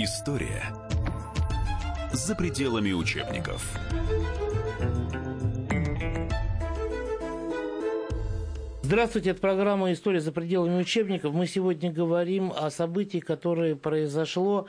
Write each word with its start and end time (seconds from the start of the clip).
История 0.00 0.62
за 2.12 2.36
пределами 2.36 2.92
учебников. 2.92 3.76
Здравствуйте, 8.82 9.30
это 9.30 9.40
программа 9.40 9.92
«История 9.92 10.20
за 10.20 10.30
пределами 10.30 10.80
учебников». 10.80 11.34
Мы 11.34 11.48
сегодня 11.48 11.90
говорим 11.90 12.52
о 12.56 12.70
событии, 12.70 13.18
которое 13.18 13.74
произошло 13.74 14.68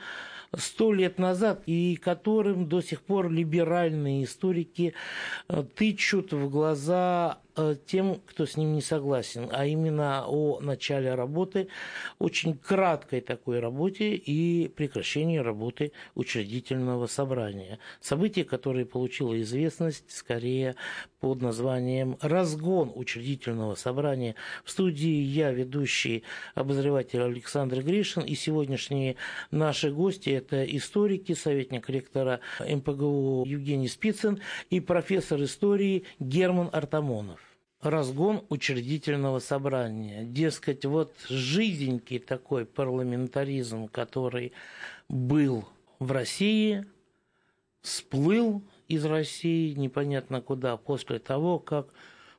сто 0.56 0.92
лет 0.92 1.20
назад 1.20 1.62
и 1.66 1.94
которым 1.94 2.68
до 2.68 2.80
сих 2.80 3.00
пор 3.00 3.30
либеральные 3.30 4.24
историки 4.24 4.94
э, 5.48 5.62
тычут 5.76 6.32
в 6.32 6.50
глаза 6.50 7.38
тем, 7.86 8.20
кто 8.26 8.46
с 8.46 8.56
ним 8.56 8.74
не 8.74 8.80
согласен, 8.80 9.48
а 9.52 9.66
именно 9.66 10.24
о 10.26 10.60
начале 10.60 11.14
работы, 11.14 11.68
очень 12.18 12.56
краткой 12.56 13.20
такой 13.20 13.60
работе 13.60 14.14
и 14.14 14.68
прекращении 14.68 15.38
работы 15.38 15.92
учредительного 16.14 17.06
собрания. 17.06 17.78
Событие, 18.00 18.44
которое 18.44 18.84
получило 18.84 19.40
известность 19.40 20.10
скорее 20.10 20.76
под 21.20 21.42
названием 21.42 22.16
«Разгон 22.20 22.92
учредительного 22.94 23.74
собрания». 23.74 24.34
В 24.64 24.70
студии 24.70 25.22
я, 25.22 25.50
ведущий 25.50 26.24
обозреватель 26.54 27.22
Александр 27.22 27.82
Гришин, 27.82 28.22
и 28.22 28.34
сегодняшние 28.34 29.16
наши 29.50 29.90
гости– 29.90 30.30
это 30.30 30.64
историки, 30.64 31.34
советник 31.34 31.88
ректора 31.90 32.40
МПГУ 32.60 33.44
Евгений 33.46 33.88
Спицын 33.88 34.40
и 34.70 34.80
профессор 34.80 35.42
истории 35.42 36.04
Герман 36.18 36.70
Артамонов 36.72 37.49
разгон 37.82 38.44
учредительного 38.48 39.38
собрания. 39.38 40.24
Дескать, 40.24 40.84
вот 40.84 41.12
жизненький 41.28 42.18
такой 42.18 42.66
парламентаризм, 42.66 43.88
который 43.88 44.52
был 45.08 45.64
в 45.98 46.12
России, 46.12 46.84
сплыл 47.82 48.62
из 48.88 49.04
России 49.04 49.72
непонятно 49.74 50.40
куда 50.40 50.76
после 50.76 51.18
того, 51.18 51.58
как 51.58 51.88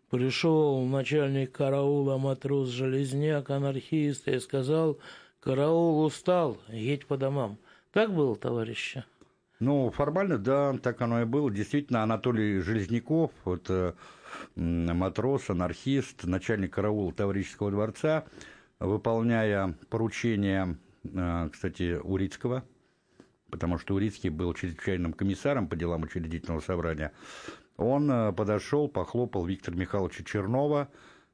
пришел 0.10 0.84
начальник 0.86 1.54
караула 1.54 2.18
матрос 2.18 2.70
Железняк, 2.70 3.50
анархист, 3.50 4.28
и 4.28 4.40
сказал, 4.40 5.00
караул 5.40 6.04
устал, 6.04 6.58
едь 6.68 7.08
по 7.08 7.18
домам. 7.18 7.58
Так 7.92 8.14
было, 8.14 8.36
товарищи? 8.36 9.04
Ну, 9.60 9.92
формально, 9.92 10.38
да, 10.38 10.76
так 10.82 11.02
оно 11.02 11.22
и 11.22 11.26
было. 11.26 11.52
Действительно, 11.52 12.04
Анатолий 12.04 12.60
Железняков, 12.60 13.32
вот 13.46 13.70
э, 13.70 13.94
матрос, 14.56 15.50
анархист, 15.50 16.24
начальник 16.26 16.74
караула 16.74 17.14
Таврического 17.14 17.72
дворца, 17.72 18.26
выполняя 18.80 19.76
поручение, 19.90 20.78
э, 21.04 21.50
кстати, 21.52 22.00
Урицкого, 22.02 22.64
потому 23.50 23.78
что 23.78 23.96
Урицкий 23.96 24.30
был 24.30 24.54
чрезвычайным 24.54 25.14
комиссаром 25.14 25.68
по 25.68 25.76
делам 25.76 26.04
учредительного 26.04 26.62
собрания, 26.62 27.12
он 27.78 28.10
э, 28.12 28.34
подошел, 28.34 28.88
похлопал 28.88 29.46
Виктора 29.46 29.78
Михайловича 29.78 30.24
Чернова, 30.24 30.90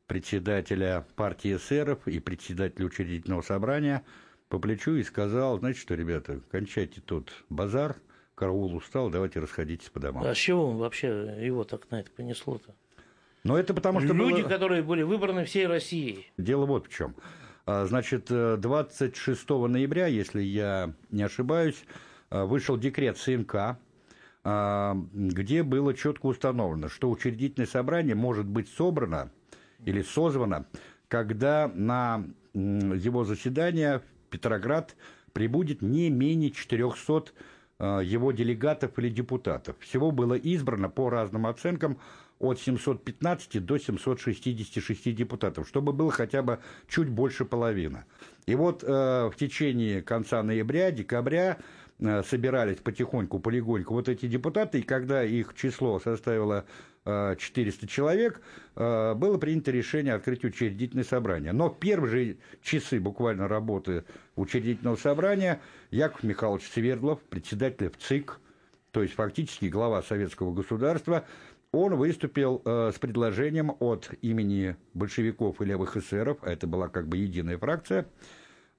председателя 0.07 1.05
партии 1.15 1.55
эсеров 1.55 2.07
и 2.07 2.19
председателя 2.19 2.85
учредительного 2.85 3.41
собрания, 3.41 4.03
по 4.49 4.59
плечу 4.59 4.95
и 4.95 5.03
сказал, 5.03 5.59
знаете 5.59 5.79
что, 5.79 5.95
ребята, 5.95 6.39
кончайте 6.49 7.01
тут 7.01 7.31
базар, 7.49 7.97
караул 8.35 8.75
устал, 8.75 9.09
давайте 9.09 9.39
расходитесь 9.39 9.89
по 9.89 9.99
домам. 9.99 10.23
А 10.23 10.33
с 10.33 10.37
чего 10.37 10.69
он 10.69 10.77
вообще 10.77 11.07
его 11.41 11.63
так 11.63 11.89
на 11.91 11.99
это 11.99 12.11
понесло-то? 12.11 12.75
Но 13.43 13.57
это 13.57 13.73
потому 13.73 13.99
что... 13.99 14.13
Люди, 14.13 14.41
было... 14.41 14.49
которые 14.49 14.81
были 14.83 15.03
выбраны 15.03 15.45
всей 15.45 15.67
Россией. 15.67 16.31
Дело 16.37 16.65
вот 16.65 16.87
в 16.87 16.93
чем. 16.93 17.15
А, 17.65 17.85
значит, 17.85 18.27
26 18.29 19.45
э, 19.49 19.67
ноября, 19.67 20.07
если 20.07 20.41
я 20.41 20.93
не 21.11 21.23
ошибаюсь, 21.23 21.83
э, 22.29 22.43
вышел 22.43 22.77
декрет 22.77 23.17
СНК, 23.17 23.77
а, 24.43 24.97
где 25.11 25.63
было 25.63 25.93
четко 25.93 26.27
установлено, 26.27 26.87
что 26.87 27.09
учредительное 27.09 27.67
собрание 27.67 28.15
может 28.15 28.45
быть 28.45 28.69
собрано 28.69 29.31
или 29.83 30.01
созвано, 30.01 30.65
когда 31.09 31.69
на 31.73 32.23
его 32.53 33.25
заседание 33.25 33.99
в 33.99 34.29
Петроград 34.29 34.95
прибудет 35.33 35.81
не 35.81 36.09
менее 36.09 36.51
400 36.51 37.25
э, 37.79 38.01
его 38.03 38.31
делегатов 38.31 38.97
или 38.97 39.09
депутатов. 39.09 39.75
Всего 39.79 40.11
было 40.11 40.33
избрано 40.33 40.89
по 40.89 41.09
разным 41.09 41.45
оценкам 41.45 41.99
от 42.39 42.59
715 42.59 43.65
до 43.65 43.77
766 43.77 45.15
депутатов, 45.15 45.67
чтобы 45.67 45.93
было 45.93 46.11
хотя 46.11 46.41
бы 46.41 46.59
чуть 46.87 47.09
больше 47.09 47.45
половины. 47.45 48.05
И 48.45 48.55
вот 48.55 48.83
э, 48.83 48.87
в 48.87 49.33
течение 49.35 50.01
конца 50.01 50.43
ноября, 50.43 50.91
декабря 50.91 51.57
э, 51.99 52.23
собирались 52.23 52.77
потихоньку, 52.77 53.39
полегоньку 53.39 53.93
вот 53.93 54.07
эти 54.07 54.27
депутаты, 54.27 54.79
и 54.79 54.83
когда 54.83 55.23
их 55.23 55.53
число 55.55 55.99
составило 55.99 56.65
э, 57.05 57.35
400 57.37 57.87
человек, 57.87 58.41
э, 58.75 59.13
было 59.15 59.37
принято 59.37 59.71
решение 59.71 60.13
открыть 60.13 60.45
учредительное 60.45 61.03
собрание. 61.03 61.53
Но 61.53 61.69
в 61.69 61.79
первые 61.79 62.37
часы 62.61 62.99
буквально 62.99 63.47
работы 63.47 64.03
учредительного 64.35 64.95
собрания 64.95 65.59
Яков 65.89 66.23
Михайлович 66.23 66.69
Свердлов, 66.69 67.19
председатель 67.21 67.89
ВЦИК, 67.89 68.39
то 68.91 69.01
есть 69.01 69.15
фактически 69.15 69.65
глава 69.65 70.01
советского 70.01 70.53
государства, 70.53 71.25
он 71.77 71.95
выступил 71.95 72.61
э, 72.65 72.91
с 72.93 72.99
предложением 72.99 73.75
от 73.79 74.09
имени 74.21 74.75
большевиков 74.93 75.61
и 75.61 75.65
левых 75.65 75.97
эсеров, 75.97 76.37
а 76.41 76.51
это 76.51 76.67
была 76.67 76.87
как 76.87 77.07
бы 77.07 77.17
единая 77.17 77.57
фракция, 77.57 78.07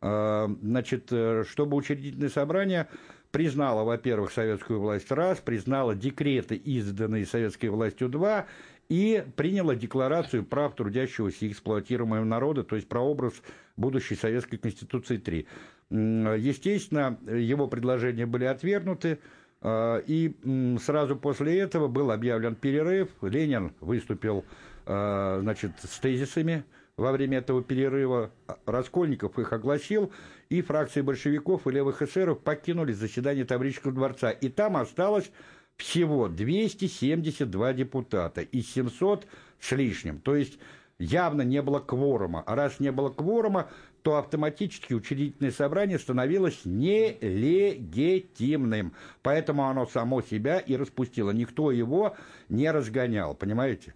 э, 0.00 0.48
значит, 0.62 1.08
э, 1.10 1.44
чтобы 1.48 1.76
учредительное 1.76 2.28
собрание 2.28 2.88
признало, 3.31 3.84
во-первых, 3.84 4.32
советскую 4.32 4.81
власть 4.81 5.10
раз, 5.10 5.38
признало 5.38 5.94
декреты, 5.94 6.56
изданные 6.56 7.26
советской 7.26 7.66
властью 7.66 8.08
два, 8.08 8.47
и 8.88 9.25
приняло 9.37 9.76
декларацию 9.76 10.44
прав 10.44 10.75
трудящегося 10.75 11.44
и 11.44 11.50
эксплуатируемого 11.50 12.25
народа, 12.25 12.64
то 12.64 12.75
есть 12.75 12.88
прообраз 12.88 13.34
будущей 13.76 14.14
Советской 14.14 14.56
Конституции 14.56 15.19
3. 15.19 15.47
Естественно, 15.91 17.19
его 17.26 17.69
предложения 17.69 18.26
были 18.26 18.44
отвергнуты, 18.44 19.19
и 19.62 20.34
сразу 20.80 21.16
после 21.16 21.58
этого 21.58 21.88
был 21.88 22.10
объявлен 22.10 22.54
перерыв. 22.54 23.08
Ленин 23.22 23.72
выступил 23.80 24.44
а, 24.86 25.41
значит, 25.42 25.72
с 25.82 25.98
тезисами 25.98 26.64
во 26.96 27.12
время 27.12 27.38
этого 27.38 27.62
перерыва. 27.62 28.30
Раскольников 28.64 29.38
их 29.38 29.52
огласил, 29.52 30.10
и 30.48 30.62
фракции 30.62 31.02
большевиков 31.02 31.66
и 31.66 31.70
левых 31.70 32.00
эсеров 32.00 32.41
покинули 32.41 32.92
заседание 32.92 33.44
Таврического 33.44 33.92
дворца. 33.92 34.30
И 34.30 34.48
там 34.48 34.78
осталось 34.78 35.30
всего 35.76 36.28
272 36.28 37.72
депутата 37.75 38.40
из 38.40 38.70
700 38.72 39.26
с 39.60 39.72
лишним. 39.72 40.20
То 40.20 40.34
есть 40.34 40.58
явно 40.98 41.42
не 41.42 41.60
было 41.60 41.78
кворума. 41.80 42.42
А 42.46 42.54
раз 42.54 42.80
не 42.80 42.90
было 42.90 43.10
кворума, 43.10 43.69
то 44.08 44.16
автоматически 44.16 44.94
учредительное 44.94 45.52
собрание 45.52 45.98
становилось 45.98 46.60
нелегитимным. 46.64 48.94
Поэтому 49.22 49.69
оно 49.69 49.84
само 49.84 50.22
себя 50.22 50.60
и 50.60 50.76
распустило. 50.76 51.30
Никто 51.30 51.70
его 51.70 52.16
не 52.48 52.70
разгонял, 52.70 53.34
понимаете? 53.34 53.92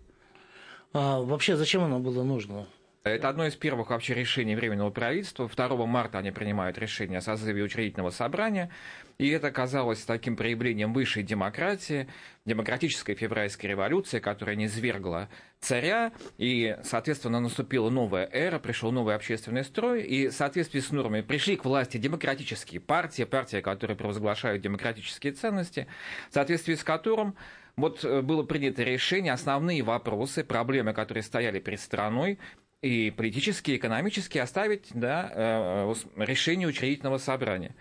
А 0.93 1.23
вообще 1.23 1.57
зачем 1.57 1.83
оно 1.83 1.99
было 1.99 2.25
нужно? 2.25 2.67
Это 3.05 3.29
одно 3.29 3.47
из 3.47 3.57
первых 3.57 3.91
вообще 3.91 4.15
решений 4.15 4.55
Временного 4.55 4.91
правительства. 4.91 5.49
2 5.49 5.87
марта 5.87 6.19
они 6.19 6.31
принимают 6.31 6.79
решение 6.79 7.19
о 7.19 7.21
созыве 7.21 7.65
учредительного 7.65 8.11
собрания, 8.11 8.71
и 9.19 9.29
это 9.29 9.51
казалось 9.51 10.05
таким 10.05 10.37
проявлением 10.37 10.93
высшей 10.93 11.25
демократии, 11.25 12.07
демократической 12.45 13.17
февральской 13.17 13.71
революции, 13.71 14.21
которая 14.21 14.55
не 14.55 14.69
свергла 14.69 15.29
царя, 15.59 16.13
и, 16.39 16.77
соответственно, 16.85 17.41
наступила 17.41 17.91
новая 17.91 18.29
эра, 18.31 18.61
пришел 18.61 18.93
новый 18.93 19.17
общественный 19.17 19.65
строй, 19.65 20.03
и 20.03 20.29
в 20.29 20.33
соответствии 20.33 20.79
с 20.79 20.93
нормами 20.93 21.23
пришли 21.23 21.57
к 21.57 21.65
власти 21.65 21.97
демократические 21.97 22.81
партии, 22.81 23.25
партии, 23.25 23.61
которые 23.63 23.97
провозглашают 23.97 24.63
демократические 24.63 25.33
ценности, 25.33 25.89
в 26.31 26.35
соответствии 26.35 26.75
с 26.75 26.85
которым 26.85 27.35
вот 27.77 28.05
э, 28.05 28.21
было 28.21 28.43
принято 28.43 28.83
решение, 28.83 29.33
основные 29.33 29.83
вопросы, 29.83 30.45
проблемы, 30.45 30.93
которые 30.93 31.23
стояли 31.23 31.59
перед 31.59 31.81
страной, 31.81 32.39
и 32.83 33.13
политически, 33.13 33.71
и 33.71 33.77
экономически 33.77 34.39
оставить 34.39 34.89
да, 34.93 35.31
э, 35.33 35.95
решение 36.17 36.69
учредительного 36.69 37.19
собрания. 37.19 37.75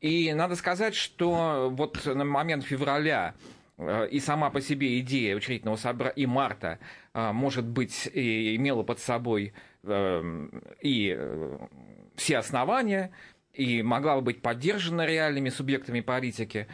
И 0.00 0.32
надо 0.32 0.54
сказать, 0.54 0.94
что 0.94 1.68
вот 1.70 2.06
на 2.06 2.24
момент 2.24 2.64
февраля 2.64 3.34
э, 3.76 4.08
и 4.10 4.20
сама 4.20 4.50
по 4.50 4.60
себе 4.60 5.00
идея 5.00 5.34
учредительного 5.36 5.76
собрания 5.76 6.14
и 6.14 6.26
марта, 6.26 6.78
э, 7.14 7.32
может 7.32 7.66
быть, 7.66 8.08
и 8.14 8.54
имела 8.56 8.82
под 8.82 9.00
собой 9.00 9.52
и 10.82 11.18
все 12.16 12.38
основания, 12.38 13.12
и 13.54 13.80
могла 13.82 14.16
бы 14.16 14.22
быть 14.22 14.42
поддержана 14.42 15.06
реальными 15.06 15.48
субъектами 15.48 16.00
политики, 16.00 16.66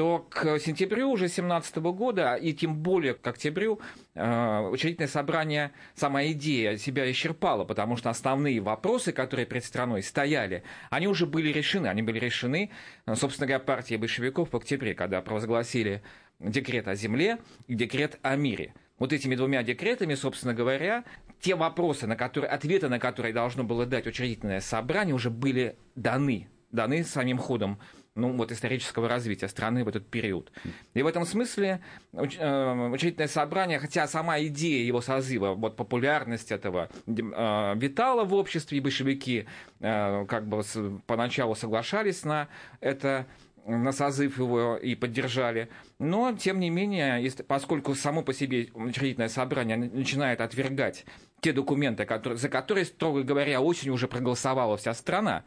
то 0.00 0.26
к 0.30 0.58
сентябрю 0.58 1.10
уже 1.10 1.24
2017 1.26 1.76
года, 1.76 2.34
и 2.34 2.54
тем 2.54 2.74
более 2.74 3.12
к 3.12 3.26
октябрю, 3.26 3.80
э, 4.14 4.60
учредительное 4.72 5.08
собрание, 5.08 5.72
сама 5.94 6.24
идея 6.28 6.78
себя 6.78 7.10
исчерпала, 7.10 7.66
потому 7.66 7.98
что 7.98 8.08
основные 8.08 8.62
вопросы, 8.62 9.12
которые 9.12 9.44
перед 9.44 9.62
страной 9.62 10.02
стояли, 10.02 10.62
они 10.88 11.06
уже 11.06 11.26
были 11.26 11.52
решены. 11.52 11.88
Они 11.88 12.00
были 12.00 12.18
решены, 12.18 12.70
э, 13.04 13.14
собственно 13.14 13.46
говоря, 13.46 13.62
партией 13.62 14.00
большевиков 14.00 14.54
в 14.54 14.56
октябре, 14.56 14.94
когда 14.94 15.20
провозгласили 15.20 16.02
декрет 16.38 16.88
о 16.88 16.94
земле 16.94 17.36
и 17.66 17.74
декрет 17.74 18.18
о 18.22 18.36
мире. 18.36 18.72
Вот 18.98 19.12
этими 19.12 19.36
двумя 19.36 19.62
декретами, 19.62 20.14
собственно 20.14 20.54
говоря, 20.54 21.04
те 21.40 21.56
вопросы, 21.56 22.06
на 22.06 22.16
которые, 22.16 22.48
ответы 22.48 22.88
на 22.88 22.98
которые 22.98 23.34
должно 23.34 23.64
было 23.64 23.84
дать 23.84 24.06
учредительное 24.06 24.62
собрание, 24.62 25.14
уже 25.14 25.28
были 25.28 25.76
даны, 25.94 26.48
даны 26.72 27.04
самим 27.04 27.36
ходом 27.36 27.78
ну, 28.20 28.32
вот, 28.32 28.52
исторического 28.52 29.08
развития 29.08 29.48
страны 29.48 29.84
в 29.84 29.88
этот 29.88 30.06
период. 30.06 30.52
И 30.94 31.02
в 31.02 31.06
этом 31.06 31.24
смысле 31.24 31.80
э, 32.12 32.22
учредительное 32.22 33.28
собрание, 33.28 33.78
хотя 33.78 34.06
сама 34.06 34.40
идея 34.40 34.84
его 34.84 35.00
созыва, 35.00 35.54
вот 35.54 35.76
популярность 35.76 36.52
этого 36.52 36.88
э, 37.06 37.74
витала 37.76 38.24
в 38.24 38.34
обществе, 38.34 38.78
и 38.78 38.80
большевики 38.80 39.46
э, 39.80 40.26
как 40.26 40.46
бы 40.46 40.62
поначалу 41.06 41.54
соглашались 41.54 42.24
на 42.24 42.48
это 42.80 43.26
на 43.66 43.92
созыв 43.92 44.38
его 44.38 44.76
и 44.76 44.94
поддержали. 44.94 45.68
Но, 45.98 46.32
тем 46.32 46.60
не 46.60 46.70
менее, 46.70 47.30
поскольку 47.46 47.94
само 47.94 48.22
по 48.22 48.32
себе 48.32 48.68
учредительное 48.74 49.28
собрание 49.28 49.76
начинает 49.76 50.40
отвергать 50.40 51.04
те 51.40 51.52
документы, 51.52 52.04
которые, 52.04 52.38
за 52.38 52.48
которые, 52.48 52.84
строго 52.84 53.22
говоря, 53.22 53.60
очень 53.60 53.90
уже 53.90 54.08
проголосовала 54.08 54.76
вся 54.76 54.94
страна, 54.94 55.44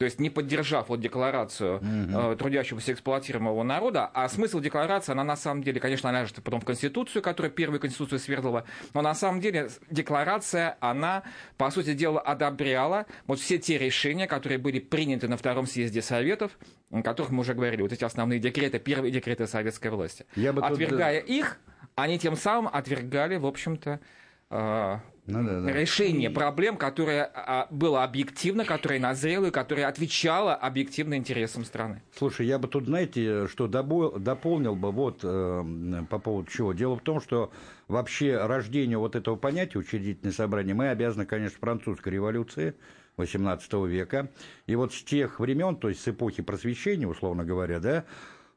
то 0.00 0.06
есть 0.06 0.18
не 0.18 0.30
поддержав 0.30 0.88
вот 0.88 0.98
декларацию 1.02 1.76
угу. 1.76 2.32
э, 2.32 2.36
трудящегося 2.38 2.94
эксплуатируемого 2.94 3.62
народа, 3.62 4.10
а 4.14 4.30
смысл 4.30 4.58
декларации, 4.58 5.12
она 5.12 5.24
на 5.24 5.36
самом 5.36 5.62
деле, 5.62 5.78
конечно, 5.78 6.08
она 6.08 6.22
ляжет 6.22 6.42
потом 6.42 6.62
в 6.62 6.64
Конституцию, 6.64 7.20
которая 7.20 7.52
первую 7.52 7.80
Конституцию 7.80 8.18
свергла, 8.18 8.64
но 8.94 9.02
на 9.02 9.14
самом 9.14 9.42
деле 9.42 9.68
декларация, 9.90 10.78
она, 10.80 11.22
по 11.58 11.70
сути 11.70 11.92
дела, 11.92 12.18
одобряла 12.18 13.04
вот 13.26 13.40
все 13.40 13.58
те 13.58 13.76
решения, 13.76 14.26
которые 14.26 14.56
были 14.56 14.78
приняты 14.78 15.28
на 15.28 15.36
Втором 15.36 15.66
съезде 15.66 16.00
Советов, 16.00 16.58
о 16.90 17.02
которых 17.02 17.30
мы 17.30 17.40
уже 17.40 17.52
говорили, 17.52 17.82
вот 17.82 17.92
эти 17.92 18.02
основные 18.02 18.38
декреты, 18.38 18.78
первые 18.78 19.12
декреты 19.12 19.46
советской 19.46 19.90
власти. 19.90 20.24
Я 20.34 20.54
бы 20.54 20.62
Отвергая 20.62 21.20
тут... 21.20 21.28
их, 21.28 21.58
они 21.94 22.18
тем 22.18 22.36
самым 22.36 22.70
отвергали, 22.72 23.36
в 23.36 23.44
общем-то, 23.44 24.00
э, 24.48 24.98
ну, 25.30 25.44
да, 25.44 25.60
да. 25.60 25.72
решение 25.72 26.30
проблем, 26.30 26.76
которое 26.76 27.30
а, 27.34 27.66
было 27.70 28.04
объективно, 28.04 28.64
которое 28.64 29.00
назрело 29.00 29.46
и 29.46 29.50
которое 29.50 29.86
отвечало 29.86 30.54
объективно 30.54 31.14
интересам 31.14 31.64
страны. 31.64 32.02
Слушай, 32.16 32.46
я 32.46 32.58
бы 32.58 32.68
тут, 32.68 32.86
знаете, 32.86 33.46
что 33.48 33.66
дополнил 33.66 34.74
бы 34.74 34.92
вот 34.92 35.20
э, 35.22 36.04
по 36.08 36.18
поводу 36.18 36.50
чего. 36.50 36.72
Дело 36.72 36.96
в 36.96 37.02
том, 37.02 37.20
что 37.20 37.50
вообще 37.88 38.36
рождению 38.36 39.00
вот 39.00 39.16
этого 39.16 39.36
понятия 39.36 39.78
учредительное 39.78 40.32
собрание 40.32 40.74
мы 40.74 40.88
обязаны, 40.88 41.26
конечно, 41.26 41.58
французской 41.58 42.10
революции 42.10 42.74
XVIII 43.16 43.88
века. 43.88 44.30
И 44.66 44.74
вот 44.74 44.94
с 44.94 45.02
тех 45.02 45.40
времен, 45.40 45.76
то 45.76 45.88
есть 45.88 46.02
с 46.02 46.08
эпохи 46.08 46.42
просвещения, 46.42 47.06
условно 47.06 47.44
говоря, 47.44 47.80
да, 47.80 48.04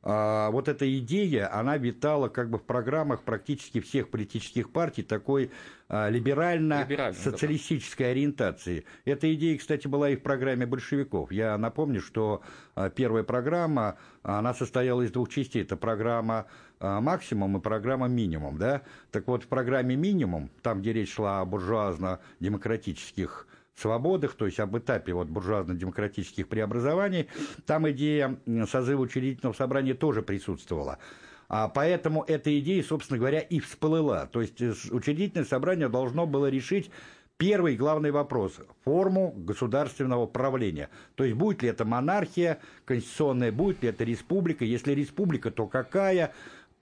а, 0.06 0.52
вот 0.52 0.68
эта 0.68 1.00
идея, 1.00 1.50
она 1.54 1.78
витала 1.78 2.28
как 2.28 2.50
бы 2.50 2.58
в 2.58 2.64
программах 2.64 3.24
практически 3.24 3.80
всех 3.80 4.10
политических 4.10 4.70
партий 4.70 5.02
такой 5.02 5.50
а, 5.88 6.10
либерально-социалистической 6.10 8.12
ориентации. 8.12 8.84
Эта 9.06 9.34
идея, 9.34 9.58
кстати, 9.58 9.88
была 9.88 10.10
и 10.10 10.18
в 10.18 10.22
программе 10.22 10.66
большевиков. 10.66 11.32
Я 11.32 11.58
напомню, 11.58 12.02
что 12.02 12.42
а, 12.76 12.90
первая 12.90 13.24
программа, 13.24 13.98
она 14.24 14.54
состояла 14.54 15.04
из 15.04 15.12
двух 15.12 15.30
частей. 15.30 15.62
Это 15.62 15.78
программа 15.78 16.48
максимум 16.80 17.58
и 17.58 17.62
программа 17.62 18.10
минимум. 18.10 18.58
Да? 18.58 18.82
Так 19.10 19.26
вот, 19.28 19.44
в 19.44 19.48
программе 19.48 19.96
минимум, 19.96 20.52
там, 20.62 20.82
где 20.82 20.92
речь 20.92 21.14
шла 21.14 21.40
о 21.40 21.46
буржуазно-демократических 21.46 23.48
свободах, 23.82 24.36
то 24.36 24.46
есть 24.46 24.60
об 24.60 24.78
этапе 24.78 25.14
вот 25.14 25.28
буржуазно-демократических 25.28 26.48
преобразований, 26.48 27.28
там 27.66 27.90
идея 27.92 28.40
созыва 28.70 29.02
учредительного 29.02 29.54
собрания 29.54 29.94
тоже 29.94 30.22
присутствовала. 30.22 31.00
А 31.50 31.68
поэтому 31.68 32.24
эта 32.28 32.58
идея, 32.60 32.84
собственно 32.84 33.20
говоря, 33.20 33.40
и 33.40 33.60
всплыла. 33.60 34.26
То 34.28 34.42
есть 34.42 34.62
э, 34.62 34.74
учредительное 34.92 35.46
собрание 35.46 35.90
должно 35.90 36.26
было 36.26 36.50
решить 36.50 36.90
Первый 37.38 37.76
главный 37.76 38.12
вопрос– 38.12 38.54
форму 38.86 39.34
государственного 39.36 40.28
правления. 40.28 40.90
То 41.16 41.24
есть, 41.24 41.36
будет 41.36 41.64
ли 41.64 41.70
это 41.70 41.84
монархия 41.84 42.60
конституционная, 42.86 43.52
будет 43.52 43.82
ли 43.82 43.90
это 43.90 44.04
республика, 44.04 44.64
если 44.64 44.94
республика, 44.94 45.50
то 45.50 45.68
какая, 45.68 46.32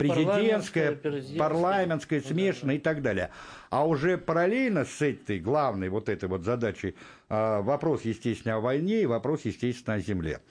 президентская, 0.09 0.95
парламентская, 0.95 1.39
парламентская 1.39 2.21
смешанная 2.21 2.75
и 2.75 2.80
так 2.80 3.01
далее. 3.01 3.30
А 3.69 3.88
уже 3.88 4.18
параллельно 4.18 4.86
с 4.86 5.01
этой 5.01 5.39
главной 5.39 5.89
вот 5.89 6.09
этой 6.09 6.27
вот 6.27 6.44
задачей 6.44 6.95
а, 7.30 7.62
вопрос, 7.62 8.01
естественно, 8.03 8.56
о 8.56 8.59
войне 8.59 9.01
и 9.01 9.06
вопрос, 9.06 9.42
естественно, 9.45 9.95
о 9.95 10.00
земле. 10.00 10.42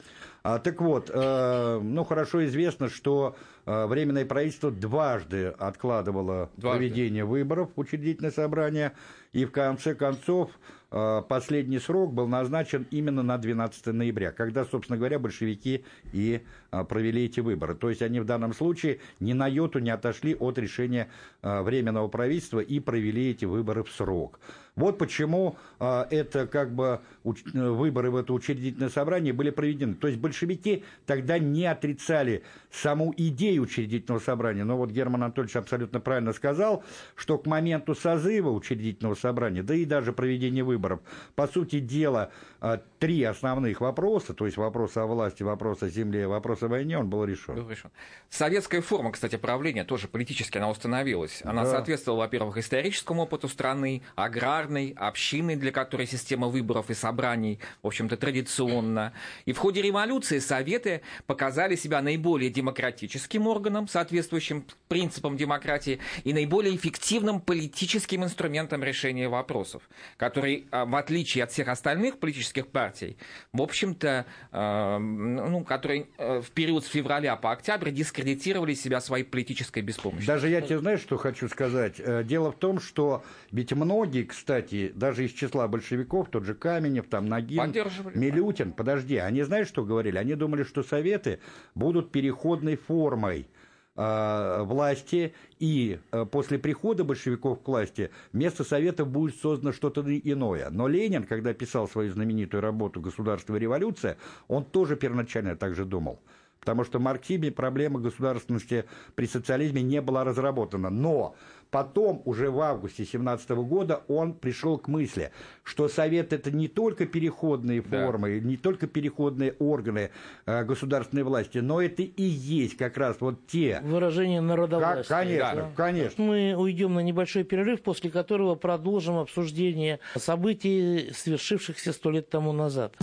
А, 0.43 0.59
так 0.59 0.81
вот, 0.81 1.11
э, 1.13 1.81
ну, 1.83 2.05
хорошо 2.05 2.45
известно, 2.47 2.89
что 2.89 3.37
э, 3.67 3.87
Временное 3.87 4.25
правительство 4.25 4.71
дважды 4.71 5.49
откладывало 5.59 6.51
дважды. 6.57 6.79
проведение 6.79 7.25
выборов 7.27 7.71
в 7.77 7.81
учредительное 7.81 8.31
собрание, 8.31 8.93
и 9.33 9.45
в 9.45 9.51
конце 9.51 9.95
концов 9.95 10.51
последний 10.91 11.79
срок 11.79 12.13
был 12.13 12.27
назначен 12.27 12.87
именно 12.91 13.23
на 13.23 13.39
12 13.39 13.87
ноября, 13.87 14.33
когда, 14.33 14.65
собственно 14.65 14.97
говоря, 14.97 15.19
большевики 15.19 15.85
и 16.13 16.43
э, 16.73 16.85
провели 16.85 17.27
эти 17.27 17.41
выборы. 17.41 17.75
То 17.75 17.91
есть 17.91 18.03
они 18.03 18.21
в 18.21 18.25
данном 18.25 18.53
случае 18.53 18.99
ни 19.21 19.33
на 19.33 19.47
йоту 19.47 19.79
не 19.79 19.91
отошли 19.91 20.35
от 20.35 20.59
решения 20.59 21.09
э, 21.43 21.63
Временного 21.63 22.09
правительства 22.09 22.61
и 22.61 22.81
провели 22.81 23.31
эти 23.31 23.45
выборы 23.45 23.85
в 23.85 23.91
срок. 23.91 24.41
Вот 24.77 24.99
почему 24.99 25.57
э, 25.79 26.05
это 26.11 26.47
как 26.47 26.75
бы 26.75 27.01
уч- 27.25 27.45
выборы 27.53 28.11
в 28.11 28.17
это 28.17 28.33
учредительное 28.33 28.89
собрание 28.89 29.33
были 29.33 29.51
проведены. 29.51 29.95
То 29.95 30.09
есть 30.09 30.19
большевики 30.19 30.85
тогда 31.07 31.39
не 31.39 31.67
отрицали 31.67 32.43
саму 32.71 33.13
идею 33.17 33.63
учредительного 33.63 34.21
собрания. 34.21 34.65
Но 34.65 34.77
вот 34.77 34.91
Герман 34.91 35.25
Анатольевич 35.25 35.57
абсолютно 35.57 36.01
правильно 36.01 36.33
сказал, 36.33 36.85
что 37.17 37.39
к 37.39 37.47
моменту 37.47 37.95
созыва 37.95 38.51
учредительного 38.51 39.15
собрания, 39.15 39.63
да 39.63 39.75
и 39.75 39.85
даже 39.85 40.13
проведения 40.13 40.63
выборов, 40.63 41.01
по 41.35 41.47
сути 41.47 41.81
дела, 41.81 42.31
э, 42.61 42.79
три 42.99 43.23
основных 43.23 43.81
вопроса, 43.81 44.35
то 44.35 44.47
есть 44.47 44.57
вопрос 44.57 44.97
о 44.97 45.07
власти, 45.07 45.43
вопрос 45.43 45.83
о 45.83 45.89
земле, 45.89 46.27
вопрос 46.27 46.63
о 46.63 46.69
войне, 46.69 46.99
он 46.99 47.09
был 47.09 47.25
решен. 47.25 47.55
Был 47.55 47.69
решен. 47.69 47.91
Советская 48.29 48.81
форма, 48.81 49.13
кстати, 49.13 49.37
правления 49.37 49.85
тоже 49.85 50.09
политически 50.09 50.59
она 50.59 50.71
установилась. 50.71 51.43
Она 51.45 51.65
да. 51.65 51.71
соответствовала, 51.71 52.21
во-первых, 52.21 52.59
историческому 52.59 53.23
опыту 53.23 53.49
страны, 53.49 54.03
аграрному, 54.15 54.60
аграрной, 54.61 54.95
общины, 54.97 55.57
для 55.57 55.73
которой 55.73 56.07
система 56.07 56.49
выборов 56.49 56.91
и 56.91 56.95
собраний, 56.95 57.59
в 57.83 57.87
общем-то, 57.87 58.17
традиционна. 58.17 59.13
И 59.47 59.53
в 59.53 59.59
ходе 59.59 59.83
революции 59.83 60.39
Советы 60.39 61.03
показали 61.27 61.77
себя 61.77 62.03
наиболее 62.03 62.51
демократическим 62.51 63.47
органом, 63.47 63.89
соответствующим 63.89 64.65
принципам 64.89 65.37
демократии, 65.37 66.01
и 66.25 66.33
наиболее 66.33 66.77
эффективным 66.77 67.41
политическим 67.41 68.25
инструментом 68.25 68.85
решения 68.85 69.29
вопросов, 69.29 69.83
который, 70.17 70.67
а, 70.71 70.85
в 70.85 70.95
отличие 70.97 71.45
от 71.45 71.53
всех 71.53 71.69
остальных 71.69 72.19
политических 72.19 72.67
партий, 72.67 73.17
в 73.53 73.63
общем-то, 73.63 74.27
а, 74.53 74.99
ну, 74.99 75.65
которые 75.65 76.07
э, 76.19 76.41
в 76.41 76.51
период 76.51 76.85
с 76.85 76.89
февраля 76.89 77.37
по 77.37 77.53
октябрь 77.53 77.91
дискредитировали 77.91 78.75
себя 78.75 79.01
своей 79.01 79.25
политической 79.25 79.81
беспомощностью. 79.83 80.35
Даже 80.35 80.49
я 80.49 80.61
тебе 80.61 80.79
знаешь, 80.79 81.01
что 81.01 81.17
хочу 81.17 81.49
сказать? 81.49 81.95
Э, 81.99 82.23
дело 82.25 82.53
в 82.53 82.57
том, 82.57 82.81
что 82.81 83.25
ведь 83.51 83.73
многие, 83.73 84.25
кстати, 84.25 84.50
кстати, 84.51 84.91
даже 84.97 85.27
из 85.27 85.31
числа 85.31 85.69
большевиков, 85.69 86.29
тот 86.29 86.45
же 86.45 86.55
Каменев, 86.55 87.07
там 87.07 87.27
Нагин, 87.27 87.73
Милютин, 88.15 88.73
подожди, 88.73 89.17
они 89.17 89.45
знаешь, 89.45 89.69
что 89.69 89.85
говорили? 89.85 90.17
Они 90.17 90.35
думали, 90.35 90.65
что 90.65 90.83
Советы 90.83 91.39
будут 91.77 92.11
переходной 92.11 92.75
формой 92.75 93.47
э, 93.95 94.63
власти, 94.65 95.35
и 95.61 96.01
э, 96.11 96.27
после 96.27 96.59
прихода 96.59 97.05
большевиков 97.05 97.63
к 97.63 97.69
власти 97.69 98.11
вместо 98.33 98.65
Советов 98.65 99.07
будет 99.07 99.37
создано 99.37 99.71
что-то 99.71 100.03
иное. 100.03 100.69
Но 100.71 100.89
Ленин, 100.89 101.23
когда 101.23 101.55
писал 101.55 101.87
свою 101.87 102.11
знаменитую 102.11 102.61
работу 102.61 103.01
«Государство 103.01 103.55
и 103.55 103.61
революция», 103.61 104.17
он 104.49 104.65
тоже 104.65 104.97
первоначально 104.97 105.55
так 105.55 105.77
же 105.77 105.85
думал. 105.85 106.19
Потому 106.59 106.85
что 106.85 106.99
в 106.99 107.03
марксизме 107.03 107.51
проблема 107.51 108.01
государственности 108.01 108.85
при 109.15 109.27
социализме 109.27 109.83
не 109.83 110.01
была 110.03 110.25
разработана. 110.25 110.91
Но 110.91 111.35
Потом, 111.71 112.23
уже 112.25 112.51
в 112.51 112.61
августе 112.61 113.05
17 113.05 113.51
года, 113.51 114.03
он 114.09 114.35
пришел 114.35 114.77
к 114.77 114.89
мысли, 114.89 115.31
что 115.63 115.89
Совет 115.89 116.33
это 116.33 116.51
не 116.51 116.67
только 116.67 117.07
переходные 117.07 117.81
формы, 117.81 118.41
да. 118.41 118.47
не 118.47 118.57
только 118.57 118.89
переходные 118.89 119.53
органы 119.59 120.11
э, 120.47 120.65
государственной 120.65 121.23
власти, 121.23 121.59
но 121.59 121.81
это 121.81 122.03
и 122.03 122.23
есть 122.23 122.77
как 122.77 122.97
раз 122.97 123.17
вот 123.21 123.47
те... 123.47 123.81
Выражение 123.85 124.41
народовластия. 124.41 125.03
Как, 125.03 125.07
конечно, 125.07 125.63
да. 125.63 125.71
конечно. 125.77 126.25
Мы 126.25 126.55
уйдем 126.57 126.95
на 126.95 127.01
небольшой 127.01 127.45
перерыв, 127.45 127.83
после 127.83 128.11
которого 128.11 128.57
продолжим 128.57 129.19
обсуждение 129.19 130.01
событий, 130.17 131.11
свершившихся 131.15 131.93
сто 131.93 132.11
лет 132.11 132.29
тому 132.31 132.53
назад. 132.53 132.97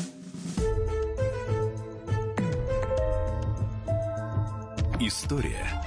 История 5.00 5.87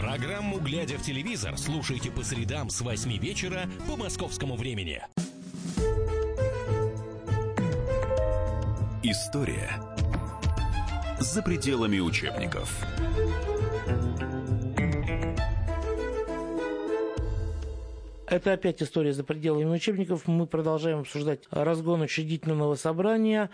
Программу 0.00 0.58
«Глядя 0.60 0.96
в 0.96 1.02
телевизор» 1.02 1.58
слушайте 1.58 2.10
по 2.10 2.24
средам 2.24 2.70
с 2.70 2.80
8 2.80 3.18
вечера 3.18 3.68
по 3.86 3.98
московскому 3.98 4.56
времени. 4.56 5.02
История 9.02 9.78
за 11.18 11.42
пределами 11.42 11.98
учебников. 11.98 12.82
Это 18.30 18.52
опять 18.52 18.80
история 18.80 19.12
за 19.12 19.24
пределами 19.24 19.74
учебников. 19.74 20.28
Мы 20.28 20.46
продолжаем 20.46 21.00
обсуждать 21.00 21.40
разгон 21.50 22.02
учредительного 22.02 22.76
собрания 22.76 23.50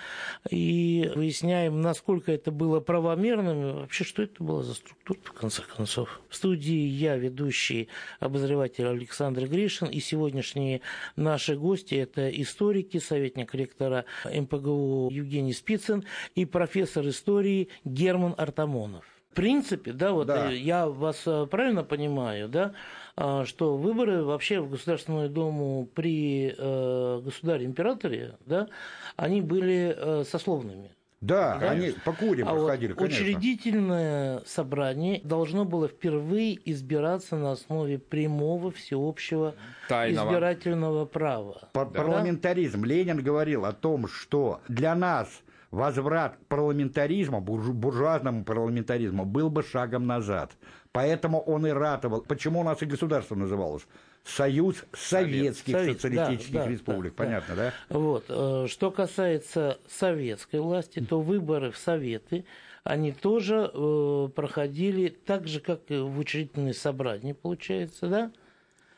и 0.51 1.11
выясняем, 1.17 1.81
насколько 1.81 2.31
это 2.31 2.51
было 2.51 2.81
правомерным 2.81 3.71
и 3.71 3.73
вообще, 3.73 4.05
что 4.05 4.23
это 4.23 4.45
было 4.45 4.63
за 4.63 4.75
структура, 4.75 5.19
в 5.25 5.33
конце 5.33 5.63
концов. 5.63 6.21
В 6.29 6.37
студии 6.37 6.77
я, 6.77 7.17
ведущий 7.17 7.89
обозреватель 8.21 8.87
Александр 8.87 9.47
Гришин, 9.47 9.89
и 9.89 9.99
сегодняшние 9.99 10.83
наши 11.17 11.57
гости– 11.57 11.95
это 11.97 12.29
историки, 12.29 12.99
советник 12.99 13.55
ректора 13.55 14.05
МПГУ 14.27 15.09
Евгений 15.11 15.55
Спицын 15.55 16.05
и 16.35 16.45
профессор 16.45 17.09
истории 17.09 17.71
Герман 17.85 18.35
Артамонов. 18.37 19.07
В 19.31 19.37
принципе, 19.37 19.93
да, 19.93 20.13
вот 20.13 20.29
Да. 20.29 20.51
я 20.51 20.87
вас 20.87 21.23
э, 21.27 21.47
правильно 21.51 21.85
понимаю, 21.85 22.49
да, 22.49 22.73
что 23.17 23.77
выборы 23.77 24.23
вообще 24.25 24.61
в 24.61 24.71
Государственную 24.71 25.31
Думу 25.31 25.89
при 25.95 26.55
э, 26.57 27.21
государе-императоре, 27.25 28.37
да, 28.45 28.69
они 29.17 29.41
были 29.41 29.95
э, 29.97 30.25
сословными. 30.25 30.91
Да, 31.23 31.57
Да? 31.59 31.71
они 31.71 31.93
по 32.05 32.13
куре 32.13 32.45
А 32.45 32.53
вот 32.53 32.65
проходили, 32.67 32.93
конечно. 32.93 33.23
учредительное 33.25 34.43
собрание 34.45 35.23
должно 35.25 35.65
было 35.65 35.89
впервые 35.89 36.59
избираться 36.71 37.37
на 37.37 37.53
основе 37.53 37.99
прямого 37.99 38.71
всеобщего 38.71 39.55
Тайного. 39.89 40.29
избирательного 40.29 41.07
права. 41.07 41.71
Пар- 41.73 41.87
Парламентаризм. 41.89 42.85
Ленин 42.85 43.23
говорил 43.23 43.65
о 43.65 43.73
том, 43.73 44.09
что 44.09 44.61
для 44.69 44.95
нас 44.95 45.29
возврат 45.71 46.37
к 46.37 46.47
парламентаризму, 46.49 47.41
буржу- 47.41 47.73
буржуазному 47.73 48.45
парламентаризму, 48.45 49.25
был 49.25 49.49
бы 49.49 49.63
шагом 49.63 50.07
назад. 50.07 50.53
Поэтому 50.97 51.41
он 51.41 51.67
и 51.67 51.71
ратовал. 51.71 52.23
Почему 52.23 52.61
у 52.61 52.63
нас 52.65 52.81
и 52.83 52.87
государство 52.87 53.35
называлось? 53.35 53.87
Союз 54.25 54.83
Советских 54.95 55.75
Совет, 55.77 56.01
Социалистических 56.01 56.53
да, 56.55 56.65
да, 56.65 56.71
Республик. 56.71 57.15
да, 57.15 57.25
Понятно, 57.25 57.55
да? 57.55 57.73
Вот. 57.91 58.25
э, 58.29 58.67
Что 58.69 58.91
касается 58.91 59.79
советской 59.89 60.61
власти, 60.61 61.01
то 61.01 61.21
выборы 61.21 61.71
в 61.71 61.77
Советы, 61.77 62.45
они 62.83 63.13
тоже 63.13 63.71
э, 63.73 64.29
проходили 64.35 65.09
так 65.09 65.47
же, 65.47 65.61
как 65.61 65.81
и 65.89 65.99
в 65.99 66.19
учредительные 66.19 66.75
собрания, 66.75 67.35
получается, 67.35 68.09
да? 68.09 68.33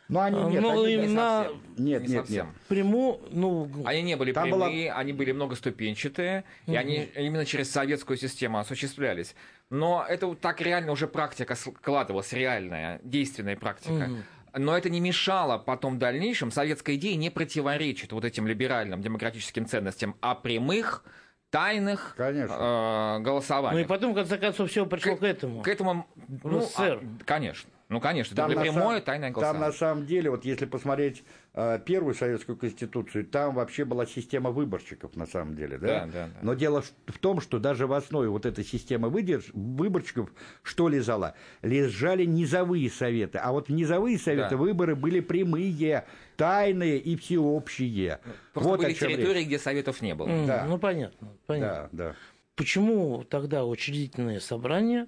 Но 0.09 0.21
они 0.23 0.43
нет, 0.45 0.63
Ну, 0.63 0.85
они- 0.85 0.97
Не 0.97 1.07
на 1.09 1.43
совсем. 1.45 1.63
Нет, 1.77 1.77
Не 1.77 1.89
нет, 1.89 2.01
нет. 2.09 2.17
совсем. 2.21 2.55
прямую, 2.69 3.21
ну, 3.31 3.71
Они 3.85 4.03
не 4.03 4.17
были 4.17 4.33
Там 4.33 4.51
была- 4.51 4.67
прямые, 4.67 4.93
они 4.93 5.13
были 5.13 5.33
многоступенчатые, 5.33 6.45
и 6.67 6.77
они 6.77 7.11
именно 7.15 7.45
через 7.45 7.71
советскую 7.71 8.17
систему 8.17 8.59
осуществлялись. 8.59 9.35
Но 9.71 10.05
это 10.09 10.27
вот 10.27 10.41
так 10.41 10.61
реально 10.63 10.93
уже 10.93 11.07
практика 11.09 11.55
складывалась, 11.55 12.33
реальная, 12.33 13.01
действенная 13.05 13.57
практика. 13.57 14.11
Но 14.57 14.77
это 14.77 14.89
не 14.89 14.99
мешало 14.99 15.59
потом 15.59 15.97
в 15.97 15.99
дальнейшем, 15.99 16.51
советская 16.51 16.97
идея 16.97 17.17
не 17.17 17.29
противоречит 17.31 18.13
вот 18.13 18.25
этим 18.25 18.47
либеральным 18.47 19.03
демократическим 19.03 19.67
ценностям 19.67 20.17
о 20.23 20.35
прямых, 20.35 21.05
тайных 21.51 22.15
Конечно. 22.17 23.21
э, 23.23 23.73
ну 23.73 23.79
и 23.79 23.85
потом, 23.85 24.13
в 24.13 24.15
конце 24.15 24.37
концов, 24.39 24.71
все 24.71 24.85
пришло 24.87 25.17
к, 25.17 25.23
этому. 25.23 25.63
К 25.63 25.69
этому, 25.69 26.07
ну, 26.43 26.61
СССР. 26.63 27.01
а, 27.03 27.25
конечно, 27.25 27.71
ну, 27.91 28.01
конечно, 28.01 28.37
Там 28.37 28.51
это 28.51 28.57
на 28.61 28.63
прямое 28.63 28.97
сам- 28.99 29.05
тайное 29.05 29.29
Там 29.29 29.33
голосование. 29.35 29.67
на 29.67 29.73
самом 29.73 30.07
деле, 30.07 30.31
вот 30.31 30.45
если 30.45 30.67
посмотреть 30.67 31.25
э, 31.55 31.79
первую 31.85 32.15
советскую 32.15 32.57
конституцию, 32.59 33.25
там 33.25 33.55
вообще 33.55 33.87
была 33.87 34.05
система 34.05 34.51
выборщиков 34.51 35.17
на 35.17 35.27
самом 35.27 35.57
деле, 35.57 35.79
да? 35.79 35.87
Да, 35.87 36.07
да, 36.07 36.27
да. 36.27 36.31
Но 36.43 36.53
дело 36.55 36.83
в 36.83 36.93
в 37.07 37.19
том, 37.19 37.41
что 37.41 37.59
даже 37.59 37.87
в 37.87 37.95
основе 37.95 38.29
вот 38.29 38.45
этой 38.47 38.63
системы 38.65 39.09
выдерж- 39.09 39.51
выборщиков 39.55 40.31
что 40.63 40.89
лежало? 40.89 41.35
Лежали 41.63 42.25
низовые 42.27 42.91
советы, 42.91 43.39
а 43.39 43.53
вот 43.53 43.69
в 43.69 43.73
низовые 43.73 44.19
советы 44.19 44.51
Да. 44.51 44.57
выборы 44.59 44.95
были 44.95 45.21
прямые, 45.21 46.05
тайные 46.37 46.99
и 46.99 47.17
всеобщие. 47.17 48.21
Просто 48.53 48.69
вот 48.69 48.81
были 48.81 48.91
о 48.93 48.95
чем 48.95 49.09
речь. 49.09 49.17
территории, 49.17 49.45
где 49.45 49.59
советов 49.59 50.03
не 50.03 50.15
было. 50.15 50.29
М, 50.29 50.47
да. 50.47 50.67
Ну, 50.69 50.79
понятно, 50.79 51.29
понятно. 51.47 51.89
Да, 51.93 52.11
да. 52.11 52.15
Почему 52.55 53.25
тогда 53.25 53.65
учредительное 53.65 54.41
собрание 54.41 55.07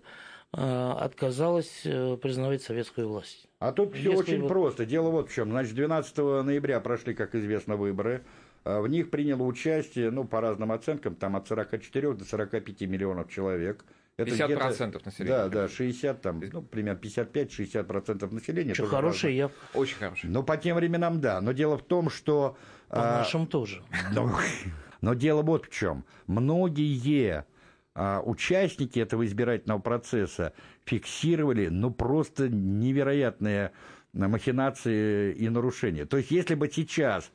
э, 0.53 0.91
отказалось 0.99 1.83
э, 1.85 2.17
признавать 2.17 2.63
советскую 2.63 3.09
власть? 3.09 3.49
А 3.59 3.73
тут 3.73 3.95
все 3.95 4.11
Если 4.11 4.17
очень 4.17 4.41
вот- 4.43 4.49
просто. 4.49 4.87
Дело 4.87 5.11
вот 5.11 5.31
в 5.31 5.35
чем. 5.35 5.51
Значит, 5.51 5.75
12 5.75 6.43
ноября 6.43 6.81
прошли, 6.81 7.15
как 7.15 7.35
известно, 7.35 7.77
выборы. 7.77 8.25
А 8.65 8.81
В 8.81 8.89
них 8.89 9.11
приняло 9.11 9.43
участие, 9.43 10.11
ну, 10.11 10.25
по 10.25 10.41
разным 10.41 10.71
оценкам, 10.73 11.15
там 11.15 11.37
от 11.37 11.49
44 11.49 12.13
до 12.13 12.25
45 12.25 12.83
миллионов 12.83 13.31
человек. 13.31 13.85
Это 14.17 14.31
50% 14.31 14.89
где-то- 14.89 15.07
населения. 15.07 15.37
Да, 15.37 15.49
да, 15.49 15.69
60, 15.69 16.21
там, 16.21 16.43
ну, 16.53 16.61
примерно 16.61 16.99
55-60% 16.99 18.31
населения. 18.33 18.75
Что 18.75 19.01
разное. 19.01 19.33
явка. 19.33 19.57
Очень 19.73 19.97
хороший. 19.97 20.29
Ну, 20.29 20.43
по 20.43 20.57
тем 20.59 20.77
временам, 20.77 21.21
да. 21.21 21.41
Но 21.41 21.53
дело 21.53 21.79
в 21.79 21.83
том, 21.83 22.11
что... 22.11 22.57
По 22.89 23.17
а, 23.17 23.19
нашим 23.19 23.47
тоже. 23.47 23.83
ну, 24.13 24.31
но 25.01 25.15
дело 25.15 25.43
вот 25.43 25.67
в 25.67 25.71
чем. 25.71 26.05
Многие 26.27 26.93
а, 28.03 28.23
участники 28.25 28.99
этого 28.99 29.27
избирательного 29.27 29.79
процесса 29.79 30.55
фиксировали, 30.87 31.67
ну, 31.67 31.91
просто 31.91 32.49
невероятные 32.49 33.73
махинации 34.15 35.35
и 35.35 35.51
нарушения. 35.51 36.07
То 36.07 36.17
есть, 36.17 36.31
если 36.31 36.55
бы 36.55 36.71
сейчас, 36.71 37.31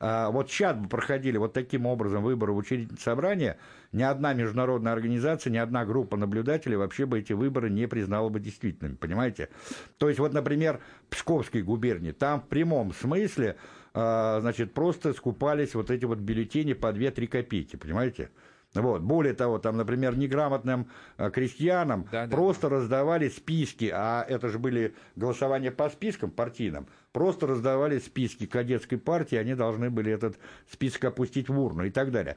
а, 0.00 0.32
вот 0.32 0.50
сейчас 0.50 0.76
бы 0.76 0.88
проходили 0.88 1.36
вот 1.36 1.52
таким 1.52 1.86
образом 1.86 2.24
выборы 2.24 2.52
в 2.52 2.56
учредительное 2.56 3.00
собрание, 3.00 3.58
ни 3.92 4.02
одна 4.02 4.34
международная 4.34 4.92
организация, 4.92 5.52
ни 5.52 5.56
одна 5.56 5.84
группа 5.84 6.16
наблюдателей 6.16 6.74
вообще 6.74 7.06
бы 7.06 7.20
эти 7.20 7.32
выборы 7.32 7.70
не 7.70 7.86
признала 7.86 8.28
бы 8.28 8.40
действительными, 8.40 8.96
понимаете? 8.96 9.50
То 9.98 10.08
есть, 10.08 10.18
вот, 10.18 10.32
например, 10.32 10.80
Псковской 11.10 11.62
губернии, 11.62 12.10
там 12.10 12.40
в 12.40 12.48
прямом 12.48 12.92
смысле 12.92 13.54
а, 13.94 14.40
значит, 14.40 14.74
просто 14.74 15.12
скупались 15.12 15.74
вот 15.74 15.92
эти 15.92 16.04
вот 16.04 16.18
бюллетени 16.18 16.72
по 16.72 16.88
2-3 16.88 17.26
копейки, 17.28 17.76
понимаете? 17.76 18.30
Вот. 18.74 19.02
Более 19.02 19.34
того, 19.34 19.58
там, 19.58 19.76
например, 19.76 20.16
неграмотным 20.16 20.88
а, 21.16 21.30
крестьянам 21.30 22.06
Да, 22.12 22.26
да. 22.26 22.36
просто 22.36 22.68
раздавали 22.68 23.28
списки, 23.28 23.90
а 23.92 24.24
это 24.28 24.48
же 24.48 24.58
были 24.58 24.94
голосования 25.16 25.70
по 25.70 25.88
спискам 25.88 26.30
партийным, 26.30 26.86
просто 27.12 27.46
раздавали 27.46 27.98
списки 27.98 28.46
кадетской 28.46 28.98
партии, 28.98 29.36
они 29.36 29.54
должны 29.54 29.90
были 29.90 30.12
этот 30.12 30.38
список 30.70 31.06
опустить 31.06 31.48
в 31.48 31.58
урну 31.58 31.84
и 31.84 31.90
так 31.90 32.10
далее. 32.10 32.36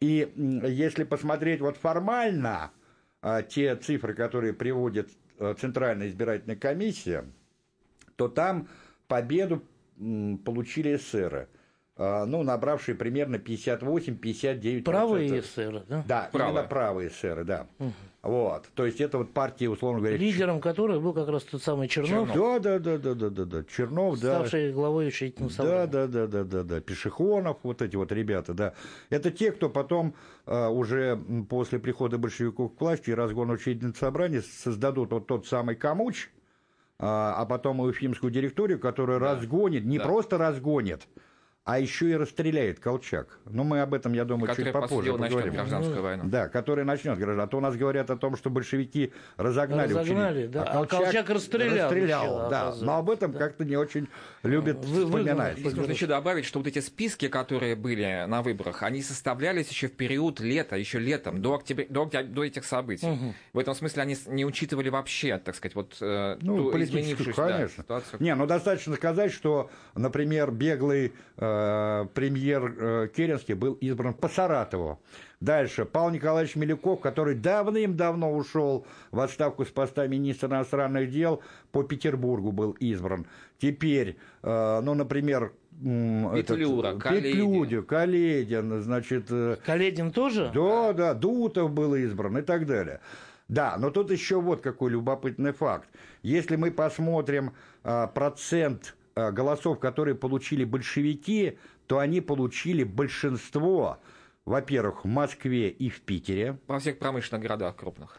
И 0.00 0.32
если 0.36 1.04
посмотреть 1.04 1.60
вот 1.60 1.76
формально 1.76 2.70
а, 3.20 3.42
те 3.42 3.74
цифры, 3.74 4.14
которые 4.14 4.52
приводит 4.52 5.10
а, 5.38 5.54
Центральная 5.54 6.08
избирательная 6.08 6.56
комиссия, 6.56 7.24
то 8.16 8.28
там 8.28 8.68
победу 9.08 9.62
получили 9.96 10.96
эсеры, 10.96 11.48
ну, 11.96 12.42
набравшие 12.42 12.94
примерно 12.94 13.36
58-59%. 13.36 14.82
Правые 14.82 15.40
эсеры, 15.40 15.84
да? 15.88 16.04
Да, 16.06 16.28
Правые. 16.32 16.52
именно 16.52 16.68
правые 16.68 17.08
эсеры, 17.08 17.44
да. 17.44 17.66
Вот, 18.24 18.70
то 18.74 18.86
есть 18.86 19.02
это 19.02 19.18
вот 19.18 19.34
партия, 19.34 19.68
условно 19.68 20.00
говоря... 20.00 20.16
Лидером 20.16 20.58
которых 20.58 21.02
был 21.02 21.12
как 21.12 21.28
раз 21.28 21.42
тот 21.42 21.62
самый 21.62 21.88
Чернов, 21.88 22.32
Да, 22.32 22.58
да, 22.58 22.78
да, 22.78 22.96
да, 22.96 23.14
да, 23.14 23.28
да, 23.28 23.44
да, 23.44 23.64
Чернов, 23.64 24.18
да. 24.18 24.36
ставший 24.36 24.72
главой 24.72 25.08
учредительного 25.08 25.50
Да, 25.50 25.56
собрания. 25.56 25.86
да, 25.86 26.06
да, 26.06 26.26
да, 26.26 26.44
да, 26.44 26.62
да. 26.62 26.80
Пешехонов, 26.80 27.58
вот 27.62 27.82
эти 27.82 27.96
вот 27.96 28.10
ребята, 28.12 28.54
да. 28.54 28.72
Это 29.10 29.30
те, 29.30 29.52
кто 29.52 29.68
потом 29.68 30.14
а, 30.46 30.70
уже 30.70 31.20
после 31.50 31.78
прихода 31.78 32.16
большевиков 32.16 32.74
к 32.74 32.80
власти 32.80 33.10
и 33.10 33.14
разгона 33.14 33.52
учредительного 33.52 33.94
собрания 33.98 34.40
создадут 34.40 35.12
вот 35.12 35.26
тот 35.26 35.46
самый 35.46 35.76
Камуч, 35.76 36.30
а, 36.98 37.34
а 37.36 37.44
потом 37.44 37.82
и 37.82 37.90
Уфимскую 37.90 38.32
директорию, 38.32 38.78
которая 38.78 39.18
разгонит, 39.18 39.84
не 39.84 39.98
да. 39.98 40.04
просто 40.04 40.38
разгонит, 40.38 41.06
а 41.64 41.78
еще 41.78 42.10
и 42.10 42.14
расстреляет 42.14 42.78
Колчак. 42.78 43.38
Но 43.46 43.64
мы 43.64 43.80
об 43.80 43.94
этом, 43.94 44.12
я 44.12 44.26
думаю, 44.26 44.48
который 44.48 44.64
чуть 44.66 44.72
попозже 44.74 45.12
поговорим. 45.12 45.54
гражданскую 45.54 46.02
войну. 46.02 46.24
Да, 46.26 46.48
который 46.48 46.84
начнет 46.84 47.16
гражданскую. 47.16 47.44
А 47.44 47.46
то 47.48 47.56
у 47.56 47.60
нас 47.60 47.74
говорят 47.76 48.10
о 48.10 48.16
том, 48.16 48.36
что 48.36 48.50
большевики 48.50 49.12
разогнали, 49.38 49.88
Разогнали, 49.94 50.46
да. 50.46 50.64
А 50.64 50.66
А 50.82 50.86
Колчак, 50.86 51.00
Колчак 51.04 51.30
расстрелял 51.30 51.84
расстрелял, 51.88 52.22
еще, 52.24 52.34
да. 52.34 52.46
оказывается. 52.46 52.84
Но 52.84 52.96
об 52.98 53.10
этом 53.10 53.32
Да. 53.32 53.38
как-то 53.38 53.64
не 53.64 53.76
очень 53.76 54.08
любят 54.42 54.84
Вы- 54.84 55.06
выгнали. 55.06 55.22
вспоминать. 55.24 55.58
Здесь 55.58 55.72
нужно 55.74 55.92
еще 55.92 56.06
добавить, 56.06 56.44
что 56.44 56.58
вот 56.58 56.68
эти 56.68 56.80
списки, 56.80 57.28
которые 57.28 57.76
были 57.76 58.26
на 58.28 58.42
выборах, 58.42 58.82
они 58.82 59.02
составлялись 59.02 59.70
еще 59.70 59.88
в 59.88 59.92
период 59.92 60.40
лета, 60.40 60.76
еще 60.76 60.98
летом, 60.98 61.40
до, 61.40 61.54
октября, 61.54 61.86
до, 61.88 62.04
до 62.04 62.44
этих 62.44 62.66
событий. 62.66 63.08
В 63.54 63.58
этом 63.58 63.74
смысле 63.74 64.02
они 64.02 64.16
не 64.26 64.44
учитывали 64.44 64.90
вообще, 64.90 65.38
так 65.38 65.54
сказать, 65.56 65.74
вот 65.74 65.96
э, 66.02 66.36
Ну, 66.42 66.58
ту 66.64 66.72
политическую, 66.72 67.00
изменившуюся 67.02 67.40
да, 67.42 67.52
конечно. 67.56 67.82
ситуацию. 67.84 68.22
Не, 68.22 68.34
ну 68.34 68.44
достаточно 68.46 68.94
сказать, 68.96 69.32
что, 69.32 69.70
например, 69.94 70.50
беглый 70.50 71.14
э, 71.38 71.53
премьер 72.14 72.74
э, 72.78 73.08
Керенский 73.14 73.54
был 73.54 73.74
избран 73.74 74.14
по 74.14 74.28
Саратову. 74.28 75.00
Дальше 75.40 75.84
Павел 75.84 76.10
Николаевич 76.10 76.56
Милюков, 76.56 77.00
который 77.00 77.34
давным-давно 77.34 78.32
ушел 78.34 78.86
в 79.10 79.20
отставку 79.20 79.64
с 79.64 79.68
поста 79.68 80.06
министра 80.06 80.48
иностранных 80.48 81.10
дел, 81.10 81.42
по 81.72 81.82
Петербургу 81.82 82.52
был 82.52 82.72
избран. 82.72 83.26
Теперь, 83.58 84.16
э, 84.42 84.80
ну, 84.82 84.94
например, 84.94 85.52
этот, 85.82 86.56
Петлюра, 86.56 86.94
Каледин. 86.94 87.32
Петлюдя, 87.32 87.82
Каледин, 87.82 88.82
значит, 88.82 89.26
э, 89.30 89.56
Каледин 89.64 90.12
тоже? 90.12 90.50
да, 90.54 90.92
да, 90.92 91.14
Дутов 91.14 91.72
был 91.72 91.94
избран 91.94 92.38
и 92.38 92.42
так 92.42 92.66
далее. 92.66 93.00
Да, 93.48 93.76
но 93.78 93.90
тут 93.90 94.10
еще 94.10 94.40
вот 94.40 94.62
какой 94.62 94.90
любопытный 94.92 95.52
факт. 95.52 95.88
Если 96.22 96.56
мы 96.56 96.70
посмотрим 96.70 97.52
процент 97.82 98.94
голосов, 99.14 99.78
которые 99.78 100.14
получили 100.14 100.64
большевики, 100.64 101.58
то 101.86 101.98
они 101.98 102.20
получили 102.20 102.84
большинство, 102.84 103.98
во-первых, 104.44 105.04
в 105.04 105.08
Москве 105.08 105.70
и 105.70 105.88
в 105.88 106.00
Питере. 106.00 106.58
Во 106.66 106.78
всех 106.78 106.98
промышленных 106.98 107.42
городах 107.42 107.76
крупных. 107.76 108.18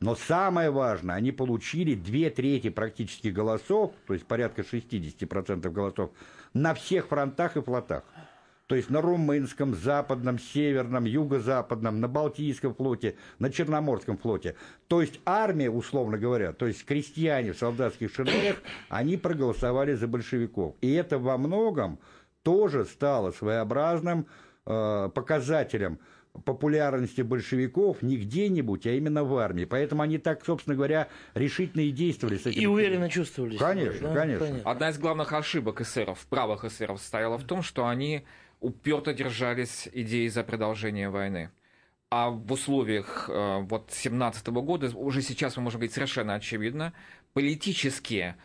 Но 0.00 0.16
самое 0.16 0.70
важное, 0.70 1.14
они 1.14 1.30
получили 1.30 1.94
две 1.94 2.28
трети 2.28 2.70
практически 2.70 3.28
голосов, 3.28 3.92
то 4.06 4.14
есть 4.14 4.26
порядка 4.26 4.62
60% 4.62 5.70
голосов, 5.70 6.10
на 6.54 6.74
всех 6.74 7.06
фронтах 7.06 7.56
и 7.56 7.62
флотах. 7.62 8.02
То 8.66 8.76
есть 8.76 8.90
на 8.90 9.00
Румынском, 9.00 9.74
Западном, 9.74 10.38
Северном, 10.38 11.04
Юго-Западном, 11.04 12.00
на 12.00 12.08
Балтийском 12.08 12.74
флоте, 12.74 13.16
на 13.38 13.50
Черноморском 13.50 14.16
флоте. 14.16 14.54
То 14.88 15.02
есть 15.02 15.20
армия, 15.26 15.70
условно 15.70 16.16
говоря, 16.16 16.52
то 16.52 16.66
есть 16.66 16.84
крестьяне 16.84 17.52
в 17.52 17.58
солдатских 17.58 18.14
шинелях, 18.14 18.56
они 18.88 19.16
проголосовали 19.16 19.94
за 19.94 20.06
большевиков. 20.06 20.74
И 20.80 20.92
это 20.92 21.18
во 21.18 21.36
многом 21.38 21.98
тоже 22.42 22.84
стало 22.84 23.30
своеобразным 23.32 24.26
э, 24.66 25.10
показателем 25.14 25.98
популярности 26.44 27.20
большевиков 27.20 28.00
не 28.00 28.16
где-нибудь, 28.16 28.86
а 28.86 28.90
именно 28.90 29.22
в 29.22 29.36
армии. 29.36 29.64
Поэтому 29.64 30.02
они 30.02 30.18
так, 30.18 30.44
собственно 30.44 30.74
говоря, 30.74 31.08
решительно 31.34 31.82
и 31.82 31.90
действовали 31.90 32.38
с 32.38 32.46
этим. 32.46 32.60
И 32.60 32.66
уверенно 32.66 33.10
чувствовали 33.10 33.56
себя, 33.56 33.66
Конечно, 33.66 34.08
да? 34.08 34.14
конечно. 34.14 34.60
Одна 34.64 34.90
из 34.90 34.98
главных 34.98 35.32
ошибок 35.32 35.82
эсеров, 35.82 36.26
правых 36.30 36.64
эсеров, 36.64 37.00
состояла 37.00 37.36
в 37.36 37.44
том, 37.44 37.62
что 37.62 37.86
они 37.86 38.24
уперто 38.62 39.12
держались 39.12 39.88
идеи 39.92 40.28
за 40.28 40.44
продолжение 40.44 41.10
войны. 41.10 41.50
А 42.10 42.30
в 42.30 42.50
условиях 42.52 43.28
э, 43.28 43.58
вот 43.62 43.90
17 43.90 44.46
года, 44.48 44.90
уже 44.96 45.22
сейчас 45.22 45.56
мы 45.56 45.64
можем 45.64 45.80
говорить 45.80 45.94
совершенно 45.94 46.34
очевидно, 46.34 46.92
политически 47.32 48.36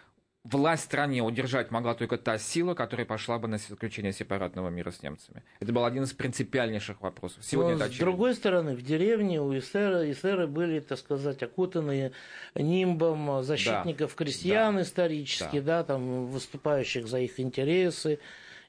власть 0.43 0.83
в 0.83 0.85
стране 0.85 1.21
удержать 1.21 1.71
могла 1.71 1.93
только 1.93 2.17
та 2.17 2.37
сила, 2.37 2.73
которая 2.73 3.05
пошла 3.05 3.37
бы 3.37 3.47
на 3.49 3.57
заключение 3.57 4.13
сепаратного 4.13 4.69
мира 4.69 4.91
с 4.91 5.03
немцами. 5.03 5.43
Это 5.59 5.73
был 5.73 5.83
один 5.85 6.03
из 6.03 6.13
принципиальнейших 6.13 7.01
вопросов. 7.01 7.43
Сегодня 7.43 7.71
Но, 7.71 7.75
это 7.75 7.83
с 7.83 7.87
очевидно. 7.89 8.05
другой 8.05 8.33
стороны, 8.35 8.75
в 8.75 8.81
деревне 8.81 9.41
у 9.41 9.55
эсера, 9.57 10.09
эсеры 10.09 10.47
были, 10.47 10.79
так 10.79 10.97
сказать, 10.99 11.43
окутаны 11.43 12.13
нимбом 12.55 13.43
защитников 13.43 14.15
крестьян 14.15 14.75
Да. 14.75 14.81
исторически, 14.83 15.59
да. 15.59 15.83
там 15.83 16.27
выступающих 16.27 17.07
за 17.07 17.19
их 17.19 17.39
интересы 17.39 18.19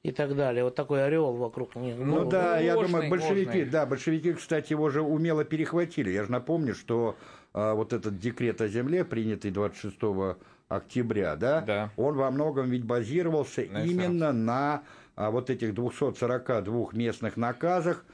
и 0.03 0.13
так 0.13 0.37
далее. 0.37 0.65
Вот 0.65 0.75
такой 0.75 1.05
орел 1.05 1.33
вокруг 1.33 1.75
них. 1.77 1.97
Ну 1.99 2.21
был. 2.21 2.29
да, 2.29 2.59
я 2.59 2.77
ложный, 2.77 2.93
думаю, 2.93 3.11
большевики, 3.11 3.47
ложный. 3.47 3.65
да, 3.65 3.87
большевики, 3.87 4.33
кстати, 4.33 4.73
его 4.73 4.89
же 4.91 5.03
умело 5.03 5.45
перехватили. 5.45 6.11
Я 6.11 6.25
же 6.25 6.31
напомню, 6.33 6.75
что 6.75 7.17
а, 7.53 7.75
вот 7.75 7.93
этот 7.93 8.19
декрет 8.19 8.61
о 8.61 8.69
земле, 8.69 9.05
принятый 9.05 9.51
26 9.51 9.97
октября, 10.69 11.35
да, 11.37 11.61
Да. 11.63 11.91
он 11.97 12.15
во 12.17 12.31
многом 12.31 12.71
ведь 12.71 12.85
базировался 12.85 13.67
На 13.71 13.85
именно 13.85 14.33
на 14.33 14.83
а, 15.17 15.31
вот 15.31 15.51
этих 15.51 15.75
242 15.75 16.89
местных 16.93 17.37
наказах, 17.37 18.05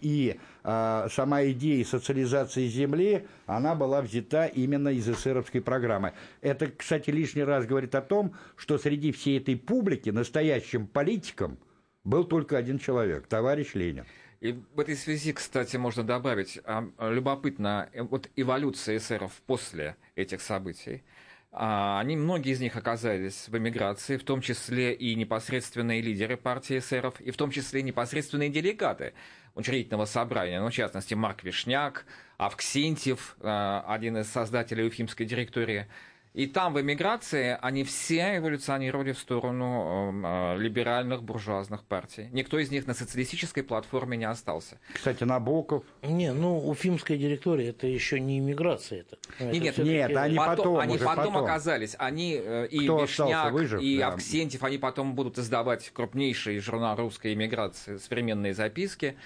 и 0.00 0.38
а, 0.62 1.08
сама 1.10 1.44
идея 1.46 1.84
социализации 1.84 2.68
земли, 2.68 3.26
она 3.46 3.74
была 3.74 4.02
взята 4.02 4.46
именно 4.46 4.88
из 4.88 5.08
эсеровской 5.08 5.62
программы. 5.62 6.12
Это, 6.42 6.66
кстати, 6.66 7.10
лишний 7.10 7.44
раз 7.44 7.64
говорит 7.64 7.94
о 7.94 8.02
том, 8.02 8.34
что 8.56 8.76
среди 8.76 9.10
всей 9.12 9.38
этой 9.38 9.56
публики 9.56 10.10
настоящим 10.10 10.86
политиком 10.86 11.58
был 12.04 12.24
только 12.24 12.58
один 12.58 12.78
человек, 12.78 13.26
товарищ 13.26 13.74
Ленин. 13.74 14.04
И 14.40 14.52
в 14.74 14.80
этой 14.80 14.96
связи, 14.96 15.32
кстати, 15.32 15.78
можно 15.78 16.04
добавить, 16.04 16.60
а, 16.64 16.86
любопытно, 17.00 17.88
э, 17.94 18.02
вот 18.02 18.28
эволюция 18.36 18.98
эсеров 18.98 19.32
после 19.46 19.96
этих 20.14 20.42
событий. 20.42 21.02
А, 21.56 22.00
Они, 22.00 22.16
многие 22.16 22.52
из 22.52 22.60
них 22.60 22.74
оказались 22.76 23.48
в 23.48 23.56
эмиграции, 23.56 24.16
в 24.16 24.24
том 24.24 24.40
числе 24.40 24.92
и 24.92 25.14
непосредственные 25.14 26.02
лидеры 26.02 26.36
партии 26.36 26.78
эсеров, 26.78 27.20
и 27.20 27.30
в 27.30 27.36
том 27.36 27.52
числе 27.52 27.82
непосредственные 27.82 28.50
делегаты 28.50 29.14
учредительного 29.54 30.04
собрания, 30.04 30.60
ну, 30.60 30.68
в 30.68 30.72
частности, 30.72 31.14
Марк 31.14 31.44
Вишняк, 31.44 32.06
Авксентьев, 32.36 33.36
э, 33.40 33.82
один 33.86 34.16
из 34.18 34.28
создателей 34.30 34.86
Уфимской 34.86 35.26
директории. 35.26 35.86
И 36.34 36.48
там, 36.48 36.74
в 36.74 36.80
эмиграции, 36.80 37.56
они 37.62 37.84
все 37.84 38.38
эволюционировали 38.38 39.12
в 39.12 39.18
сторону 39.20 40.12
э, 40.24 40.56
э, 40.56 40.58
либеральных 40.58 41.22
буржуазных 41.22 41.84
партий. 41.84 42.28
Никто 42.32 42.58
из 42.58 42.72
них 42.72 42.88
на 42.88 42.94
социалистической 42.94 43.62
платформе 43.62 44.16
не 44.16 44.24
остался. 44.24 44.80
Кстати, 44.92 45.22
Набоков. 45.22 45.84
Не, 46.02 46.32
ну, 46.32 46.68
уфимская 46.68 47.16
директория, 47.16 47.68
это 47.68 47.86
еще 47.86 48.18
не 48.18 48.40
иммиграция. 48.40 49.02
Это, 49.02 49.16
это 49.38 49.52
нет, 49.52 49.74
всё-таки- 49.74 49.88
нет, 49.94 50.16
они 50.16 50.36
потом, 50.36 50.78
они 50.78 50.96
уже 50.96 51.04
потом, 51.04 51.34
потом. 51.34 51.44
оказались, 51.44 51.94
они 52.00 52.36
э, 52.44 52.66
и 52.68 52.80
Кто 52.80 53.02
Вишняк, 53.02 53.52
выжив, 53.52 53.80
и 53.80 53.98
да. 53.98 54.08
Авксентьев, 54.08 54.64
они 54.64 54.78
потом 54.78 55.14
будут 55.14 55.38
издавать 55.38 55.88
крупнейший 55.90 56.58
журнал 56.58 56.96
русской 56.96 57.34
эмиграции 57.34 57.96
«Современные 57.98 58.54
записки», 58.54 59.16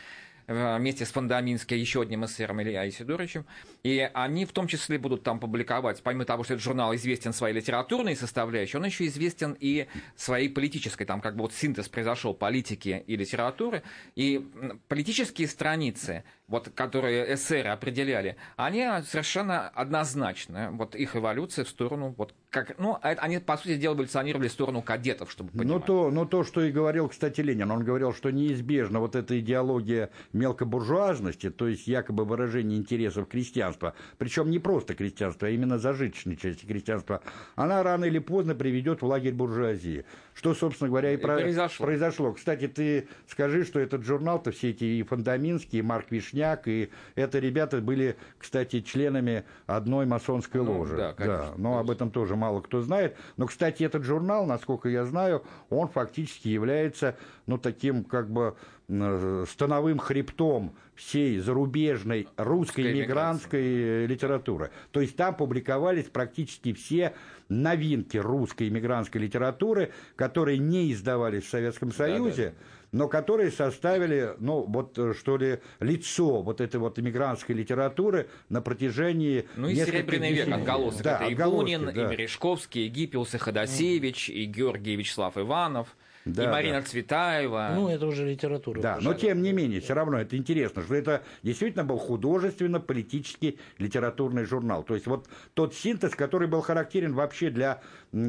вместе 0.48 1.04
с 1.04 1.12
Фондаминским, 1.12 1.76
еще 1.76 2.02
одним 2.02 2.24
эсером 2.24 2.62
Илья 2.62 2.88
Исидоровичем. 2.88 3.44
И 3.82 4.10
они 4.14 4.46
в 4.46 4.52
том 4.52 4.66
числе 4.66 4.98
будут 4.98 5.22
там 5.22 5.38
публиковать, 5.38 6.02
помимо 6.02 6.24
того, 6.24 6.42
что 6.42 6.54
этот 6.54 6.64
журнал 6.64 6.94
известен 6.94 7.32
своей 7.32 7.54
литературной 7.54 8.16
составляющей, 8.16 8.78
он 8.78 8.84
еще 8.84 9.06
известен 9.06 9.56
и 9.60 9.86
своей 10.16 10.48
политической, 10.48 11.04
там 11.04 11.20
как 11.20 11.36
бы 11.36 11.42
вот 11.42 11.52
синтез 11.52 11.88
произошел 11.88 12.34
политики 12.34 13.04
и 13.06 13.16
литературы. 13.16 13.82
И 14.16 14.44
политические 14.88 15.48
страницы, 15.48 16.24
вот, 16.46 16.70
которые 16.70 17.34
эсеры 17.34 17.68
определяли, 17.68 18.36
они 18.56 18.86
совершенно 19.06 19.68
однозначны. 19.68 20.70
Вот 20.70 20.94
их 20.94 21.14
эволюция 21.14 21.64
в 21.64 21.68
сторону, 21.68 22.14
вот 22.16 22.34
как, 22.50 22.78
ну, 22.78 22.98
а 23.02 23.10
они, 23.10 23.38
по 23.38 23.56
сути 23.58 23.76
дела, 23.76 23.94
эволюционировали 23.94 24.48
в 24.48 24.52
сторону 24.52 24.80
кадетов, 24.80 25.30
чтобы 25.30 25.50
Ну 25.52 25.60
понимать. 25.60 25.84
то, 25.84 26.10
ну 26.10 26.24
то, 26.24 26.44
что 26.44 26.62
и 26.62 26.72
говорил, 26.72 27.08
кстати, 27.08 27.42
Ленин. 27.42 27.70
Он 27.70 27.84
говорил, 27.84 28.14
что 28.14 28.30
неизбежно 28.30 29.00
вот 29.00 29.16
эта 29.16 29.38
идеология 29.38 30.10
мелкобуржуазности, 30.32 31.50
то 31.50 31.68
есть 31.68 31.86
якобы 31.86 32.24
выражение 32.24 32.78
интересов 32.78 33.28
крестьянства, 33.28 33.94
причем 34.16 34.50
не 34.50 34.58
просто 34.58 34.94
крестьянства, 34.94 35.48
а 35.48 35.50
именно 35.50 35.78
зажиточной 35.78 36.36
части 36.36 36.64
крестьянства, 36.64 37.22
она 37.54 37.82
рано 37.82 38.06
или 38.06 38.18
поздно 38.18 38.54
приведет 38.54 39.02
в 39.02 39.06
лагерь 39.06 39.34
буржуазии. 39.34 40.06
Что, 40.38 40.54
собственно 40.54 40.88
говоря, 40.88 41.10
и, 41.10 41.14
И 41.14 41.16
про- 41.16 41.34
произошло. 41.34 41.84
произошло. 41.84 42.32
Кстати, 42.32 42.68
ты 42.68 43.08
скажи, 43.26 43.64
что 43.64 43.80
этот 43.80 44.04
журнал-то 44.04 44.52
все 44.52 44.70
эти 44.70 44.84
и 44.84 45.02
Фондаминский, 45.02 45.80
и 45.80 45.82
Марк 45.82 46.12
Вишняк, 46.12 46.68
и 46.68 46.90
это 47.16 47.40
ребята 47.40 47.78
были, 47.78 48.16
кстати, 48.38 48.80
членами 48.80 49.42
одной 49.66 50.06
масонской 50.06 50.62
Ну, 50.62 50.78
ложи. 50.78 50.96
да, 50.96 51.12
конечно. 51.12 51.54
но 51.56 51.78
об 51.80 51.90
этом 51.90 52.12
тоже 52.12 52.36
мало 52.36 52.60
кто 52.60 52.80
знает. 52.82 53.16
Но, 53.36 53.46
кстати, 53.46 53.82
этот 53.82 54.04
журнал, 54.04 54.46
насколько 54.46 54.88
я 54.88 55.04
знаю, 55.06 55.42
он 55.70 55.88
фактически 55.88 56.46
является, 56.46 57.16
ну, 57.46 57.58
таким, 57.58 58.04
как 58.04 58.30
бы, 58.30 58.54
становым 58.88 59.98
хребтом 59.98 60.74
всей 60.94 61.38
зарубежной 61.38 62.26
русской 62.36 62.82
Русской 62.82 62.94
мигрантской 62.94 64.06
литературы. 64.06 64.70
То 64.90 65.00
есть 65.00 65.14
там 65.14 65.36
публиковались 65.36 66.06
практически 66.06 66.72
все 66.72 67.14
новинки 67.48 68.16
русской 68.16 68.68
иммигрантской 68.68 69.20
литературы, 69.20 69.92
которые 70.16 70.58
не 70.58 70.92
издавались 70.92 71.44
в 71.44 71.50
Советском 71.50 71.92
Союзе, 71.92 72.54
но 72.90 73.08
которые 73.08 73.50
составили, 73.50 74.34
ну, 74.38 74.64
вот, 74.66 74.98
э, 74.98 75.12
что 75.18 75.36
ли, 75.36 75.60
лицо 75.80 76.42
вот 76.42 76.60
этой 76.60 76.80
вот 76.80 76.98
иммигрантской 76.98 77.54
литературы 77.54 78.28
на 78.48 78.62
протяжении 78.62 79.46
Ну 79.56 79.68
и 79.68 79.74
Серебряный 79.74 80.32
век, 80.32 80.48
отголосок. 80.48 81.02
Да, 81.02 81.18
это 81.18 81.30
и 81.30 81.34
Бунин, 81.34 81.86
да. 81.86 81.92
и 81.92 82.10
Мережковский, 82.10 82.86
и 82.86 82.88
Гиппиус, 82.88 83.34
и 83.34 83.38
Ходосевич, 83.38 84.30
и 84.30 84.44
Георгий 84.46 84.96
Вячеслав 84.96 85.36
Иванов. 85.36 85.94
Да, 86.32 86.44
и 86.44 86.46
Марина 86.48 86.80
да. 86.80 86.86
Цветаева. 86.86 87.72
Ну, 87.74 87.88
это 87.88 88.06
уже 88.06 88.28
литература. 88.28 88.80
Да, 88.80 88.98
но 89.00 89.14
тем 89.14 89.42
не 89.42 89.52
менее, 89.52 89.80
все 89.80 89.94
равно 89.94 90.18
это 90.20 90.36
интересно, 90.36 90.82
что 90.82 90.94
это 90.94 91.22
действительно 91.42 91.84
был 91.84 91.98
художественно-политический 91.98 93.58
литературный 93.78 94.44
журнал. 94.44 94.82
То 94.82 94.94
есть 94.94 95.06
вот 95.06 95.28
тот 95.54 95.74
синтез, 95.74 96.14
который 96.14 96.48
был 96.48 96.60
характерен 96.60 97.14
вообще 97.14 97.50
для, 97.50 97.80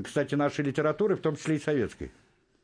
кстати, 0.04 0.36
нашей 0.36 0.66
литературы, 0.66 1.16
в 1.16 1.22
том 1.22 1.36
числе 1.36 1.58
и 1.58 1.60
советской. 1.60 2.12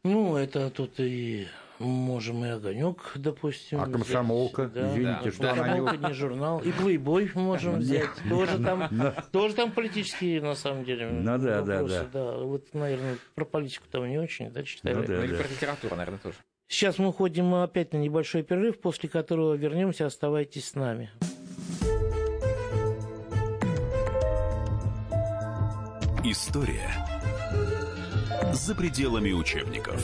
Ну, 0.04 0.36
это 0.36 0.70
тут 0.70 1.00
и 1.00 1.48
можем 1.80 2.46
и 2.46 2.50
огонек, 2.50 3.12
допустим. 3.16 3.82
А 3.82 3.86
комсомолка, 3.88 4.68
да, 4.68 4.92
извините, 4.92 5.24
да, 5.24 5.32
что 5.32 5.56
комсомолка 5.56 5.98
не 5.98 6.14
журнал. 6.14 6.60
И 6.60 6.72
плейбой 6.72 7.32
можем 7.36 7.80
взять. 7.80 8.10
Тоже 8.30 8.60
там, 8.60 8.90
тоже 9.32 9.56
там 9.56 9.72
политические, 9.72 10.42
на 10.42 10.56
самом 10.56 10.86
деле. 10.86 11.08
Ну 11.08 11.38
да, 11.38 11.62
да, 11.62 11.84
да. 11.84 12.04
Да, 12.12 12.38
вот, 12.38 12.74
наверное, 12.74 13.18
про 13.34 13.46
политику 13.46 13.86
там 13.92 14.08
не 14.08 14.18
очень, 14.18 14.50
да, 14.52 14.64
читаю. 14.64 14.98
Ну, 14.98 15.06
да, 15.06 15.24
Или 15.24 15.36
про 15.36 15.48
литературу, 15.48 15.96
наверное, 15.96 16.20
тоже. 16.20 16.36
Сейчас 16.68 16.98
мы 16.98 17.10
уходим 17.10 17.54
опять 17.56 17.94
на 17.94 17.98
небольшой 17.98 18.44
перерыв, 18.44 18.80
после 18.80 19.08
которого 19.08 19.54
вернемся. 19.54 20.06
Оставайтесь 20.06 20.70
с 20.70 20.76
нами. 20.76 21.12
История 26.24 26.90
за 28.52 28.74
пределами 28.74 29.32
учебников. 29.32 30.04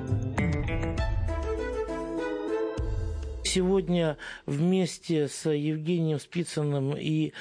Сегодня 3.51 4.17
вместе 4.45 5.27
с 5.27 5.49
Евгением 5.49 6.19
Спицыным 6.19 6.95
и 6.95 7.33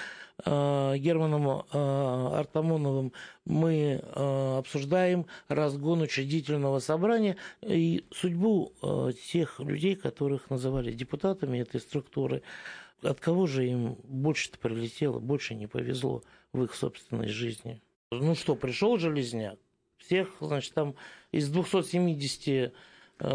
э, 0.44 0.94
Германом 0.98 1.48
э, 1.48 1.62
Артамоновым 1.72 3.12
мы 3.44 4.00
э, 4.02 4.58
обсуждаем 4.58 5.26
разгон 5.48 6.02
учредительного 6.02 6.80
собрания 6.80 7.36
и 7.62 8.04
судьбу 8.12 8.72
тех 9.30 9.60
людей, 9.60 9.94
которых 9.94 10.50
называли 10.50 10.92
депутатами 10.92 11.58
этой 11.58 11.80
структуры. 11.80 12.42
От 13.02 13.20
кого 13.20 13.46
же 13.46 13.66
им 13.66 13.96
больше-то 14.04 14.58
прилетело, 14.58 15.20
больше 15.20 15.54
не 15.54 15.68
повезло 15.68 16.22
в 16.52 16.64
их 16.64 16.74
собственной 16.74 17.28
жизни? 17.28 17.80
Ну 18.10 18.34
что, 18.34 18.56
пришел 18.56 18.98
Железняк, 18.98 19.58
всех, 19.96 20.28
значит, 20.40 20.74
там 20.74 20.96
из 21.30 21.48
270 21.48 22.48
Э, 22.48 22.70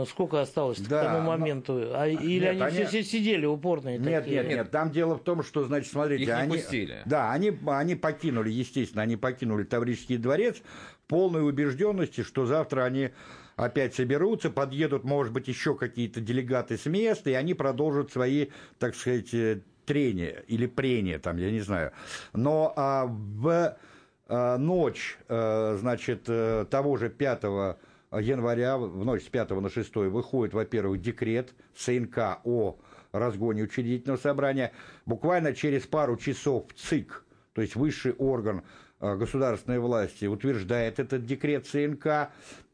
сколько 0.07 0.41
осталось 0.41 0.79
да, 0.79 1.01
к 1.01 1.03
тому 1.05 1.21
моменту? 1.21 1.91
А, 1.93 2.07
или 2.07 2.45
нет, 2.45 2.61
они, 2.61 2.77
они 2.77 2.85
все 2.85 3.03
сидели 3.03 3.45
упорные? 3.45 3.97
Нет, 3.97 4.23
такие? 4.23 4.41
нет, 4.41 4.49
нет. 4.49 4.71
Там 4.71 4.91
дело 4.91 5.15
в 5.15 5.23
том, 5.23 5.43
что, 5.43 5.63
значит, 5.63 5.91
смотрите, 5.91 6.23
Их 6.23 6.33
они, 6.33 6.57
пустили. 6.57 7.01
да, 7.05 7.31
они, 7.31 7.57
они 7.67 7.95
покинули, 7.95 8.49
естественно, 8.49 9.03
они 9.03 9.15
покинули 9.17 9.63
Таврический 9.63 10.17
дворец 10.17 10.57
в 11.03 11.07
полной 11.07 11.47
убежденности, 11.47 12.21
что 12.21 12.45
завтра 12.45 12.83
они 12.83 13.11
опять 13.55 13.95
соберутся, 13.95 14.49
подъедут, 14.49 15.03
может 15.03 15.33
быть, 15.33 15.47
еще 15.47 15.75
какие-то 15.75 16.19
делегаты 16.19 16.77
с 16.77 16.85
места, 16.85 17.29
и 17.29 17.33
они 17.33 17.53
продолжат 17.53 18.11
свои, 18.11 18.47
так 18.79 18.95
сказать, 18.95 19.33
э, 19.33 19.61
трения 19.85 20.43
или 20.47 20.65
прения, 20.65 21.19
там, 21.19 21.37
я 21.37 21.51
не 21.51 21.61
знаю. 21.61 21.91
Но 22.33 22.73
а, 22.75 23.05
в 23.05 23.77
а, 24.27 24.57
ночь, 24.57 25.17
а, 25.29 25.77
значит, 25.79 26.23
того 26.23 26.97
же 26.97 27.09
5 27.09 27.43
января, 28.11 28.77
в 28.77 29.03
ночь 29.05 29.23
с 29.23 29.29
5 29.29 29.51
на 29.51 29.69
6 29.69 29.95
выходит, 29.95 30.53
во-первых, 30.53 31.01
декрет 31.01 31.53
СНК 31.77 32.39
о 32.43 32.77
разгоне 33.11 33.63
учредительного 33.63 34.19
собрания. 34.19 34.71
Буквально 35.05 35.53
через 35.53 35.85
пару 35.85 36.17
часов 36.17 36.65
ЦИК, 36.75 37.23
то 37.53 37.61
есть 37.61 37.75
высший 37.75 38.13
орган 38.13 38.63
э, 38.99 39.15
государственной 39.15 39.79
власти, 39.79 40.25
утверждает 40.25 40.99
этот 40.99 41.25
декрет 41.25 41.65
ЦНК, 41.67 42.29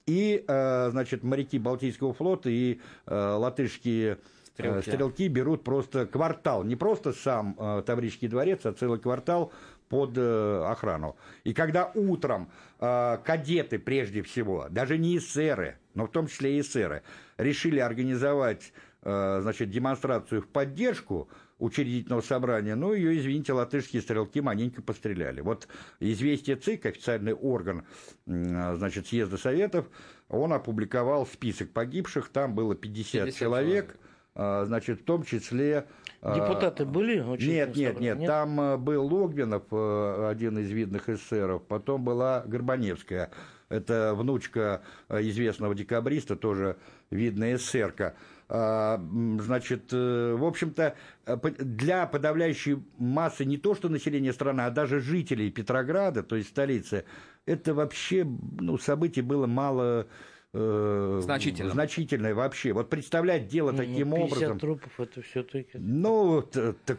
и, 0.08 0.44
э, 0.48 0.89
значит, 0.91 1.24
моряки 1.24 1.60
Балтийского 1.60 2.13
флота 2.13 2.50
и 2.50 2.80
э, 3.06 3.15
латышские 3.15 4.17
стрелки. 4.54 4.89
стрелки 4.89 5.28
берут 5.28 5.63
просто 5.63 6.06
квартал, 6.06 6.63
не 6.63 6.76
просто 6.76 7.13
сам 7.13 7.56
Таврический 7.86 8.28
дворец, 8.28 8.65
а 8.65 8.74
целый 8.74 9.00
квартал 9.00 9.54
под 9.91 10.17
э, 10.17 10.63
охрану. 10.69 11.17
И 11.43 11.54
когда 11.54 11.91
утром 11.93 12.49
э, 12.80 13.17
кадеты, 13.25 13.77
прежде 13.77 14.23
всего, 14.23 14.67
даже 14.69 14.97
не 14.97 15.17
эсеры, 15.17 15.80
но 15.95 16.08
в 16.08 16.12
том 16.12 16.27
числе 16.27 16.56
и 16.56 16.62
эсеры, 16.62 17.04
решили 17.38 17.80
организовать 17.80 18.71
э, 19.01 19.39
значит, 19.41 19.69
демонстрацию 19.69 20.43
в 20.43 20.47
поддержку 20.47 21.27
учредительного 21.60 22.21
собрания, 22.21 22.75
ну, 22.75 22.93
ее, 22.93 23.19
извините, 23.19 23.51
латышские 23.51 24.01
стрелки 24.01 24.39
маненько 24.39 24.82
постреляли. 24.82 25.41
Вот 25.41 25.67
известие 25.99 26.56
ЦИК, 26.56 26.86
официальный 26.86 27.34
орган, 27.34 27.84
значит, 28.25 29.08
съезда 29.08 29.38
Советов, 29.38 29.88
он 30.30 30.54
опубликовал 30.54 31.27
список 31.27 31.71
погибших, 31.71 32.30
там 32.30 32.56
было 32.56 32.75
50, 32.75 33.25
50 33.25 33.38
человек, 33.38 33.97
человек, 34.34 34.67
значит, 34.67 35.01
в 35.01 35.04
том 35.04 35.23
числе 35.23 35.86
Депутаты 36.21 36.86
были? 36.86 37.19
Нет, 37.19 37.75
нет, 37.75 37.99
нет, 37.99 38.19
нет. 38.19 38.27
Там 38.27 38.62
э, 38.62 38.77
был 38.77 39.07
Логвинов, 39.07 39.63
э, 39.71 40.27
один 40.29 40.60
из 40.60 40.69
видных 40.69 41.10
эсеров, 41.10 41.63
потом 41.63 42.03
была 42.03 42.43
Горбаневская. 42.45 43.31
Это 43.69 44.13
внучка 44.15 44.84
э, 45.10 45.21
известного 45.23 45.73
декабриста, 45.73 46.36
тоже 46.36 46.77
видная 47.10 47.55
эсерка. 47.55 48.15
А, 48.53 49.01
значит, 49.39 49.93
в 49.93 50.45
общем-то, 50.45 50.95
для 51.25 52.05
подавляющей 52.05 52.84
массы 52.97 53.45
не 53.45 53.57
то 53.57 53.73
что 53.73 53.88
населения 53.88 54.34
страны, 54.34 54.62
а 54.62 54.69
даже 54.69 54.99
жителей 54.99 55.49
Петрограда, 55.49 56.21
то 56.21 56.36
есть 56.36 56.49
столицы, 56.49 57.05
это 57.45 57.73
вообще 57.73 58.27
ну, 58.60 58.77
событие 58.77 59.23
было 59.23 59.47
мало 59.47 60.07
э, 60.53 61.19
значительное. 61.23 61.71
значительное 61.71 62.35
вообще. 62.35 62.73
Вот 62.73 62.89
представлять 62.89 63.47
дело 63.47 63.71
ну, 63.71 63.77
таким 63.77 64.11
50 64.11 64.31
образом. 64.31 64.59
трупов 64.59 64.99
это 64.99 65.21
все-таки. 65.21 65.77
Ну, 65.77 66.41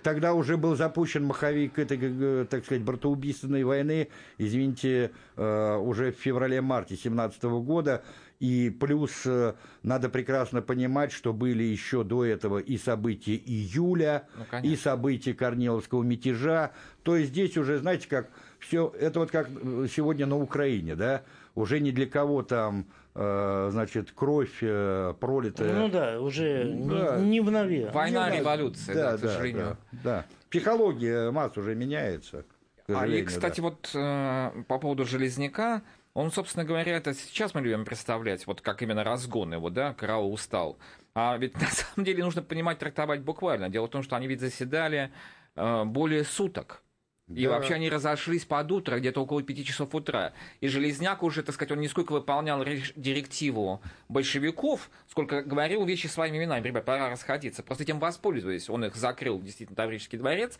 тогда 0.03 0.35
уже 0.35 0.57
был 0.57 0.77
запущен 0.77 1.25
маховик 1.25 1.79
этой, 1.79 2.47
так 2.47 2.65
сказать, 2.65 2.83
братоубийственной 2.83 3.65
войны, 3.65 4.09
извините, 4.39 5.13
э, 5.37 5.77
уже 5.77 6.13
в 6.13 6.17
феврале-марте 6.17 6.95
2017 6.95 7.43
года. 7.45 8.03
И 8.41 8.71
плюс 8.71 9.23
э, 9.25 9.55
надо 9.85 10.09
прекрасно 10.09 10.63
понимать, 10.63 11.13
что 11.13 11.33
были 11.33 11.63
еще 11.63 12.03
до 12.03 12.25
этого 12.25 12.59
и 12.59 12.77
события 12.77 13.37
июля, 13.37 14.27
ну, 14.37 14.59
и 14.63 14.75
события 14.75 15.33
Корниловского 15.33 16.03
мятежа. 16.03 16.73
То 17.05 17.17
есть 17.17 17.31
здесь 17.31 17.57
уже, 17.57 17.79
знаете, 17.79 18.09
как 18.09 18.31
все, 18.59 18.93
это 18.99 19.21
вот 19.21 19.31
как 19.31 19.49
сегодня 19.49 20.27
на 20.27 20.39
Украине, 20.39 20.97
да, 20.97 21.23
уже 21.55 21.79
ни 21.79 21.93
для 21.93 22.07
кого 22.07 22.43
там 22.43 22.87
Э, 22.87 23.02
значит, 23.15 24.13
кровь 24.13 24.59
э, 24.63 25.15
пролитая. 25.21 25.75
Ну 25.75 25.89
да, 25.89 26.21
уже 26.21 26.65
да. 26.65 27.19
Не, 27.19 27.29
не 27.29 27.41
в 27.41 27.51
нове. 27.51 27.91
Война, 27.93 28.31
не 28.31 28.39
революция, 28.39 28.95
да, 28.95 29.11
да, 29.13 29.17
к 29.17 29.21
сожалению. 29.21 29.77
Да, 29.93 29.99
да. 30.03 30.27
Психология 30.49 31.31
масс 31.31 31.57
уже 31.57 31.75
меняется. 31.75 32.45
А 32.89 33.07
и, 33.07 33.23
кстати, 33.23 33.61
да. 33.61 33.63
вот 33.63 33.91
э, 33.95 34.63
по 34.67 34.79
поводу 34.79 35.05
Железняка, 35.05 35.83
он, 36.15 36.31
собственно 36.31 36.65
говоря, 36.65 36.97
это 36.97 37.15
сейчас 37.15 37.55
мы 37.55 37.61
любим 37.61 37.85
представлять, 37.85 38.47
вот 38.47 38.61
как 38.61 38.83
именно 38.83 39.05
разгон 39.05 39.53
его, 39.53 39.71
да, 39.71 39.95
караул 39.95 40.33
устал. 40.33 40.79
А 41.15 41.37
ведь 41.37 41.55
на 41.61 41.69
самом 41.69 42.05
деле 42.05 42.25
нужно 42.25 42.43
понимать, 42.43 42.79
трактовать 42.79 43.21
буквально. 43.21 43.69
Дело 43.69 43.87
в 43.87 43.91
том, 43.91 44.03
что 44.03 44.17
они 44.17 44.27
ведь 44.27 44.41
заседали 44.41 45.13
э, 45.55 45.85
более 45.85 46.25
суток. 46.25 46.83
И 47.29 47.45
да. 47.45 47.51
вообще 47.51 47.75
они 47.75 47.89
разошлись 47.89 48.45
под 48.45 48.71
утро, 48.73 48.99
где-то 48.99 49.23
около 49.23 49.43
пяти 49.43 49.65
часов 49.65 49.95
утра. 49.95 50.33
И 50.61 50.69
Железняк 50.69 51.23
уже, 51.23 51.43
так 51.43 51.55
сказать, 51.55 51.73
он 51.73 51.81
не 51.81 51.89
сколько 51.89 52.13
выполнял 52.13 52.63
директиву 52.65 53.81
большевиков, 54.09 54.91
сколько 55.09 55.43
говорил 55.43 55.85
вещи 55.85 56.09
своими 56.09 56.39
именами. 56.39 56.67
Ребят, 56.67 56.85
пора 56.85 57.11
расходиться. 57.11 57.63
Просто 57.63 57.85
этим 57.85 58.01
воспользуясь, 58.01 58.69
он 58.69 58.85
их 58.85 58.97
закрыл, 58.97 59.41
действительно, 59.41 59.77
Таврический 59.77 60.19
дворец, 60.19 60.59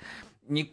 не, 0.49 0.73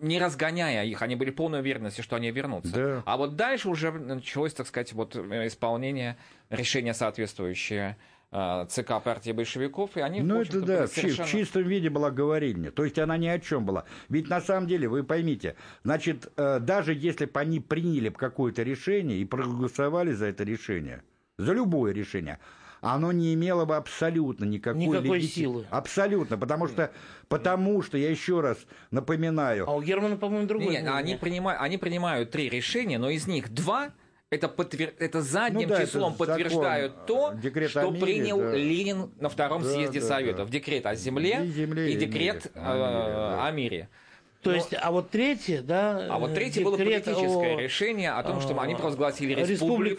не 0.00 0.18
разгоняя 0.18 0.84
их. 0.84 1.02
Они 1.02 1.16
были 1.16 1.30
полной 1.30 1.60
уверенности, 1.60 2.02
что 2.02 2.16
они 2.16 2.30
вернутся. 2.30 2.72
Да. 2.72 3.02
А 3.06 3.16
вот 3.16 3.36
дальше 3.36 3.68
уже 3.68 3.90
началось, 3.90 4.54
так 4.54 4.66
сказать, 4.66 4.92
вот 4.92 5.16
исполнение 5.16 6.16
решения 6.50 6.94
соответствующее 6.94 7.96
Э, 7.96 8.19
ЦК 8.32 9.02
партии 9.02 9.32
большевиков, 9.32 9.96
и 9.96 10.00
они, 10.00 10.20
Ну, 10.20 10.40
это 10.40 10.60
да, 10.60 10.86
совершенно... 10.86 11.26
в 11.26 11.30
чистом 11.30 11.62
виде 11.64 11.90
была 11.90 12.12
говорильня. 12.12 12.70
То 12.70 12.84
есть 12.84 12.96
она 12.98 13.16
ни 13.16 13.26
о 13.26 13.40
чем 13.40 13.64
была. 13.66 13.84
Ведь 14.08 14.28
на 14.28 14.40
самом 14.40 14.68
деле, 14.68 14.88
вы 14.88 15.02
поймите, 15.02 15.56
значит, 15.82 16.30
э, 16.36 16.60
даже 16.60 16.94
если 16.94 17.24
бы 17.24 17.40
они 17.40 17.58
приняли 17.58 18.08
какое-то 18.10 18.62
решение 18.62 19.18
и 19.18 19.24
проголосовали 19.24 20.12
за 20.12 20.26
это 20.26 20.44
решение, 20.44 21.02
за 21.38 21.52
любое 21.54 21.92
решение, 21.92 22.38
оно 22.82 23.10
не 23.10 23.34
имело 23.34 23.64
бы 23.64 23.74
абсолютно 23.76 24.44
никакой, 24.44 24.80
Никакой 24.86 25.18
легити- 25.18 25.40
силы. 25.40 25.66
Абсолютно, 25.68 26.38
потому 26.38 26.68
что, 26.68 26.92
потому 27.28 27.82
что, 27.82 27.98
я 27.98 28.10
еще 28.10 28.40
раз 28.40 28.58
напоминаю, 28.92 29.68
А 29.68 29.74
у 29.74 29.82
Германа, 29.82 30.16
по-моему, 30.16 30.46
другое 30.46 30.68
Не, 30.68 30.74
не, 30.76 30.82
мнение. 30.82 30.96
они, 30.98 31.14
принимают, 31.16 31.60
они 31.60 31.78
принимают 31.78 32.30
три 32.30 32.48
решения, 32.48 32.98
но 32.98 33.10
из 33.10 33.26
них 33.26 33.52
два 33.52 33.90
это, 34.30 34.48
подтвер... 34.48 34.94
это 34.98 35.22
задним 35.22 35.68
Ну 35.68 35.74
да, 35.74 35.84
числом 35.84 36.12
это 36.14 36.18
закон, 36.24 36.26
подтверждают 36.36 37.06
то, 37.06 37.32
декрет 37.34 37.70
что 37.70 37.90
мире, 37.90 38.00
принял 38.04 38.38
да. 38.38 38.54
Ленин 38.54 39.10
на 39.18 39.28
Втором 39.28 39.62
Да, 39.62 39.68
съезде 39.70 40.00
да, 40.00 40.06
Советов. 40.06 40.48
да. 40.48 40.52
Декрет 40.52 40.86
о 40.86 40.94
земле 40.94 41.40
И 41.44 41.46
земле, 41.48 41.90
и 41.90 41.94
и 41.94 41.96
декрет 41.96 42.44
мире. 42.44 42.50
э, 42.54 42.60
О 42.60 42.76
мире, 42.76 43.12
да. 43.12 43.46
о 43.46 43.50
мире. 43.50 43.88
То 44.42 44.50
Но- 44.50 44.56
есть, 44.56 44.72
а 44.80 44.90
вот 44.90 45.10
третье, 45.10 45.60
да, 45.60 46.06
А 46.08 46.18
вот 46.18 46.30
э, 46.30 46.34
третье 46.34 46.64
было 46.64 46.78
декрет 46.78 47.04
политическое 47.04 47.56
о, 47.56 47.60
решение 47.60 48.12
о 48.12 48.22
том, 48.22 48.40
что 48.40 48.58
они 48.58 48.72
э, 48.72 48.76
провозгласили 48.76 49.34
Республика 49.34 49.50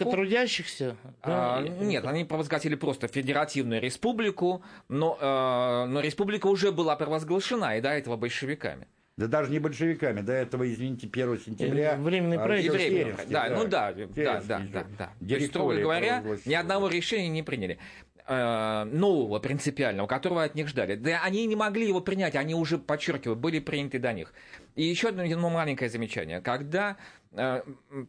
республику. 0.04 0.10
трудящихся. 0.10 0.96
да, 1.24 1.58
А, 1.58 1.62
и- 1.62 1.68
нет, 1.84 2.04
они 2.06 2.24
провозгласили 2.24 2.74
просто 2.74 3.06
федеративную 3.08 3.80
республику, 3.82 4.62
но, 4.88 5.16
э, 5.20 5.86
но 5.90 6.00
республика 6.00 6.46
уже 6.48 6.72
была 6.72 6.96
провозглашена, 6.96 7.76
и 7.76 7.80
до 7.82 7.90
этого 7.90 8.16
большевиками. 8.16 8.88
Да 9.16 9.26
даже 9.26 9.50
не 9.50 9.58
большевиками, 9.58 10.22
до 10.22 10.32
этого, 10.32 10.70
извините, 10.70 11.06
1 11.06 11.38
сентября... 11.40 11.96
Временный 11.96 12.38
а, 12.38 12.44
правительство. 12.44 12.78
И 12.78 12.88
временно. 12.88 13.04
Керенский, 13.04 13.32
Да, 13.32 13.48
ну 13.50 13.68
да, 13.68 13.92
да, 13.92 14.06
да, 14.06 14.42
да, 14.72 14.86
да. 14.98 15.12
То 15.18 15.34
есть, 15.34 15.48
строго 15.48 15.76
говоря, 15.76 16.24
ни 16.46 16.54
одного 16.54 16.88
решения 16.88 17.28
не 17.28 17.42
приняли 17.42 17.78
э, 18.26 18.84
нового, 18.84 19.38
принципиального, 19.38 20.06
которого 20.06 20.42
от 20.42 20.54
них 20.54 20.68
ждали. 20.68 20.96
Да 20.96 21.20
они 21.22 21.46
не 21.46 21.56
могли 21.56 21.86
его 21.86 22.00
принять, 22.00 22.36
они 22.36 22.54
уже, 22.54 22.78
подчеркиваю, 22.78 23.36
были 23.36 23.58
приняты 23.58 23.98
до 23.98 24.12
них. 24.12 24.32
И 24.76 24.84
еще 24.84 25.08
одно, 25.08 25.24
одно 25.24 25.50
маленькое 25.50 25.90
замечание. 25.90 26.40
Когда 26.40 26.96
э, 27.32 27.62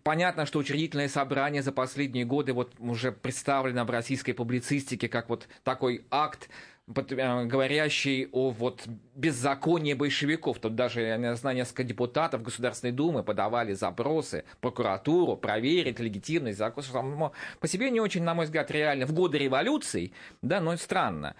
понятно, 0.04 0.46
что 0.46 0.60
учредительное 0.60 1.10
собрание 1.10 1.62
за 1.62 1.72
последние 1.72 2.26
годы 2.26 2.54
вот 2.54 2.74
уже 2.80 3.12
представлено 3.12 3.84
в 3.86 3.89
российской 3.89 4.34
публицистике 4.34 5.10
как 5.10 5.30
вот 5.30 5.48
такой 5.63 6.06
акт, 6.10 6.48
э, 6.48 6.73
говорящий 6.88 8.28
о 8.32 8.52
вот 8.52 8.84
беззаконии 9.15 9.93
большевиков. 9.93 10.60
Тут 10.60 10.76
даже, 10.76 11.02
я 11.02 11.17
не 11.17 11.36
знаю, 11.36 11.56
несколько 11.56 11.84
депутатов 11.84 12.43
Государственной 12.43 12.91
Думы 12.91 13.24
подавали 13.24 13.74
запросы 13.74 14.43
прокуратуру 14.60 15.38
проверить 15.38 16.00
легитимность 16.00 16.58
закона. 16.58 17.32
По 17.60 17.67
себе 17.67 17.89
не 17.89 18.02
очень, 18.02 18.24
на 18.24 18.34
мой 18.34 18.46
взгляд, 18.46 18.69
реально 18.72 19.06
в 19.06 19.13
годы 19.13 19.38
революций, 19.38 20.13
да, 20.41 20.60
но 20.60 20.76
странно 20.78 21.36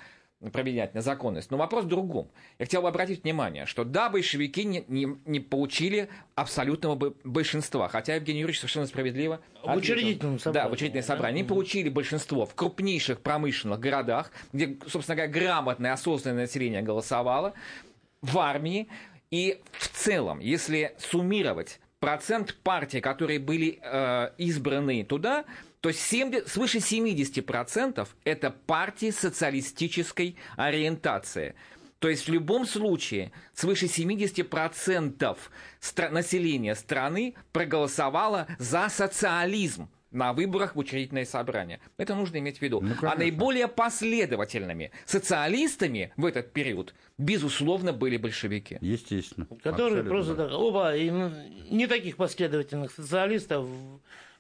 променять 0.52 0.94
на 0.94 1.02
законность. 1.02 1.52
Но 1.52 1.58
вопрос 1.58 1.86
в 1.86 1.88
другом. 1.88 2.30
Я 2.60 2.66
хотел 2.66 2.82
бы 2.82 2.88
обратить 2.90 3.24
внимание, 3.24 3.66
что 3.66 3.84
да, 3.84 4.10
большевики 4.10 4.64
не, 4.64 4.84
не, 4.88 5.08
не 5.26 5.40
получили 5.40 6.10
абсолютного 6.36 7.14
большинства, 7.24 7.88
хотя 7.88 8.16
Евгений 8.16 8.42
Юрьевич 8.42 8.60
совершенно 8.60 8.88
справедливо 8.88 9.40
В 9.62 9.70
отметил. 9.70 9.78
учредительном 9.94 10.40
собрании, 10.40 10.64
Да, 10.64 10.70
в 10.70 10.74
учредительное 10.74 11.04
да. 11.04 11.08
собрание. 11.08 11.40
Они 11.40 11.48
получили 11.48 11.90
большинство 11.90 12.46
в 12.46 12.56
крупнейших 12.56 13.22
промышленных 13.22 13.80
городах, 13.80 14.32
где, 14.52 14.78
собственно 14.88 15.16
говоря, 15.16 15.32
грамотное, 15.32 15.94
осознанное 15.94 16.44
население 16.44 16.82
голосовало, 16.82 17.54
в 18.22 18.38
армии. 18.40 18.88
И 19.32 19.60
в 19.72 19.88
целом, 19.90 20.40
если 20.40 20.94
суммировать 21.00 21.80
процент 22.00 22.56
партий, 22.64 23.02
которые 23.02 23.40
были 23.40 23.80
э, 23.82 24.30
избраны 24.38 25.04
туда, 25.04 25.46
то 25.84 25.92
70, 25.92 26.48
свыше 26.48 26.78
70% 26.78 28.08
это 28.24 28.52
партии 28.52 29.12
социалистической 29.12 30.38
ориентации. 30.56 31.56
То 32.00 32.08
есть 32.08 32.26
в 32.26 32.32
любом 32.32 32.66
случае 32.66 33.34
свыше 33.54 33.88
70% 33.88 35.38
стра- 35.82 36.10
населения 36.10 36.76
страны 36.76 37.36
проголосовало 37.52 38.48
за 38.60 38.88
социализм 38.88 39.90
на 40.10 40.32
выборах 40.32 40.78
в 40.78 40.80
учредительное 40.80 41.26
собрание. 41.26 41.82
Это 41.98 42.16
нужно 42.16 42.38
иметь 42.38 42.60
в 42.60 42.62
виду. 42.62 42.80
Ну, 42.80 42.94
а 43.02 43.16
наиболее 43.16 43.68
последовательными 43.68 44.92
социалистами 45.06 46.14
в 46.16 46.26
этот 46.26 46.54
период, 46.54 46.94
безусловно, 47.18 47.92
были 47.92 48.16
большевики. 48.16 48.78
Естественно. 48.80 49.48
Которые 49.62 50.00
Абсолютно. 50.02 50.10
просто 50.10 50.36
так, 50.36 50.52
оба, 50.54 50.96
и, 50.96 51.10
не 51.70 51.88
таких 51.88 52.16
последовательных 52.16 52.94
социалистов 52.94 53.68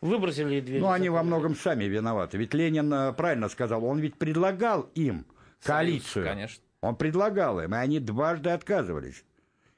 выбросили 0.09 0.55
из 0.55 0.63
двери. 0.65 0.79
Ну, 0.79 0.89
они 0.89 1.09
во 1.09 1.23
многом 1.23 1.55
сами 1.55 1.85
виноваты. 1.85 2.37
Ведь 2.37 2.53
Ленин 2.53 2.93
э, 2.93 3.13
правильно 3.13 3.49
сказал, 3.49 3.83
он 3.85 3.99
ведь 3.99 4.15
предлагал 4.17 4.89
им 4.95 5.25
коалицию. 5.63 6.25
конечно. 6.25 6.63
Он 6.81 6.95
предлагал 6.95 7.61
им, 7.61 7.73
и 7.73 7.77
они 7.77 7.99
дважды 7.99 8.49
отказывались. 8.49 9.23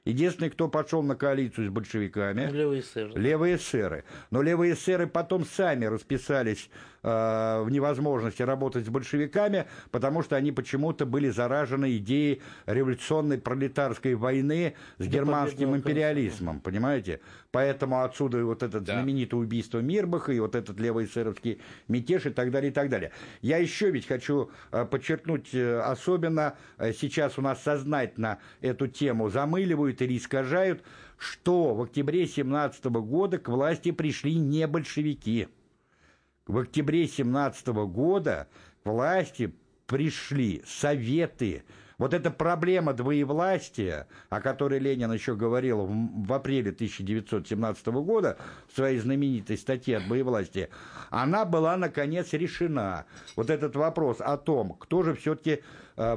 Единственный, 0.06 0.50
кто 0.50 0.68
пошел 0.68 1.02
на 1.02 1.16
коалицию 1.16 1.66
с 1.66 1.70
большевиками, 1.70 2.48
Левые 2.50 2.80
эсеры. 2.80 3.12
левые 3.20 3.56
эсеры. 3.56 4.04
Но 4.30 4.40
левые 4.40 4.74
эсеры 4.74 5.08
потом 5.08 5.44
сами 5.44 5.84
расписались 5.86 6.70
э, 7.02 7.62
в 7.62 7.68
невозможности 7.70 8.40
работать 8.42 8.86
с 8.86 8.88
большевиками, 8.88 9.66
потому 9.90 10.22
что 10.22 10.36
они 10.36 10.52
почему-то 10.52 11.06
были 11.06 11.28
заражены 11.30 11.96
идеей 11.96 12.40
революционной 12.66 13.38
пролетарской 13.38 14.14
войны 14.14 14.74
с 14.98 15.06
германским 15.08 15.74
империализмом, 15.74 16.60
понимаете? 16.60 17.20
Поэтому 17.50 18.04
отсюда 18.04 18.38
и 18.38 18.42
вот 18.42 18.62
это 18.62 18.80
Да. 18.80 18.92
знаменитое 18.94 19.40
убийство 19.40 19.80
Мирбаха, 19.80 20.30
и 20.32 20.38
вот 20.38 20.54
этот 20.54 20.78
левоэсеровский 20.78 21.60
мятеж 21.88 22.26
и 22.26 22.30
так 22.30 22.52
далее, 22.52 22.70
и 22.70 22.74
так 22.74 22.88
далее. 22.90 23.10
Я 23.42 23.56
еще 23.58 23.90
ведь 23.90 24.06
хочу 24.06 24.50
э, 24.70 24.84
подчеркнуть, 24.84 25.52
э, 25.52 25.80
особенно 25.80 26.54
э, 26.78 26.92
сейчас 26.92 27.38
у 27.38 27.42
нас 27.42 27.60
сознательно 27.62 28.38
эту 28.60 28.86
тему 28.86 29.30
замыливают 29.30 29.95
или 30.02 30.16
искажают, 30.16 30.82
что 31.18 31.74
в 31.74 31.82
октябре 31.82 32.26
17 32.26 32.84
года 32.86 33.38
к 33.38 33.48
власти 33.48 33.90
пришли 33.90 34.34
не 34.34 34.66
большевики. 34.66 35.48
В 36.46 36.58
октябре 36.58 37.06
17 37.06 37.68
года 37.68 38.48
к 38.82 38.86
власти 38.86 39.52
пришли 39.86 40.62
советы. 40.66 41.64
Вот 41.98 42.12
эта 42.12 42.30
проблема 42.30 42.92
двоевластия, 42.92 44.06
о 44.28 44.40
которой 44.42 44.78
Ленин 44.78 45.12
еще 45.12 45.34
говорил 45.34 45.86
в, 45.86 46.26
в 46.26 46.32
апреле 46.32 46.70
1917 46.70 47.86
года 47.86 48.36
в 48.68 48.76
своей 48.76 48.98
знаменитой 48.98 49.56
статье 49.56 49.96
от 49.96 50.06
двоевластия, 50.06 50.68
она 51.08 51.46
была, 51.46 51.76
наконец, 51.78 52.34
решена. 52.34 53.06
Вот 53.34 53.48
этот 53.48 53.76
вопрос 53.76 54.18
о 54.20 54.36
том, 54.36 54.74
кто 54.74 55.02
же 55.02 55.14
все-таки 55.14 55.62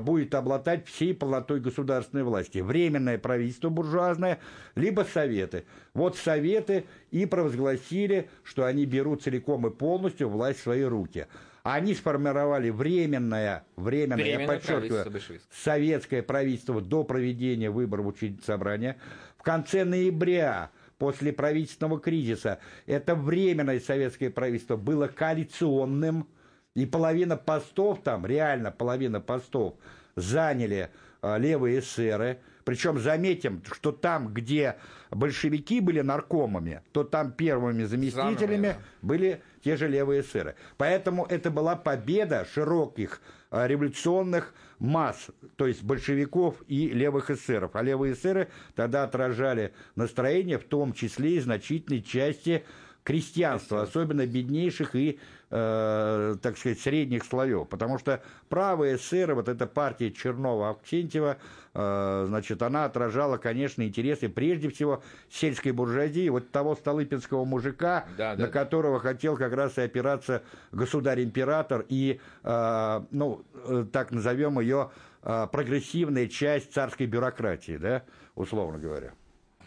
будет 0.01 0.35
обладать 0.35 0.85
всей 0.85 1.13
полнотой 1.13 1.61
государственной 1.61 2.23
власти. 2.23 2.59
Временное 2.59 3.17
правительство 3.17 3.69
буржуазное, 3.69 4.39
либо 4.75 5.05
советы. 5.11 5.63
Вот 5.93 6.17
советы 6.17 6.85
и 7.11 7.25
провозгласили, 7.25 8.29
что 8.43 8.65
они 8.65 8.85
берут 8.85 9.23
целиком 9.23 9.65
и 9.67 9.69
полностью 9.69 10.27
власть 10.27 10.59
в 10.59 10.63
свои 10.63 10.83
руки. 10.83 11.27
Они 11.73 11.93
сформировали 11.93 12.71
временное, 12.71 13.63
временное, 13.75 14.25
я 14.25 14.37
Временное 14.37 14.57
подчеркиваю, 14.57 15.03
правительство 15.03 15.35
советское 15.51 16.23
правительство 16.23 16.81
до 16.81 17.03
проведения 17.03 17.69
выборов 17.69 18.07
учредительного 18.07 18.45
собрания. 18.45 18.97
В 19.37 19.43
конце 19.43 19.83
ноября, 19.83 20.71
после 20.97 21.31
правительственного 21.31 21.99
кризиса, 21.99 22.57
это 22.87 23.13
временное 23.13 23.79
советское 23.79 24.31
правительство 24.31 24.77
было 24.77 25.07
коалиционным, 25.07 26.27
и 26.75 26.87
половина 26.87 27.37
постов 27.37 28.01
там, 28.01 28.25
реально 28.25 28.71
половина 28.71 29.21
постов, 29.21 29.75
заняли 30.15 30.89
э, 31.21 31.37
левые 31.37 31.81
эсеры. 31.81 32.39
Причем 32.63 32.99
заметим, 32.99 33.61
что 33.71 33.91
там, 33.91 34.33
где 34.33 34.75
большевики 35.11 35.79
были 35.79 36.01
наркомами, 36.01 36.81
то 36.91 37.03
там 37.03 37.31
первыми 37.31 37.83
заместителями 37.83 38.39
Самыми, 38.39 38.67
да. 38.67 38.77
были 39.01 39.41
те 39.63 39.75
же 39.75 39.87
левые 39.87 40.21
эсеры. 40.21 40.55
Поэтому 40.77 41.25
это 41.25 41.51
была 41.51 41.75
победа 41.75 42.45
широких 42.53 43.21
э, 43.51 43.67
революционных 43.67 44.53
масс, 44.79 45.27
то 45.55 45.67
есть 45.67 45.83
большевиков 45.83 46.55
и 46.67 46.89
левых 46.89 47.29
эсеров. 47.29 47.75
А 47.75 47.81
левые 47.81 48.13
эсеры 48.13 48.49
тогда 48.75 49.03
отражали 49.03 49.73
настроение, 49.95 50.57
в 50.57 50.63
том 50.63 50.93
числе 50.93 51.35
и 51.35 51.39
значительной 51.39 52.01
части 52.01 52.63
крестьянства, 53.03 53.81
особенно 53.81 54.25
беднейших 54.25 54.95
и, 54.95 55.19
э, 55.49 56.35
так 56.41 56.57
сказать, 56.57 56.79
средних 56.79 57.23
слоев. 57.23 57.67
Потому 57.67 57.97
что 57.97 58.21
правые 58.49 58.95
эсеры, 58.97 59.35
вот 59.35 59.47
эта 59.49 59.67
партия 59.67 60.09
Чернова-Авксентьева, 60.09 61.37
э, 61.73 62.25
значит, 62.27 62.61
она 62.61 62.85
отражала, 62.85 63.37
конечно, 63.37 63.83
интересы 63.83 64.29
прежде 64.29 64.69
всего 64.69 65.01
сельской 65.29 65.71
буржуазии, 65.71 66.29
вот 66.29 66.51
того 66.51 66.75
столыпинского 66.75 67.45
мужика, 67.45 68.05
Да, 68.17 68.35
да, 68.35 68.41
на 68.41 68.47
да. 68.47 68.51
которого 68.51 68.99
хотел 68.99 69.37
как 69.37 69.53
раз 69.53 69.77
и 69.77 69.81
опираться 69.81 70.43
государь-император 70.71 71.85
и, 71.89 72.19
э, 72.43 73.01
ну, 73.11 73.43
так 73.91 74.11
назовем 74.11 74.59
ее, 74.59 74.91
э, 75.23 75.47
прогрессивная 75.51 76.27
часть 76.27 76.73
царской 76.73 77.05
бюрократии, 77.07 77.77
да, 77.77 78.03
условно 78.35 78.77
говоря. 78.77 79.13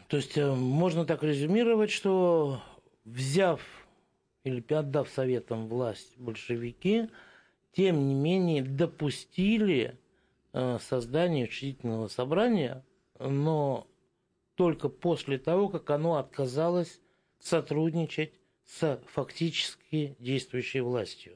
То 0.08 0.16
есть 0.18 0.36
можно 0.36 1.06
так 1.06 1.22
резюмировать, 1.22 1.90
что 1.90 2.62
взяв 3.06 3.60
или 4.44 4.64
отдав 4.72 5.08
советам 5.08 5.68
власть 5.68 6.16
большевики, 6.18 7.08
тем 7.72 8.08
не 8.08 8.14
менее 8.14 8.62
допустили 8.62 9.98
э, 10.52 10.78
создание 10.80 11.44
учредительного 11.46 12.08
собрания, 12.08 12.84
но 13.18 13.86
только 14.54 14.88
после 14.88 15.38
того, 15.38 15.68
как 15.68 15.88
оно 15.90 16.16
отказалось 16.16 17.00
сотрудничать 17.38 18.32
с 18.64 19.00
фактически 19.06 20.16
действующей 20.18 20.80
властью. 20.80 21.34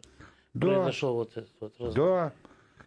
да. 0.54 0.66
произошел 0.68 1.14
вот 1.14 1.36
этот 1.36 1.52
вот 1.60 1.74
разговор. 1.78 1.94
Да. 1.94 2.32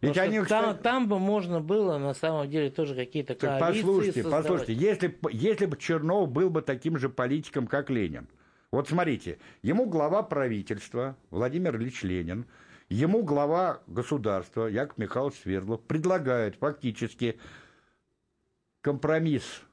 Ведь 0.01 0.17
они, 0.17 0.41
там, 0.45 0.77
там 0.77 1.09
бы 1.09 1.19
можно 1.19 1.59
было 1.59 1.97
на 1.97 2.13
самом 2.13 2.49
деле 2.49 2.69
тоже 2.69 2.95
какие-то 2.95 3.35
коалиции 3.35 3.81
Послушайте, 3.81 4.23
создавать. 4.23 4.47
послушайте, 4.47 4.73
если, 4.73 5.19
если 5.31 5.65
бы 5.65 5.77
Чернов 5.77 6.29
был 6.29 6.49
бы 6.49 6.61
таким 6.61 6.97
же 6.97 7.09
политиком, 7.09 7.67
как 7.67 7.89
Ленин. 7.89 8.29
Вот 8.71 8.87
смотрите, 8.87 9.39
ему 9.63 9.87
глава 9.87 10.21
правительства 10.21 11.17
Владимир 11.31 11.75
Ильич 11.75 12.03
Ленин, 12.03 12.45
ему 12.87 13.23
глава 13.23 13.81
государства 13.87 14.67
Яков 14.67 14.99
Михайлович 14.99 15.39
Свердлов 15.41 15.81
предлагают 15.81 16.55
фактически 16.55 17.39
компромисс, 18.81 19.63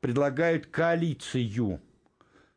предлагают 0.00 0.68
коалицию, 0.68 1.82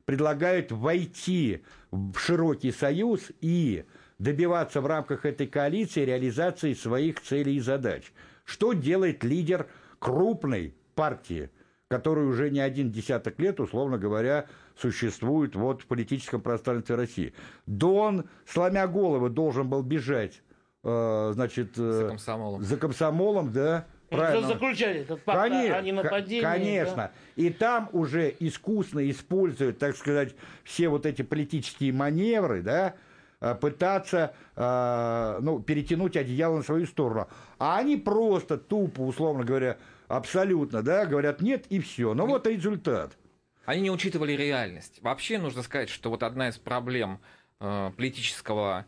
предлагают 0.06 0.72
войти 0.72 1.64
в 1.92 2.18
широкий 2.18 2.72
союз 2.72 3.32
и 3.42 3.84
добиваться 4.20 4.80
в 4.80 4.88
рамках 4.88 5.26
этой 5.26 5.48
коалиции 5.48 6.06
реализации 6.06 6.76
своих 6.76 7.20
целей 7.22 7.58
и 7.58 7.62
задач. 7.62 8.14
Что 8.46 8.72
делает 8.72 9.26
лидер 9.26 9.68
крупной 10.00 10.74
партии, 10.96 11.50
которая 11.90 12.26
уже 12.26 12.52
не 12.52 12.60
один 12.60 12.92
десяток 12.92 13.40
лет, 13.40 13.60
условно 13.60 13.98
говоря, 13.98 14.46
существует 14.80 15.56
вот 15.56 15.82
в 15.82 15.88
политическом 15.88 16.40
пространстве 16.40 16.96
России? 16.96 17.34
Дон, 17.66 18.30
сломя 18.46 18.88
головы, 18.88 19.30
должен 19.30 19.68
был 19.68 19.82
бежать 19.82 20.42
э, 20.84 21.32
значит, 21.34 21.78
э, 21.78 21.92
за 21.92 22.08
комсомолом. 22.10 22.64
За 22.64 22.78
комсомолом, 22.78 23.52
да. 23.52 23.86
Правильно. 24.10 24.48
заключали 24.48 25.02
этот 25.02 25.24
пакт 25.24 25.50
конечно, 25.50 25.78
о 25.78 25.82
ненападении. 25.82 26.42
Конечно. 26.42 26.96
Да? 26.96 27.12
И 27.36 27.50
там 27.52 27.90
уже 27.92 28.36
искусно 28.40 29.08
используют, 29.10 29.78
так 29.78 29.96
сказать, 29.96 30.36
все 30.64 30.90
вот 30.90 31.06
эти 31.06 31.22
политические 31.22 31.94
маневры, 31.94 32.62
да, 32.62 32.96
Э, 33.42 33.56
пытаться 33.56 34.34
э, 34.58 35.40
ну, 35.42 35.62
перетянуть 35.62 36.18
одеяло 36.18 36.58
на 36.58 36.64
свою 36.64 36.86
сторону. 36.86 37.30
А 37.58 37.78
они 37.78 37.96
просто 37.96 38.58
тупо, 38.58 39.02
условно 39.02 39.46
говоря, 39.46 39.78
абсолютно, 40.10 40.84
да, 40.84 41.06
говорят 41.06 41.40
нет 41.42 41.66
и 41.70 41.80
все. 41.80 42.14
Но 42.14 42.26
вот 42.26 42.46
результат. 42.48 43.18
Они 43.66 43.82
не 43.84 43.92
учитывали 43.92 44.34
реальность. 44.34 45.00
Вообще 45.02 45.38
нужно 45.38 45.64
сказать, 45.64 45.90
что 45.90 46.10
вот 46.10 46.24
одна 46.24 46.50
из 46.50 46.58
проблем 46.58 47.22
э, 47.62 47.92
политического 47.96 48.86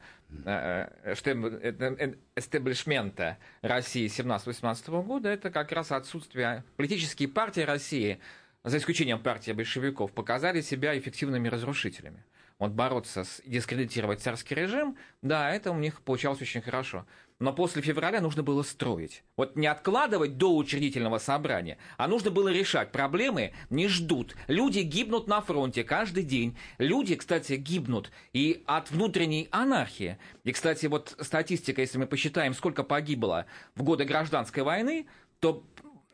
эстеблишмента 2.35 3.37
России 3.61 4.07
17-18 4.07 5.03
года 5.03 5.27
это 5.27 5.51
как 5.51 5.73
раз 5.73 5.91
отсутствие 5.91 6.63
политические 6.77 7.27
партии 7.27 7.61
России, 7.61 8.19
за 8.63 8.77
исключением 8.77 9.19
партии 9.19 9.51
большевиков, 9.51 10.13
показали 10.13 10.61
себя 10.61 10.97
эффективными 10.97 11.49
разрушителями 11.49 12.23
вот 12.61 12.71
бороться, 12.73 13.23
с, 13.23 13.41
дискредитировать 13.43 14.21
царский 14.21 14.53
режим, 14.53 14.95
да, 15.23 15.49
это 15.49 15.71
у 15.71 15.77
них 15.79 16.01
получалось 16.01 16.41
очень 16.43 16.61
хорошо. 16.61 17.07
Но 17.41 17.53
после 17.53 17.81
февраля 17.81 18.21
нужно 18.21 18.43
было 18.43 18.61
строить. 18.61 19.23
Вот 19.35 19.55
не 19.55 19.65
откладывать 19.65 20.37
до 20.37 20.55
учредительного 20.55 21.17
собрания, 21.17 21.79
а 21.97 22.07
нужно 22.07 22.29
было 22.29 22.49
решать. 22.49 22.91
Проблемы 22.91 23.53
не 23.71 23.87
ждут. 23.87 24.35
Люди 24.47 24.81
гибнут 24.81 25.27
на 25.27 25.41
фронте 25.41 25.83
каждый 25.83 26.21
день. 26.21 26.55
Люди, 26.77 27.15
кстати, 27.15 27.53
гибнут 27.53 28.11
и 28.31 28.61
от 28.67 28.91
внутренней 28.91 29.47
анархии. 29.49 30.19
И, 30.43 30.51
кстати, 30.51 30.85
вот 30.85 31.15
статистика, 31.19 31.81
если 31.81 31.97
мы 31.97 32.05
посчитаем, 32.05 32.53
сколько 32.53 32.83
погибло 32.83 33.47
в 33.73 33.81
годы 33.81 34.05
гражданской 34.05 34.61
войны, 34.61 35.07
то 35.39 35.65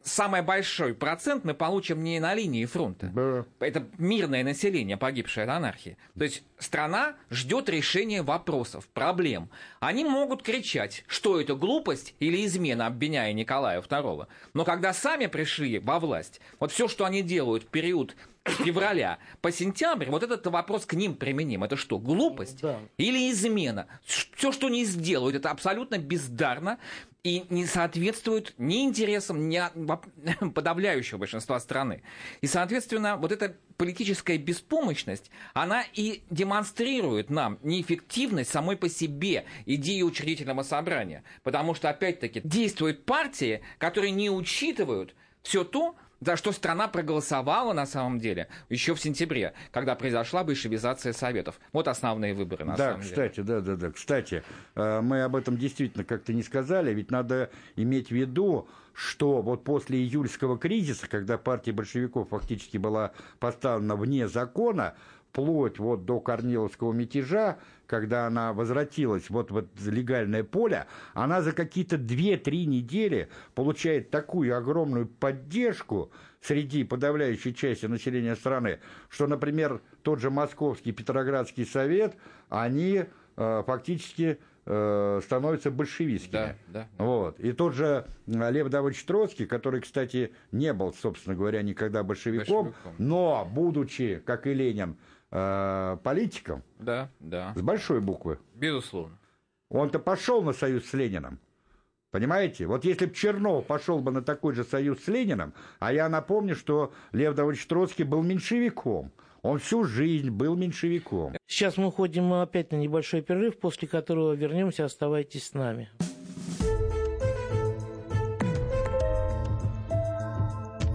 самый 0.07 0.41
большой 0.41 0.93
процент 0.93 1.43
мы 1.43 1.53
получим 1.53 2.03
не 2.03 2.19
на 2.19 2.33
линии 2.33 2.65
фронта. 2.65 3.11
Да. 3.13 3.45
Это 3.59 3.85
мирное 3.97 4.43
население, 4.43 4.97
погибшее 4.97 5.43
от 5.43 5.49
анархии. 5.49 5.97
То 6.17 6.23
есть 6.23 6.43
страна 6.57 7.15
ждет 7.29 7.69
решения 7.69 8.21
вопросов, 8.21 8.87
проблем. 8.87 9.49
Они 9.79 10.03
могут 10.03 10.41
кричать, 10.41 11.03
что 11.07 11.39
это 11.39 11.55
глупость 11.55 12.15
или 12.19 12.45
измена, 12.45 12.87
обвиняя 12.87 13.33
Николая 13.33 13.81
II. 13.81 14.27
Но 14.53 14.65
когда 14.65 14.93
сами 14.93 15.27
пришли 15.27 15.79
во 15.79 15.99
власть, 15.99 16.41
вот 16.59 16.71
все, 16.71 16.87
что 16.87 17.05
они 17.05 17.21
делают 17.21 17.63
в 17.63 17.67
период 17.67 18.15
февраля 18.49 19.19
по 19.41 19.51
сентябрь, 19.51 20.09
вот 20.09 20.23
этот 20.23 20.45
вопрос 20.47 20.85
к 20.85 20.93
ним 20.93 21.15
применим. 21.15 21.63
Это 21.63 21.75
что, 21.75 21.99
глупость 21.99 22.61
да. 22.61 22.79
или 22.97 23.29
измена? 23.31 23.87
Все, 24.05 24.51
что 24.51 24.67
они 24.67 24.85
сделают, 24.85 25.35
это 25.35 25.51
абсолютно 25.51 25.97
бездарно 25.97 26.79
и 27.23 27.45
не 27.49 27.65
соответствует 27.65 28.53
ни 28.57 28.83
интересам 28.83 29.49
ни 29.49 29.61
подавляющего 30.51 31.17
большинства 31.17 31.59
страны. 31.59 32.01
И, 32.41 32.47
соответственно, 32.47 33.17
вот 33.17 33.31
эта 33.31 33.55
политическая 33.75 34.37
беспомощность, 34.37 35.29
она 35.53 35.83
и 35.93 36.23
демонстрирует 36.29 37.29
нам 37.29 37.59
неэффективность 37.63 38.49
самой 38.49 38.77
по 38.77 38.89
себе 38.89 39.45
идеи 39.65 40.01
учредительного 40.03 40.63
собрания. 40.63 41.23
Потому 41.43 41.75
что, 41.75 41.89
опять-таки, 41.89 42.41
действуют 42.43 43.05
партии, 43.05 43.61
которые 43.77 44.11
не 44.11 44.29
учитывают 44.29 45.13
все 45.43 45.63
то, 45.63 45.95
за 46.19 46.35
что 46.35 46.51
страна 46.51 46.87
проголосовала 46.87 47.73
на 47.73 47.85
самом 47.85 48.19
деле 48.19 48.47
еще 48.69 48.95
в 48.95 48.99
сентябре, 48.99 49.53
когда 49.71 49.95
произошла 49.95 50.43
большевизация 50.43 51.13
Советов. 51.13 51.59
Вот 51.73 51.87
основные 51.87 52.33
выборы 52.33 52.65
на 52.65 52.75
да, 52.75 52.91
самом 52.91 53.01
кстати, 53.01 53.35
деле. 53.35 53.47
Да, 53.47 53.61
да, 53.61 53.75
да. 53.75 53.91
Кстати, 53.91 54.43
э, 54.75 55.01
мы 55.01 55.21
об 55.21 55.35
этом 55.35 55.57
действительно 55.57 56.03
как-то 56.03 56.33
не 56.33 56.43
сказали, 56.43 56.93
ведь 56.93 57.11
надо 57.11 57.51
иметь 57.75 58.09
в 58.09 58.11
виду, 58.11 58.67
что 58.93 59.43
вот 59.43 59.63
после 59.63 59.99
июльского 59.99 60.57
кризиса, 60.57 61.07
когда 61.07 61.37
партия 61.37 61.71
большевиков 61.71 62.29
фактически 62.29 62.77
была 62.77 63.11
поставлена 63.39 63.95
вне 63.95 64.27
закона, 64.27 64.95
вплоть 65.37 65.77
вот 65.77 66.05
до 66.05 66.19
Корниловского 66.19 66.93
мятежа, 66.93 67.59
когда 67.85 68.25
она 68.25 68.53
возвратилась 68.53 69.29
вот 69.29 69.51
в 69.51 69.57
это 69.57 69.69
легальное 69.85 70.43
поле, 70.43 70.87
она 71.13 71.43
за 71.43 71.51
какие-то 71.51 71.97
2-3 71.97 72.65
недели 72.65 73.29
получает 73.53 74.09
такую 74.09 74.57
огромную 74.57 75.05
поддержку 75.05 76.11
среди 76.41 76.83
подавляющей 76.83 77.53
части 77.53 77.85
населения 77.85 78.35
страны, 78.35 78.79
что, 79.09 79.27
например, 79.27 79.81
тот 80.01 80.19
же 80.19 80.31
Московский 80.31 80.91
Петроградский 80.91 81.67
совет, 81.67 82.15
они 82.49 83.05
э, 83.35 83.63
фактически 83.67 84.39
э, 84.65 85.21
становятся 85.23 85.71
большевистскими. 85.71 86.31
Да, 86.31 86.55
да, 86.67 86.87
да. 86.97 87.03
Вот. 87.03 87.39
И 87.39 87.51
тот 87.53 87.73
же 87.73 88.05
Лев 88.25 88.69
Давыдович 88.69 89.03
Троцкий, 89.05 89.45
который, 89.45 89.81
кстати, 89.81 90.33
не 90.51 90.73
был, 90.73 90.93
собственно 90.93 91.35
говоря, 91.35 91.61
никогда 91.61 92.03
большевиком, 92.03 92.65
большевиком. 92.65 92.93
но, 92.97 93.47
будучи, 93.49 94.21
как 94.25 94.47
и 94.47 94.53
Ленин, 94.53 94.97
э, 95.31 95.97
политиком. 96.03 96.63
Да, 96.79 97.09
да. 97.19 97.53
С 97.55 97.61
большой 97.61 98.01
буквы. 98.01 98.39
Безусловно. 98.55 99.17
Он-то 99.69 99.99
пошел 99.99 100.41
на 100.41 100.53
союз 100.53 100.85
с 100.85 100.93
Лениным. 100.93 101.39
Понимаете? 102.11 102.65
Вот 102.67 102.85
если 102.85 103.05
бы 103.05 103.13
Чернов 103.13 103.65
пошел 103.65 103.99
бы 103.99 104.11
на 104.11 104.21
такой 104.21 104.53
же 104.53 104.63
союз 104.63 105.03
с 105.03 105.07
Лениным, 105.07 105.53
а 105.79 105.91
я 105.91 106.07
напомню, 106.07 106.55
что 106.55 106.93
Лев 107.11 107.35
Давыдович 107.35 107.67
Троцкий 107.67 108.03
был 108.03 108.23
меньшевиком. 108.23 109.11
Он 109.41 109.59
всю 109.59 109.83
жизнь 109.83 110.29
был 110.29 110.55
меньшевиком. 110.55 111.35
Сейчас 111.45 111.77
мы 111.77 111.87
уходим 111.87 112.33
опять 112.33 112.71
на 112.71 112.77
небольшой 112.77 113.21
перерыв, 113.21 113.59
после 113.59 113.87
которого 113.87 114.33
вернемся. 114.33 114.85
Оставайтесь 114.85 115.47
с 115.47 115.53
нами. 115.53 115.89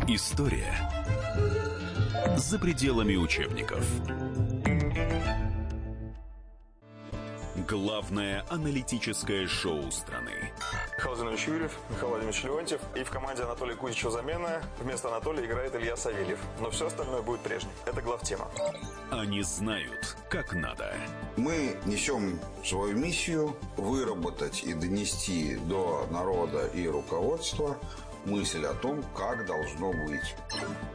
История 0.09 0.92
за 2.37 2.59
пределами 2.59 3.17
учебников. 3.17 3.85
Главное 7.69 8.45
аналитическое 8.49 9.47
шоу 9.47 9.91
страны. 9.91 10.53
Михаил 10.97 11.17
Зинович 11.17 11.47
Юрьев, 11.47 11.79
Михаил 11.91 12.09
Владимирович 12.09 12.45
Леонтьев. 12.45 12.81
И 12.95 13.05
в 13.05 13.11
команде 13.11 13.43
Анатолия 13.45 13.75
Кузичева 13.77 14.11
замена. 14.11 14.63
Вместо 14.81 15.09
Анатолия 15.09 15.47
играет 15.47 15.75
Илья 15.75 15.97
Савельев. 15.97 16.39
Но 16.61 16.71
все 16.71 16.87
остальное 16.87 17.23
будет 17.23 17.41
прежним. 17.41 17.71
Это 17.87 18.01
главтема. 18.03 18.49
Они 19.11 19.43
знают, 19.43 20.17
как 20.29 20.55
надо. 20.55 20.95
Мы 21.37 21.77
несем 21.87 22.41
свою 22.65 22.97
миссию 22.97 23.57
выработать 23.77 24.65
и 24.65 24.75
донести 24.75 25.57
до 25.57 26.07
народа 26.11 26.67
и 26.67 26.87
руководства 26.89 27.79
мысль 28.25 28.65
о 28.65 28.75
том, 28.75 29.03
как 29.15 29.47
должно 29.47 29.93
быть. 29.93 30.35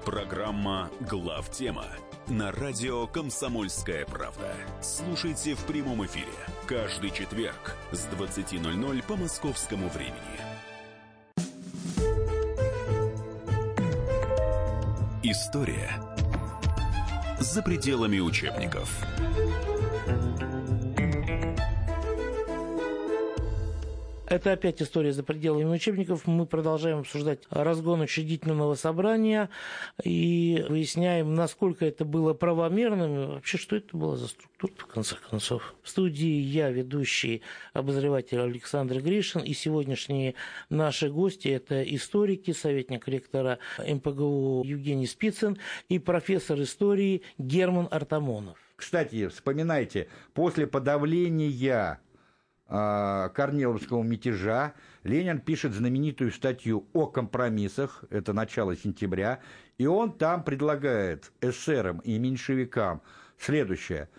Программа 0.06 0.90
«Главтема» 1.02 1.86
на 2.28 2.52
радио 2.52 3.08
«Комсомольская 3.08 4.06
правда». 4.06 4.54
Слушайте 4.82 5.56
в 5.56 5.64
прямом 5.66 6.06
эфире 6.06 6.34
каждый 6.66 7.12
четверг 7.12 7.76
с 7.92 8.08
20.00 8.08 9.04
по 9.04 9.16
московскому 9.16 9.90
времени. 9.90 10.18
История 15.24 15.90
за 17.40 17.62
пределами 17.62 18.20
учебников. 18.20 18.90
Это 24.30 24.52
опять 24.52 24.82
история 24.82 25.14
за 25.14 25.24
пределами 25.24 25.74
учебников. 25.74 26.28
Мы 26.28 26.46
продолжаем 26.46 27.00
обсуждать 27.00 27.40
разгон 27.50 28.02
учредительного 28.02 28.76
собрания 28.76 29.50
и 30.04 30.66
выясняем, 30.68 31.34
насколько 31.34 31.86
это 31.86 32.04
было 32.04 32.34
правомерным 32.34 33.24
и 33.24 33.26
вообще, 33.28 33.58
что 33.58 33.78
это 33.78 33.96
было 33.96 34.18
за 34.18 34.28
структура, 34.28 34.74
в 34.78 34.88
конце 34.88 35.16
концов. 35.16 35.76
В 35.82 35.88
студии 35.88 36.42
я, 36.42 36.70
ведущий 36.72 37.42
обозреватель 37.72 38.42
Александр 38.42 39.00
Гришин, 39.00 39.42
и 39.42 39.54
сегодняшние 39.54 40.36
наши 40.70 41.10
гости– 41.10 41.48
это 41.50 41.82
историки, 41.84 42.52
советник 42.52 43.08
ректора 43.08 43.60
МПГУ 43.80 44.64
Евгений 44.66 45.08
Спицын 45.08 45.58
и 45.88 46.00
профессор 46.00 46.62
истории 46.62 47.22
Герман 47.38 47.88
Артамонов. 47.92 48.58
Кстати, 48.76 49.28
вспоминайте, 49.30 50.08
после 50.36 50.68
подавления 50.68 51.98
Корниловского 52.68 54.04
мятежа 54.04 54.74
Ленин 55.04 55.40
пишет 55.40 55.74
знаменитую 55.74 56.32
статью 56.32 56.88
о 56.94 57.08
компромиссах, 57.08 58.04
это 58.10 58.34
начало 58.34 58.76
сентября, 58.76 59.40
и 59.78 59.86
он 59.86 60.12
там 60.12 60.44
предлагает 60.44 61.32
эсерам 61.40 62.00
и 62.00 62.18
меньшевикам 62.18 63.02
следующее. 63.38 64.10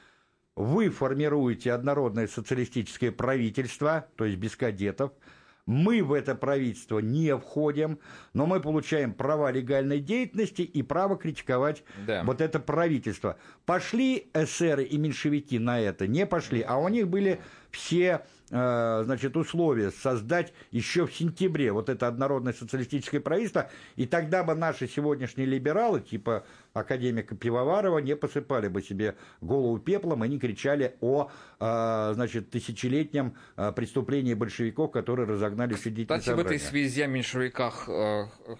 Вы 0.56 0.88
формируете 0.88 1.72
однородное 1.72 2.26
социалистическое 2.26 3.12
правительство, 3.12 4.06
то 4.16 4.24
есть 4.24 4.38
без 4.38 4.56
кадетов– 4.56 5.12
мы 5.68 6.02
в 6.02 6.14
это 6.14 6.34
правительство 6.34 6.98
не 6.98 7.36
входим, 7.36 7.98
но 8.32 8.46
мы 8.46 8.58
получаем 8.58 9.12
права 9.12 9.50
легальной 9.50 10.00
деятельности 10.00 10.62
и 10.62 10.82
право 10.82 11.18
критиковать 11.18 11.84
да. 12.06 12.24
вот 12.24 12.40
это 12.40 12.58
правительство. 12.58 13.36
Пошли 13.66 14.30
эсеры 14.32 14.84
и 14.84 14.96
меньшевики 14.96 15.58
на 15.58 15.78
это? 15.78 16.06
Не 16.06 16.24
пошли, 16.24 16.64
а 16.66 16.78
у 16.78 16.88
них 16.88 17.08
были 17.08 17.42
все 17.70 18.24
значит, 18.48 19.36
условия 19.36 19.90
создать 19.90 20.52
еще 20.70 21.06
в 21.06 21.14
сентябре 21.14 21.72
вот 21.72 21.88
это 21.88 22.06
однородное 22.06 22.52
социалистическое 22.52 23.20
правительство, 23.20 23.70
и 23.96 24.06
тогда 24.06 24.42
бы 24.44 24.54
наши 24.54 24.88
сегодняшние 24.88 25.46
либералы, 25.46 26.00
типа 26.00 26.44
академика 26.72 27.34
Пивоварова, 27.34 27.98
не 27.98 28.16
посыпали 28.16 28.68
бы 28.68 28.82
себе 28.82 29.16
голову 29.40 29.78
пеплом 29.78 30.24
и 30.24 30.28
не 30.28 30.38
кричали 30.38 30.96
о, 31.00 31.30
э, 31.60 32.10
значит, 32.14 32.50
тысячелетнем 32.50 33.34
э, 33.56 33.72
преступлении 33.72 34.34
большевиков, 34.34 34.90
которые 34.92 35.26
разогнали 35.26 35.74
учредительное 35.74 36.20
Кстати, 36.20 36.36
в 36.36 36.40
этой 36.40 36.58
связи 36.58 37.02
о 37.02 37.06
меньшевиках 37.06 37.88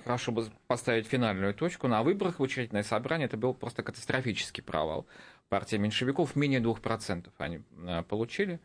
хорошо 0.05 0.33
бы 0.33 0.47
поставить 0.67 1.07
финальную 1.07 1.55
точку. 1.55 1.89
На 1.89 2.03
выборах 2.03 2.39
в 2.39 2.43
учредительное 2.43 2.83
собрание 2.83 3.27
это 3.27 3.37
был 3.37 3.55
просто 3.55 3.83
катастрофический 3.83 4.63
провал. 4.63 5.07
Партия 5.49 5.79
меньшевиков 5.79 6.37
менее 6.37 6.61
2% 6.61 7.29
они 7.39 7.63
получили. 8.09 8.61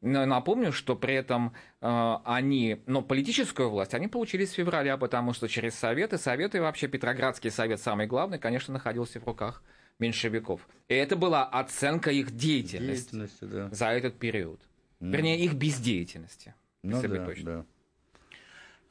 Напомню, 0.00 0.72
что 0.72 0.94
при 0.94 1.14
этом 1.14 1.52
э, 1.80 2.14
они, 2.24 2.82
но 2.86 3.02
политическую 3.02 3.70
власть 3.70 3.94
они 3.94 4.08
получили 4.08 4.44
с 4.44 4.52
февраля, 4.52 4.96
потому 4.96 5.32
что 5.32 5.48
через 5.48 5.74
Советы, 5.74 6.18
Советы 6.18 6.60
вообще 6.60 6.86
Петроградский 6.86 7.50
совет 7.50 7.80
самый 7.80 8.06
главный, 8.06 8.38
конечно, 8.38 8.74
находился 8.74 9.20
в 9.20 9.26
руках 9.26 9.62
меньшевиков. 9.98 10.68
И 10.88 10.94
это 10.94 11.16
была 11.16 11.44
оценка 11.44 12.10
их 12.10 12.36
деятельности, 12.36 13.12
деятельности 13.12 13.44
да. 13.44 13.68
за 13.70 13.86
этот 13.86 14.18
период. 14.18 14.60
Mm. 15.00 15.10
Вернее, 15.10 15.40
их 15.40 15.54
бездеятельности. 15.54 16.54
Ну, 16.82 17.02
да, 17.02 17.24
точно. 17.24 17.44
да. 17.44 17.64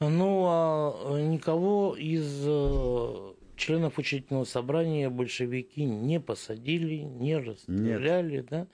Ну, 0.08 0.44
а 0.46 1.18
никого 1.20 1.96
из 1.96 2.44
э, 2.46 3.32
членов 3.56 3.98
учительного 3.98 4.44
собрания 4.44 5.08
большевики 5.08 5.84
не 5.84 6.20
посадили, 6.20 6.96
не 6.96 7.38
расстреляли, 7.38 8.36
Нет. 8.36 8.46
да? 8.50 8.66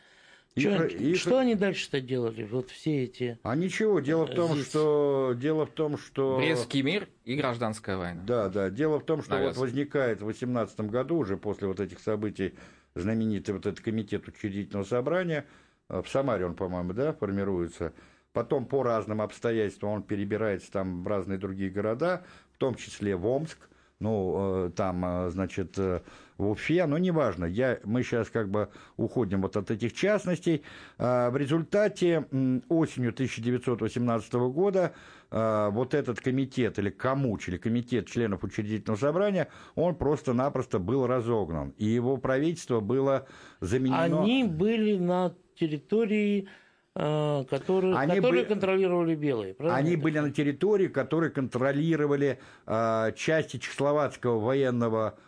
Что, 0.57 0.85
и, 0.85 1.15
что 1.15 1.39
они 1.39 1.55
дальше-то 1.55 2.01
делали? 2.01 2.45
Вот 2.45 2.71
все 2.71 3.05
эти. 3.05 3.39
А 3.43 3.57
ничего. 3.57 4.01
Дело 4.01 4.27
в 4.27 4.35
том, 4.35 4.57
что 4.57 5.35
дело 5.35 5.65
в 5.65 5.71
том, 5.71 5.97
что 5.97 6.37
Брестский 6.37 6.83
мир 6.83 7.09
и 7.25 7.37
гражданская 7.37 7.97
война. 7.97 8.23
Да, 8.27 8.49
да. 8.51 8.69
Дело 8.69 9.01
в 9.01 9.05
том, 9.05 9.23
что 9.23 9.39
вот 9.39 9.57
возникает 9.57 10.21
в 10.21 10.27
18 10.27 10.81
году 10.81 11.17
уже 11.17 11.39
после 11.39 11.69
вот 11.69 11.81
этих 11.81 12.01
событий 12.01 12.55
знаменитый 12.95 13.55
вот 13.55 13.65
этот 13.65 13.81
комитет 13.81 14.29
учредительного 14.29 14.85
собрания 14.85 15.47
э, 15.89 16.03
в 16.03 16.09
Самаре 16.09 16.45
он, 16.45 16.55
по-моему, 16.55 16.93
да, 16.93 17.15
формируется. 17.15 17.95
Потом 18.35 18.67
по 18.67 18.83
разным 18.83 19.23
обстоятельствам 19.23 19.93
он 19.93 20.03
перебирается 20.03 20.71
там 20.71 21.03
в 21.03 21.07
разные 21.07 21.39
другие 21.39 21.71
города, 21.71 22.25
в 22.53 22.59
том 22.59 22.75
числе 22.75 23.17
в 23.17 23.27
Омск 23.27 23.59
ну, 24.03 24.67
э, 24.67 24.71
там, 24.71 25.05
э, 25.05 25.31
значит, 25.31 25.79
э, 25.79 26.03
в 26.43 26.51
Уфе, 26.51 26.87
но 26.87 26.99
неважно, 26.99 27.45
я, 27.45 27.79
мы 27.85 28.03
сейчас 28.03 28.29
как 28.29 28.51
бы 28.51 28.69
уходим 28.97 29.43
вот 29.43 29.57
от 29.57 29.71
этих 29.71 29.95
частностей. 29.95 30.63
В 30.99 31.35
результате 31.37 32.27
осенью 32.69 33.11
1918 33.11 34.33
года 34.35 34.93
вот 35.31 35.95
этот 35.95 36.21
комитет, 36.21 36.79
или 36.79 36.91
комуч, 36.91 37.49
или 37.49 37.57
комитет 37.57 38.07
членов 38.07 38.45
учредительного 38.45 38.99
собрания, 38.99 39.49
он 39.75 39.95
просто-напросто 39.95 40.79
был 40.79 41.07
разогнан, 41.07 41.73
и 41.79 41.87
его 41.87 42.17
правительство 42.19 42.81
было 42.81 43.27
заменено... 43.61 44.23
Они 44.23 44.45
были 44.45 44.99
на 44.99 45.35
территории 45.59 46.49
Э, 46.95 47.45
которые, 47.49 47.97
они 47.97 48.17
которые 48.17 48.43
были, 48.43 48.45
контролировали 48.45 49.15
белые. 49.15 49.55
Правильно? 49.55 49.79
Они 49.79 49.97
были 49.97 50.19
на 50.19 50.31
территории, 50.31 50.89
которые 50.89 51.31
контролировали 51.31 52.39
э, 52.67 53.13
части 53.17 53.57
чехословацкого 53.57 54.39
военного 54.39 55.19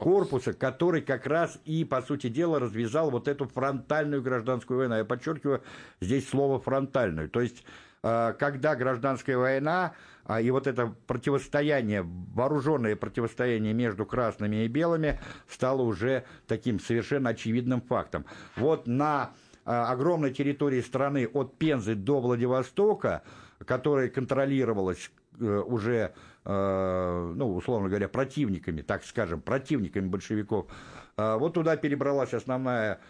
корпуса, 0.00 0.52
который 0.52 1.02
как 1.02 1.26
раз 1.26 1.58
и, 1.64 1.84
по 1.84 2.02
сути 2.02 2.28
дела, 2.28 2.58
развязал 2.58 3.10
вот 3.10 3.28
эту 3.28 3.46
фронтальную 3.46 4.22
гражданскую 4.22 4.78
войну. 4.78 4.96
Я 4.96 5.04
подчеркиваю 5.04 5.62
здесь 6.00 6.28
слово 6.28 6.60
фронтальную. 6.60 7.28
То 7.28 7.40
есть, 7.40 7.64
э, 8.02 8.34
когда 8.38 8.74
гражданская 8.74 9.36
война 9.36 9.94
э, 10.26 10.42
и 10.42 10.50
вот 10.50 10.66
это 10.66 10.94
противостояние, 11.06 12.02
вооруженное 12.04 12.96
противостояние 12.96 13.72
между 13.74 14.06
красными 14.06 14.64
и 14.64 14.68
белыми 14.68 15.20
стало 15.48 15.82
уже 15.82 16.24
таким 16.46 16.80
совершенно 16.80 17.30
очевидным 17.30 17.80
фактом. 17.80 18.24
Вот 18.56 18.86
на 18.86 19.32
а, 19.64 19.92
огромной 19.92 20.32
территории 20.32 20.80
страны 20.80 21.28
от 21.32 21.56
Пензы 21.56 21.94
до 21.94 22.20
Владивостока, 22.20 23.22
которая 23.64 24.08
контролировалась 24.08 25.10
э, 25.38 25.44
уже, 25.44 25.94
э, 25.94 26.10
ну, 26.44 27.54
условно 27.54 27.88
говоря, 27.88 28.08
противниками, 28.08 28.82
так 28.82 29.04
скажем, 29.04 29.40
противниками 29.40 30.08
большевиков, 30.08 30.66
а, 31.16 31.38
вот 31.38 31.54
туда 31.54 31.76
перебралась 31.76 32.34
основная 32.34 33.00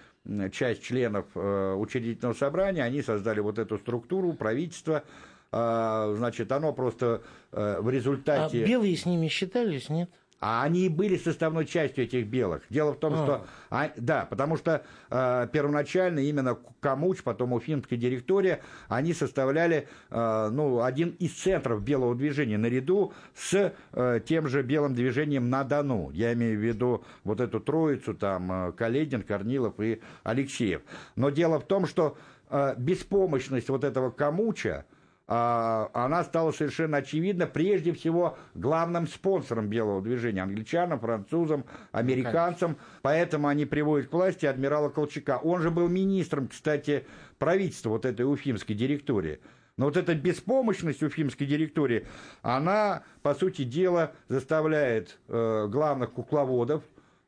часть 0.53 0.83
членов 0.85 1.27
э, 1.35 1.75
учредительного 1.75 2.35
собрания, 2.35 2.85
они 2.85 3.03
создали 3.03 3.41
вот 3.41 3.59
эту 3.59 3.79
структуру, 3.79 4.35
правительство, 4.35 5.03
значит, 5.51 6.53
оно 6.53 6.73
просто 6.73 7.23
в 7.51 7.91
результате... 7.91 8.65
А 8.65 8.67
белые 8.67 8.97
с 8.97 9.05
ними 9.05 9.29
считались, 9.29 9.91
нет? 9.91 10.09
А 10.43 10.65
они 10.65 10.87
и 10.87 10.89
были 10.89 11.17
составной 11.17 11.65
частью 11.67 12.03
этих 12.03 12.27
белых. 12.27 12.63
Дело 12.69 12.95
в 12.95 12.99
том, 12.99 13.15
а. 13.15 13.17
что... 13.17 13.47
А, 13.71 13.93
да, 13.97 14.27
потому 14.29 14.57
что 14.57 14.85
э, 15.09 15.47
первоначально 15.53 16.19
именно 16.19 16.59
Камуч, 16.81 17.23
потом 17.23 17.53
Уфимская 17.53 17.97
директория, 17.97 18.61
они 18.89 19.15
составляли 19.15 19.87
э, 20.11 20.49
ну, 20.53 20.83
один 20.83 21.11
из 21.21 21.33
центров 21.35 21.85
белого 21.85 22.17
движения 22.17 22.59
наряду 22.59 23.13
с 23.37 23.73
э, 23.93 24.21
тем 24.27 24.49
же 24.49 24.65
белым 24.65 24.97
движением 24.97 25.49
на 25.49 25.63
Дону. 25.63 26.11
Я 26.11 26.33
имею 26.33 26.59
в 26.59 26.63
виду 26.63 27.05
вот 27.23 27.41
эту 27.41 27.61
троицу, 27.61 28.13
там, 28.13 28.51
э, 28.51 28.73
Каледин, 28.73 29.23
Корнилов 29.23 29.79
и 29.79 30.01
Алексеев. 30.25 30.83
Но 31.15 31.31
дело 31.31 31.61
в 31.61 31.67
том, 31.67 31.87
что 31.87 32.19
э, 32.51 32.75
беспомощность 32.77 33.69
вот 33.69 33.85
этого 33.85 34.11
Камуча, 34.11 34.87
она 35.27 36.25
стала 36.25 36.53
совершенно 36.53 36.99
очевидна 36.99 37.47
прежде 37.47 37.93
всего 37.93 38.37
главным 38.55 39.07
спонсором 39.07 39.69
белого 39.69 40.03
движения 40.03 40.43
англичанам, 40.43 41.01
французам, 41.01 41.65
американцам. 41.93 42.77
Поэтому 43.03 43.49
они 43.49 43.65
приводят 43.65 44.09
к 44.09 44.13
власти 44.13 44.47
адмирала 44.47 44.89
Колчака. 44.89 45.39
Он 45.39 45.63
же 45.63 45.71
был 45.71 45.89
министром, 45.89 46.49
кстати, 46.49 47.07
правительства 47.39 47.91
вот 47.91 48.05
этой 48.05 48.23
уфимской 48.23 48.75
директории. 48.75 49.41
Но 49.79 49.87
вот 49.87 49.97
эта 49.97 50.15
беспомощность 50.15 51.03
уфимской 51.03 51.47
директории, 51.47 52.07
она, 52.43 53.05
по 53.23 53.35
сути 53.35 53.65
дела, 53.65 54.13
заставляет 54.29 55.19
э, 55.29 55.67
главных 55.69 56.13
кукловодов, 56.13 56.83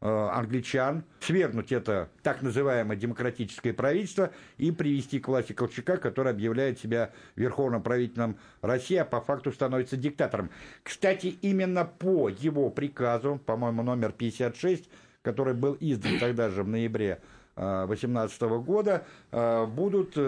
англичан, 0.05 1.03
свергнуть 1.21 1.73
это 1.73 2.11
так 2.23 2.43
называемое 2.43 2.97
демократическое 2.97 3.73
правительство 3.73 4.31
и 4.59 4.71
привести 4.71 5.19
к 5.19 5.29
власти 5.29 5.55
Колчака, 5.55 5.97
который 5.97 6.31
объявляет 6.31 6.79
себя 6.79 7.11
верховным 7.37 7.83
правителем 7.83 8.37
России, 8.61 8.97
а 8.97 9.07
по 9.07 9.23
факту 9.23 9.51
становится 9.51 9.97
диктатором. 9.97 10.51
Кстати, 10.83 11.39
именно 11.41 11.87
по 11.87 12.29
его 12.29 12.69
приказу, 12.69 13.41
по-моему, 13.47 13.83
номер 13.83 14.13
56, 14.13 14.91
который 15.23 15.55
был 15.55 15.75
издан 15.81 16.19
тогда 16.19 16.51
же 16.51 16.65
в 16.65 16.69
ноябре 16.69 17.23
2018 17.57 18.43
э, 18.43 18.59
года 18.59 19.07
э, 19.33 19.67
будут 19.67 20.19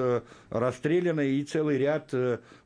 расстреляны 0.48 1.32
и 1.32 1.44
целый 1.44 1.76
ряд 1.76 2.14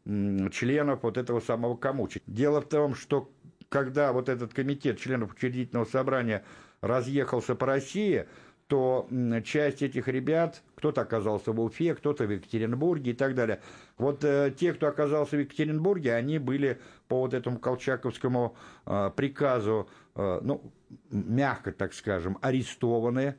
членов 0.04 1.02
вот 1.02 1.16
этого 1.16 1.40
самого 1.40 1.76
Камучи. 1.76 2.22
Дело 2.28 2.60
в 2.60 2.68
том, 2.68 2.94
что 2.94 3.30
когда 3.68 4.12
вот 4.12 4.28
этот 4.28 4.52
комитет 4.52 4.98
членов 4.98 5.32
учредительного 5.32 5.86
собрания 5.86 6.44
разъехался 6.82 7.54
по 7.54 7.66
России, 7.66 8.26
что 8.70 9.08
часть 9.44 9.82
этих 9.82 10.06
ребят, 10.06 10.62
кто-то 10.76 11.00
оказался 11.00 11.50
в 11.50 11.60
Уфе, 11.60 11.96
кто-то 11.96 12.24
в 12.24 12.30
Екатеринбурге 12.30 13.10
и 13.10 13.14
так 13.14 13.34
далее. 13.34 13.60
Вот 13.98 14.22
э, 14.22 14.54
те, 14.56 14.72
кто 14.72 14.86
оказался 14.86 15.36
в 15.36 15.40
Екатеринбурге, 15.40 16.14
они 16.14 16.38
были 16.38 16.78
по 17.08 17.18
вот 17.18 17.34
этому 17.34 17.58
колчаковскому 17.58 18.54
э, 18.86 19.10
приказу, 19.16 19.88
э, 20.14 20.38
ну, 20.44 20.72
мягко 21.10 21.72
так 21.72 21.92
скажем, 21.94 22.38
арестованы, 22.42 23.34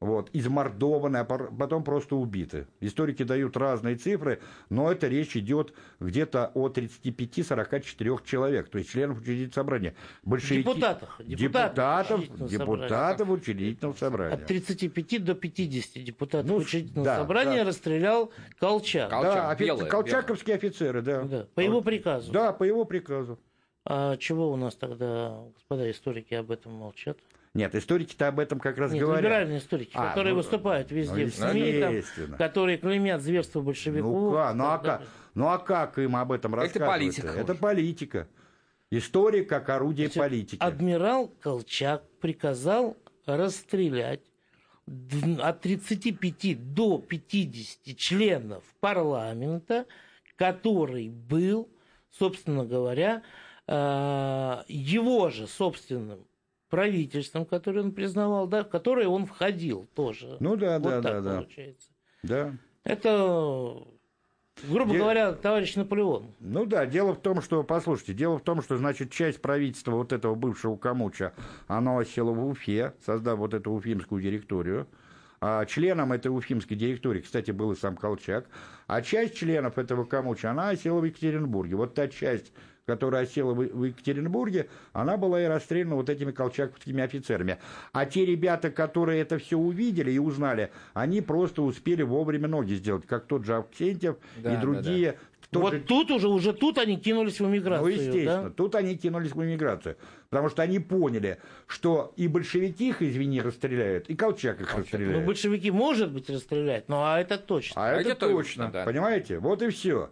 вот, 0.00 0.28
измордованы, 0.34 1.18
а 1.18 1.24
потом 1.24 1.82
просто 1.82 2.16
убиты. 2.16 2.66
Историки 2.80 3.22
дают 3.22 3.56
разные 3.56 3.96
цифры, 3.96 4.40
но 4.68 4.92
это 4.92 5.08
речь 5.08 5.36
идет 5.36 5.72
где-то 6.00 6.50
о 6.54 6.68
35-44 6.68 8.20
человек, 8.24 8.68
то 8.68 8.78
есть 8.78 8.90
членов 8.90 9.18
учредительного 9.18 9.54
собрания. 9.54 9.94
Большевики... 10.22 10.68
Депутатов, 10.68 11.20
депутатов, 11.24 12.48
депутатов 12.48 13.30
учредительного 13.30 13.94
собрания. 13.94 14.34
От 14.34 14.46
35 14.46 15.24
до 15.24 15.34
50 15.34 16.04
депутатов 16.04 16.50
ну, 16.50 16.56
учредительного 16.56 17.04
да, 17.04 17.16
собрания 17.16 17.64
да. 17.64 17.64
расстрелял 17.64 18.30
Колчак. 18.58 19.10
Колчак 19.10 19.34
да, 19.34 19.50
офи... 19.50 19.62
белые, 19.64 19.90
колчаковские 19.90 20.56
белые. 20.56 20.68
офицеры, 20.68 21.02
да. 21.02 21.22
да. 21.22 21.46
По 21.54 21.60
его 21.60 21.80
приказу. 21.80 22.32
Да, 22.32 22.52
по 22.52 22.64
его 22.64 22.84
приказу. 22.84 23.38
А 23.88 24.16
чего 24.16 24.50
у 24.52 24.56
нас 24.56 24.74
тогда, 24.74 25.42
господа 25.54 25.90
историки, 25.90 26.34
об 26.34 26.50
этом 26.50 26.72
молчат? 26.72 27.18
Нет, 27.56 27.74
историки-то 27.74 28.28
об 28.28 28.38
этом 28.38 28.60
как 28.60 28.76
раз 28.76 28.92
Нет, 28.92 29.00
говорят. 29.00 29.22
либеральные 29.22 29.58
историки, 29.58 29.92
а, 29.94 30.10
которые 30.10 30.34
ну, 30.34 30.40
выступают 30.40 30.90
везде 30.90 31.24
ну, 31.24 31.30
в 31.30 31.34
СМИ, 31.34 31.80
там, 31.80 32.36
которые 32.36 32.76
клеймят 32.76 33.22
зверство 33.22 33.62
большевиков. 33.62 34.12
Ну, 34.12 34.32
как? 34.32 34.54
Ну, 34.54 34.64
а 34.64 34.78
как? 34.78 35.02
ну 35.34 35.48
а 35.48 35.58
как 35.58 35.98
им 35.98 36.16
об 36.16 36.32
этом 36.32 36.54
рассказывать? 36.54 36.76
Это 36.76 36.86
политика. 36.86 37.28
Это 37.28 37.54
политика. 37.54 38.28
История 38.90 39.42
как 39.42 39.68
орудие 39.70 40.08
Значит, 40.08 40.22
политики. 40.22 40.62
Адмирал 40.62 41.28
Колчак 41.40 42.04
приказал 42.20 42.96
расстрелять 43.24 44.20
от 45.40 45.60
35 45.62 46.74
до 46.74 46.98
50 46.98 47.96
членов 47.96 48.62
парламента, 48.80 49.86
который 50.36 51.08
был, 51.08 51.68
собственно 52.10 52.64
говоря, 52.64 53.22
э, 53.66 54.62
его 54.68 55.30
же 55.30 55.48
собственным 55.48 56.26
правительством, 56.68 57.46
которое 57.46 57.82
он 57.82 57.92
признавал, 57.92 58.46
да, 58.46 58.64
в 58.64 58.68
которое 58.68 59.08
он 59.08 59.26
входил 59.26 59.88
тоже. 59.94 60.36
Ну 60.40 60.56
да, 60.56 60.78
вот 60.78 60.90
да, 60.90 61.02
так 61.02 61.22
да, 61.22 61.34
получается. 61.36 61.90
да. 62.22 62.52
Это, 62.84 63.82
грубо 64.68 64.92
Де... 64.92 64.98
говоря, 64.98 65.32
товарищ 65.32 65.74
Наполеон. 65.76 66.34
Ну 66.40 66.66
да, 66.66 66.86
дело 66.86 67.14
в 67.14 67.20
том, 67.20 67.42
что, 67.42 67.62
послушайте, 67.64 68.14
дело 68.14 68.38
в 68.38 68.42
том, 68.42 68.62
что, 68.62 68.76
значит, 68.76 69.10
часть 69.10 69.42
правительства 69.42 69.92
вот 69.92 70.12
этого 70.12 70.34
бывшего 70.34 70.76
Камуча, 70.76 71.32
оно 71.66 71.98
осело 71.98 72.30
в 72.30 72.46
Уфе, 72.46 72.94
создав 73.04 73.38
вот 73.38 73.54
эту 73.54 73.72
уфимскую 73.72 74.22
директорию. 74.22 74.86
А 75.40 75.66
членом 75.66 76.12
этой 76.12 76.28
уфимской 76.28 76.76
директории, 76.76 77.20
кстати, 77.20 77.50
был 77.50 77.72
и 77.72 77.76
сам 77.76 77.96
Колчак. 77.96 78.46
А 78.86 79.02
часть 79.02 79.36
членов 79.36 79.78
этого 79.78 80.04
Камуча, 80.04 80.50
она 80.50 80.70
осела 80.70 81.00
в 81.00 81.04
Екатеринбурге. 81.04 81.76
Вот 81.76 81.94
та 81.94 82.08
часть 82.08 82.52
которая 82.86 83.24
осела 83.24 83.52
в 83.52 83.84
Екатеринбурге, 83.84 84.68
она 84.92 85.16
была 85.16 85.42
и 85.42 85.46
расстреляна 85.46 85.96
вот 85.96 86.08
этими 86.08 86.30
колчаковскими 86.30 87.02
офицерами. 87.02 87.58
А 87.92 88.06
те 88.06 88.24
ребята, 88.24 88.70
которые 88.70 89.20
это 89.20 89.38
все 89.38 89.58
увидели 89.58 90.12
и 90.12 90.18
узнали, 90.20 90.70
они 90.94 91.20
просто 91.20 91.62
успели 91.62 92.02
вовремя 92.02 92.46
ноги 92.46 92.74
сделать, 92.74 93.04
как 93.06 93.26
тот 93.26 93.44
же 93.44 93.56
Авксентьев 93.56 94.16
да, 94.36 94.54
и 94.54 94.60
другие. 94.60 95.12
Да, 95.12 95.18
да. 95.50 95.58
вот 95.58 95.72
же... 95.72 95.80
тут 95.80 96.12
уже, 96.12 96.28
уже 96.28 96.52
тут 96.52 96.78
они 96.78 96.96
кинулись 96.96 97.40
в 97.40 97.48
эмиграцию. 97.48 97.88
Ну, 97.88 97.92
естественно, 97.92 98.42
да? 98.44 98.50
тут 98.50 98.76
они 98.76 98.96
кинулись 98.96 99.32
в 99.32 99.44
эмиграцию. 99.44 99.96
Потому 100.30 100.48
что 100.48 100.62
они 100.62 100.78
поняли, 100.78 101.38
что 101.66 102.12
и 102.16 102.28
большевики 102.28 102.90
их, 102.90 103.02
извини, 103.02 103.40
расстреляют, 103.40 104.08
и 104.08 104.14
Колчак 104.14 104.60
их 104.60 104.68
Колчак. 104.68 104.84
расстреляет. 104.84 105.18
Ну, 105.18 105.26
большевики, 105.26 105.72
может 105.72 106.12
быть, 106.12 106.30
расстреляют, 106.30 106.88
но 106.88 107.04
а 107.04 107.18
это 107.18 107.36
точно. 107.36 107.82
А, 107.82 107.96
а 107.96 108.00
это, 108.00 108.10
это 108.10 108.28
точно, 108.28 108.70
да. 108.70 108.84
понимаете? 108.84 109.40
Вот 109.40 109.60
и 109.62 109.70
все. 109.70 110.10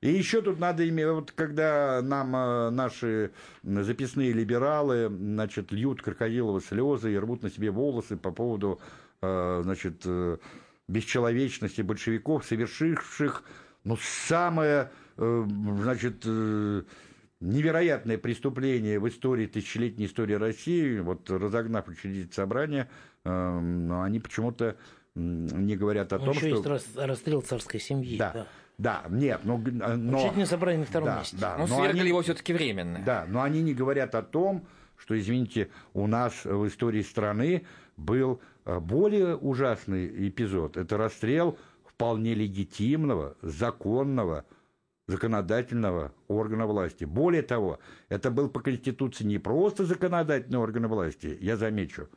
И 0.00 0.10
еще 0.10 0.42
тут 0.42 0.60
надо 0.60 0.88
иметь, 0.88 1.06
вот 1.06 1.32
когда 1.32 2.00
нам 2.02 2.34
э, 2.36 2.70
наши 2.70 3.32
записные 3.64 4.32
либералы, 4.32 5.08
значит, 5.08 5.72
льют 5.72 6.02
крокодиловые 6.02 6.62
слезы 6.62 7.12
и 7.12 7.18
рвут 7.18 7.42
на 7.42 7.50
себе 7.50 7.72
волосы 7.72 8.16
по 8.16 8.30
поводу, 8.30 8.78
э, 9.22 9.60
значит, 9.64 10.02
э, 10.04 10.38
бесчеловечности 10.86 11.82
большевиков, 11.82 12.44
совершивших, 12.44 13.42
ну, 13.84 13.96
самое, 14.00 14.90
значит, 15.16 16.24
невероятное 16.24 18.18
преступление 18.18 18.98
в 18.98 19.08
истории, 19.08 19.46
тысячелетней 19.46 20.06
истории 20.06 20.34
России, 20.34 20.98
вот 21.00 21.28
разогнав 21.28 21.88
учредить 21.88 22.32
собрание, 22.32 22.88
но 23.24 24.02
они 24.02 24.18
почему-то 24.18 24.76
не 25.14 25.76
говорят 25.76 26.12
о 26.12 26.18
ну, 26.18 26.26
том, 26.26 26.34
еще 26.34 26.56
что... 26.56 26.74
есть 26.74 26.96
расстрел 26.96 27.42
царской 27.42 27.80
семьи. 27.80 28.16
Да. 28.16 28.32
да. 28.32 28.46
Да, 28.78 29.04
нет, 29.10 29.40
но... 29.42 29.58
но 29.58 30.18
Учительное 30.18 30.46
собрание 30.46 30.80
на 30.80 30.86
втором 30.86 31.06
да, 31.06 31.18
месте. 31.18 31.36
Да, 31.38 31.56
ну, 31.58 31.66
свергли 31.66 32.00
они, 32.00 32.08
его 32.08 32.22
все-таки 32.22 32.52
временно. 32.52 33.02
Да, 33.04 33.26
но 33.28 33.42
они 33.42 33.60
не 33.60 33.74
говорят 33.74 34.14
о 34.14 34.22
том, 34.22 34.66
что, 34.96 35.18
извините, 35.18 35.68
у 35.94 36.06
нас 36.06 36.44
в 36.44 36.66
истории 36.68 37.02
страны 37.02 37.66
был 37.96 38.40
э, 38.64 38.78
более 38.78 39.36
ужасный 39.36 40.28
эпизод. 40.28 40.76
Это 40.76 40.96
расстрел 40.96 41.58
вполне 41.84 42.34
легитимного, 42.34 43.36
законного, 43.42 44.44
законодательного 45.08 46.12
органа 46.28 46.66
власти. 46.66 47.04
Более 47.04 47.42
того, 47.42 47.80
это 48.08 48.30
был 48.30 48.48
по 48.48 48.60
Конституции 48.60 49.24
не 49.24 49.38
просто 49.38 49.86
законодательный 49.86 50.58
орган 50.58 50.86
власти, 50.86 51.36
я 51.40 51.56
замечу, 51.56 52.08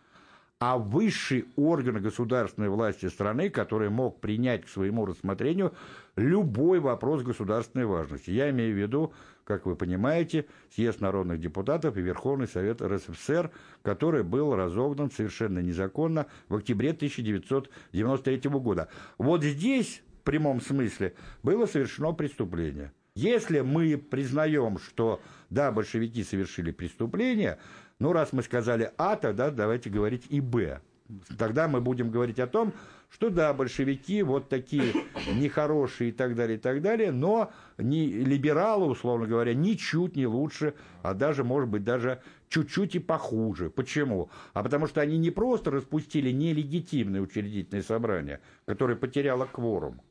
а 0.60 0.78
высший 0.78 1.46
орган 1.56 2.00
государственной 2.04 2.70
власти 2.70 3.08
страны, 3.08 3.50
который 3.50 3.90
мог 3.90 4.22
принять 4.22 4.66
к 4.66 4.70
своему 4.70 5.08
рассмотрению 5.08 5.74
любой 6.16 6.80
вопрос 6.80 7.24
государственной 7.24 7.86
важности. 7.86 8.32
Я 8.32 8.50
имею 8.50 8.74
в 8.74 8.78
виду, 8.78 9.14
как 9.44 9.66
вы 9.66 9.76
понимаете, 9.76 10.46
съезд 10.74 11.02
народных 11.02 11.40
депутатов 11.40 11.98
и 11.98 12.02
Верховный 12.02 12.48
Совет 12.48 12.82
РСФСР, 12.82 13.52
который 13.82 14.24
был 14.24 14.56
разогнан 14.56 15.12
совершенно 15.12 15.60
незаконно 15.60 16.28
в 16.48 16.56
октябре 16.56 16.92
1993 16.92 18.50
года. 18.52 18.90
Вот 19.18 19.44
здесь, 19.44 20.02
в 20.22 20.24
прямом 20.24 20.62
смысле, 20.62 21.16
было 21.44 21.66
совершено 21.66 22.14
преступление. 22.14 22.92
Если 23.16 23.60
мы 23.60 23.98
признаем, 23.98 24.78
что 24.78 25.20
да, 25.50 25.72
большевики 25.72 26.24
совершили 26.24 26.72
преступление, 26.72 27.58
ну, 28.00 28.14
раз 28.14 28.32
мы 28.32 28.42
сказали 28.42 28.92
А, 28.98 29.16
тогда 29.18 29.52
давайте 29.52 29.90
говорить 29.90 30.26
и 30.30 30.40
Б. 30.40 30.82
Тогда 31.38 31.68
мы 31.68 31.82
будем 31.82 32.12
говорить 32.12 32.40
о 32.40 32.48
том, 32.48 32.74
что 33.10 33.30
да, 33.30 33.54
большевики 33.54 34.24
вот 34.24 34.48
такие 34.50 34.94
нехорошие 35.34 36.10
и 36.10 36.14
так 36.14 36.36
далее, 36.36 36.58
и 36.58 36.62
так 36.62 36.82
далее, 36.82 37.12
но 37.12 37.52
не 37.78 38.08
либералы, 38.08 38.88
условно 38.88 39.28
говоря, 39.28 39.54
ничуть 39.54 40.16
не 40.16 40.28
лучше, 40.28 40.74
а 41.04 41.14
даже, 41.14 41.44
может 41.44 41.70
быть, 41.70 41.84
даже 41.84 42.22
чуть-чуть 42.50 42.96
и 42.96 43.00
похуже. 43.00 43.70
Почему? 43.70 44.30
А 44.54 44.64
потому 44.64 44.88
что 44.88 45.02
они 45.02 45.18
не 45.18 45.32
просто 45.32 45.72
распустили 45.72 46.32
нелегитимное 46.32 47.22
учредительное 47.22 47.84
собрание, 47.84 48.40
которое 48.66 48.96
потеряло 48.96 49.46
кворум, 49.46 50.02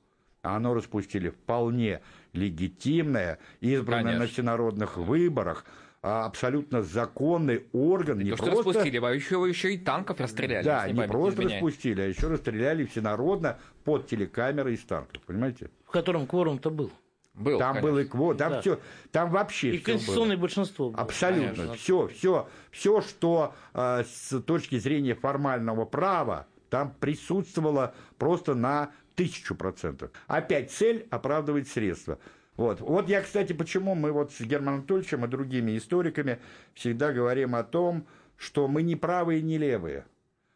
а 0.42 0.56
оно 0.56 0.74
распустили 0.74 1.30
вполне 1.30 2.00
легитимное, 2.32 3.38
избранное 3.60 4.04
Конечно. 4.04 4.24
на 4.24 4.30
всенародных 4.30 4.96
выборах, 4.98 5.64
абсолютно 6.02 6.82
законный 6.82 7.66
орган. 7.72 8.18
Не, 8.18 8.24
не 8.24 8.30
то, 8.30 8.38
просто 8.38 8.56
распустили, 8.56 8.98
а 9.04 9.10
еще, 9.10 9.46
еще 9.48 9.74
и 9.74 9.78
танков 9.78 10.20
расстреляли. 10.20 10.64
Да, 10.64 10.90
не 10.90 11.02
просто 11.02 11.42
изменяет. 11.42 11.62
распустили, 11.62 12.00
а 12.00 12.06
еще 12.06 12.28
расстреляли 12.28 12.84
всенародно 12.86 13.58
под 13.84 14.06
телекамеры 14.06 14.74
из 14.74 14.82
танков, 14.84 15.22
понимаете? 15.26 15.70
В 15.84 15.90
котором 15.90 16.26
кворум-то 16.26 16.70
был. 16.70 16.90
Был, 17.34 17.58
там 17.58 17.74
конечно. 17.74 17.90
был 17.90 17.98
и 17.98 18.04
квот, 18.04 18.38
там 18.38 18.52
да. 18.52 18.60
все, 18.60 18.80
там 19.12 19.30
вообще 19.30 19.70
и 19.70 19.78
конституционное 19.78 20.36
было. 20.36 20.42
большинство. 20.42 20.90
Было. 20.90 21.00
Абсолютно, 21.00 21.54
конечно. 21.54 21.74
все, 21.74 22.08
все, 22.08 22.48
все, 22.70 23.00
что 23.00 23.54
э, 23.72 24.02
с 24.04 24.40
точки 24.42 24.78
зрения 24.78 25.14
формального 25.14 25.84
права 25.84 26.48
там 26.70 26.92
присутствовало 26.98 27.94
просто 28.18 28.54
на 28.54 28.90
тысячу 29.14 29.54
процентов. 29.54 30.10
Опять 30.26 30.70
цель 30.70 31.06
оправдывает 31.10 31.68
средства. 31.68 32.18
Вот. 32.56 32.80
вот 32.80 33.08
я, 33.08 33.22
кстати, 33.22 33.52
почему 33.52 33.94
мы 33.94 34.12
вот 34.12 34.32
с 34.32 34.40
Германом 34.40 34.80
Анатольевичем 34.80 35.24
и 35.24 35.28
другими 35.28 35.78
историками 35.78 36.38
всегда 36.74 37.12
говорим 37.12 37.54
о 37.54 37.64
том, 37.64 38.06
что 38.36 38.68
мы 38.68 38.82
не 38.82 38.96
правые, 38.96 39.42
не 39.42 39.58
левые. 39.58 40.04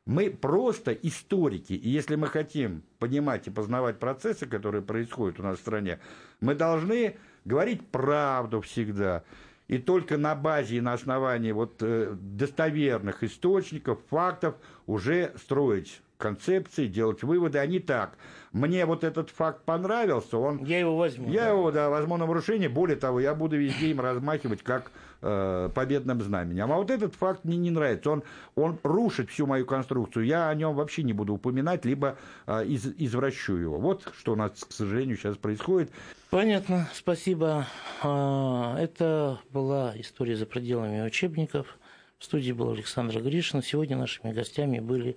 Мы 0.06 0.28
просто 0.28 0.92
историки, 0.92 1.72
и 1.72 1.88
если 1.88 2.16
мы 2.16 2.26
хотим 2.26 2.82
понимать 2.98 3.46
и 3.46 3.50
познавать 3.50 3.98
процессы, 3.98 4.44
которые 4.46 4.82
происходят 4.82 5.40
у 5.40 5.42
нас 5.42 5.58
в 5.58 5.62
стране, 5.62 5.98
мы 6.40 6.54
должны 6.54 7.16
говорить 7.46 7.86
правду 7.88 8.60
всегда. 8.60 9.24
И 9.66 9.78
только 9.78 10.18
на 10.18 10.34
базе 10.34 10.76
и 10.76 10.80
на 10.82 10.92
основании 10.92 11.52
вот, 11.52 11.76
э, 11.80 12.14
достоверных 12.20 13.22
источников, 13.22 13.98
фактов 14.10 14.56
уже 14.86 15.32
строить 15.38 16.02
концепции, 16.18 16.86
делать 16.86 17.22
выводы, 17.22 17.58
а 17.58 17.66
не 17.66 17.80
так. 17.80 18.16
Мне 18.52 18.86
вот 18.86 19.02
этот 19.02 19.30
факт 19.30 19.64
понравился, 19.64 20.38
он... 20.38 20.64
Я 20.64 20.78
его 20.78 20.96
возьму. 20.96 21.28
Я 21.28 21.46
да. 21.46 21.50
его, 21.50 21.70
да, 21.72 21.90
возьму 21.90 22.16
на 22.16 22.24
вооружение. 22.24 22.68
Более 22.68 22.96
того, 22.96 23.18
я 23.18 23.34
буду 23.34 23.56
везде 23.56 23.88
им 23.88 24.00
размахивать, 24.00 24.62
как 24.62 24.92
э, 25.22 25.70
победным 25.74 26.22
знаменем. 26.22 26.70
А 26.72 26.76
вот 26.76 26.90
этот 26.90 27.14
факт 27.16 27.44
мне 27.44 27.56
не 27.56 27.70
нравится. 27.70 28.10
Он, 28.10 28.22
он 28.54 28.78
рушит 28.84 29.30
всю 29.30 29.46
мою 29.46 29.66
конструкцию. 29.66 30.24
Я 30.26 30.48
о 30.48 30.54
нем 30.54 30.76
вообще 30.76 31.02
не 31.02 31.12
буду 31.12 31.34
упоминать, 31.34 31.84
либо 31.84 32.16
э, 32.46 32.64
из, 32.66 32.86
извращу 32.86 33.56
его. 33.56 33.78
Вот 33.78 34.06
что 34.16 34.34
у 34.34 34.36
нас, 34.36 34.52
к 34.52 34.72
сожалению, 34.72 35.16
сейчас 35.16 35.36
происходит. 35.36 35.90
Понятно, 36.30 36.88
спасибо. 36.94 37.66
А, 38.02 38.76
это 38.78 39.40
была 39.50 39.94
история 39.96 40.36
за 40.36 40.46
пределами 40.46 41.04
учебников. 41.04 41.78
В 42.18 42.24
студии 42.24 42.52
был 42.52 42.70
Александр 42.70 43.20
Гришин. 43.20 43.62
Сегодня 43.62 43.96
нашими 43.96 44.32
гостями 44.32 44.78
были 44.78 45.16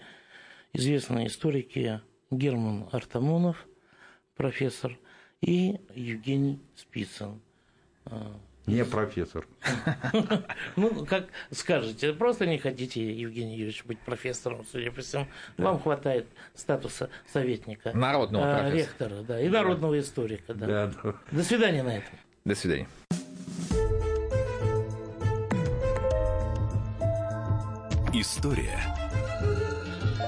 известные 0.74 1.28
историки 1.28 2.02
Герман 2.32 2.90
Артамонов, 2.92 3.66
профессор, 4.36 4.98
и 5.42 5.80
Евгений 5.94 6.60
Спицын. 6.76 7.40
А, 8.06 8.40
не 8.66 8.84
профессор. 8.84 9.48
Ну, 10.76 11.06
как 11.06 11.28
скажете, 11.52 12.14
просто 12.14 12.46
не 12.46 12.58
хотите, 12.58 13.02
Евгений 13.14 13.56
Юрьевич, 13.56 13.86
быть 13.86 14.00
профессором, 14.00 14.66
судя 14.72 14.92
по 14.92 15.02
всему. 15.02 15.28
Вам 15.58 15.80
хватает 15.80 16.28
статуса 16.54 17.10
советника. 17.32 17.94
Народного 17.94 18.66
а, 18.66 18.70
Ректора, 18.70 19.22
да, 19.22 19.42
и 19.42 19.48
народного 19.48 20.00
историка, 20.00 20.54
да. 20.54 20.92
До 21.32 21.44
свидания 21.44 21.84
на 21.84 21.98
этом. 21.98 22.20
До 22.46 22.56
свидания. 22.56 22.88
История 28.14 28.97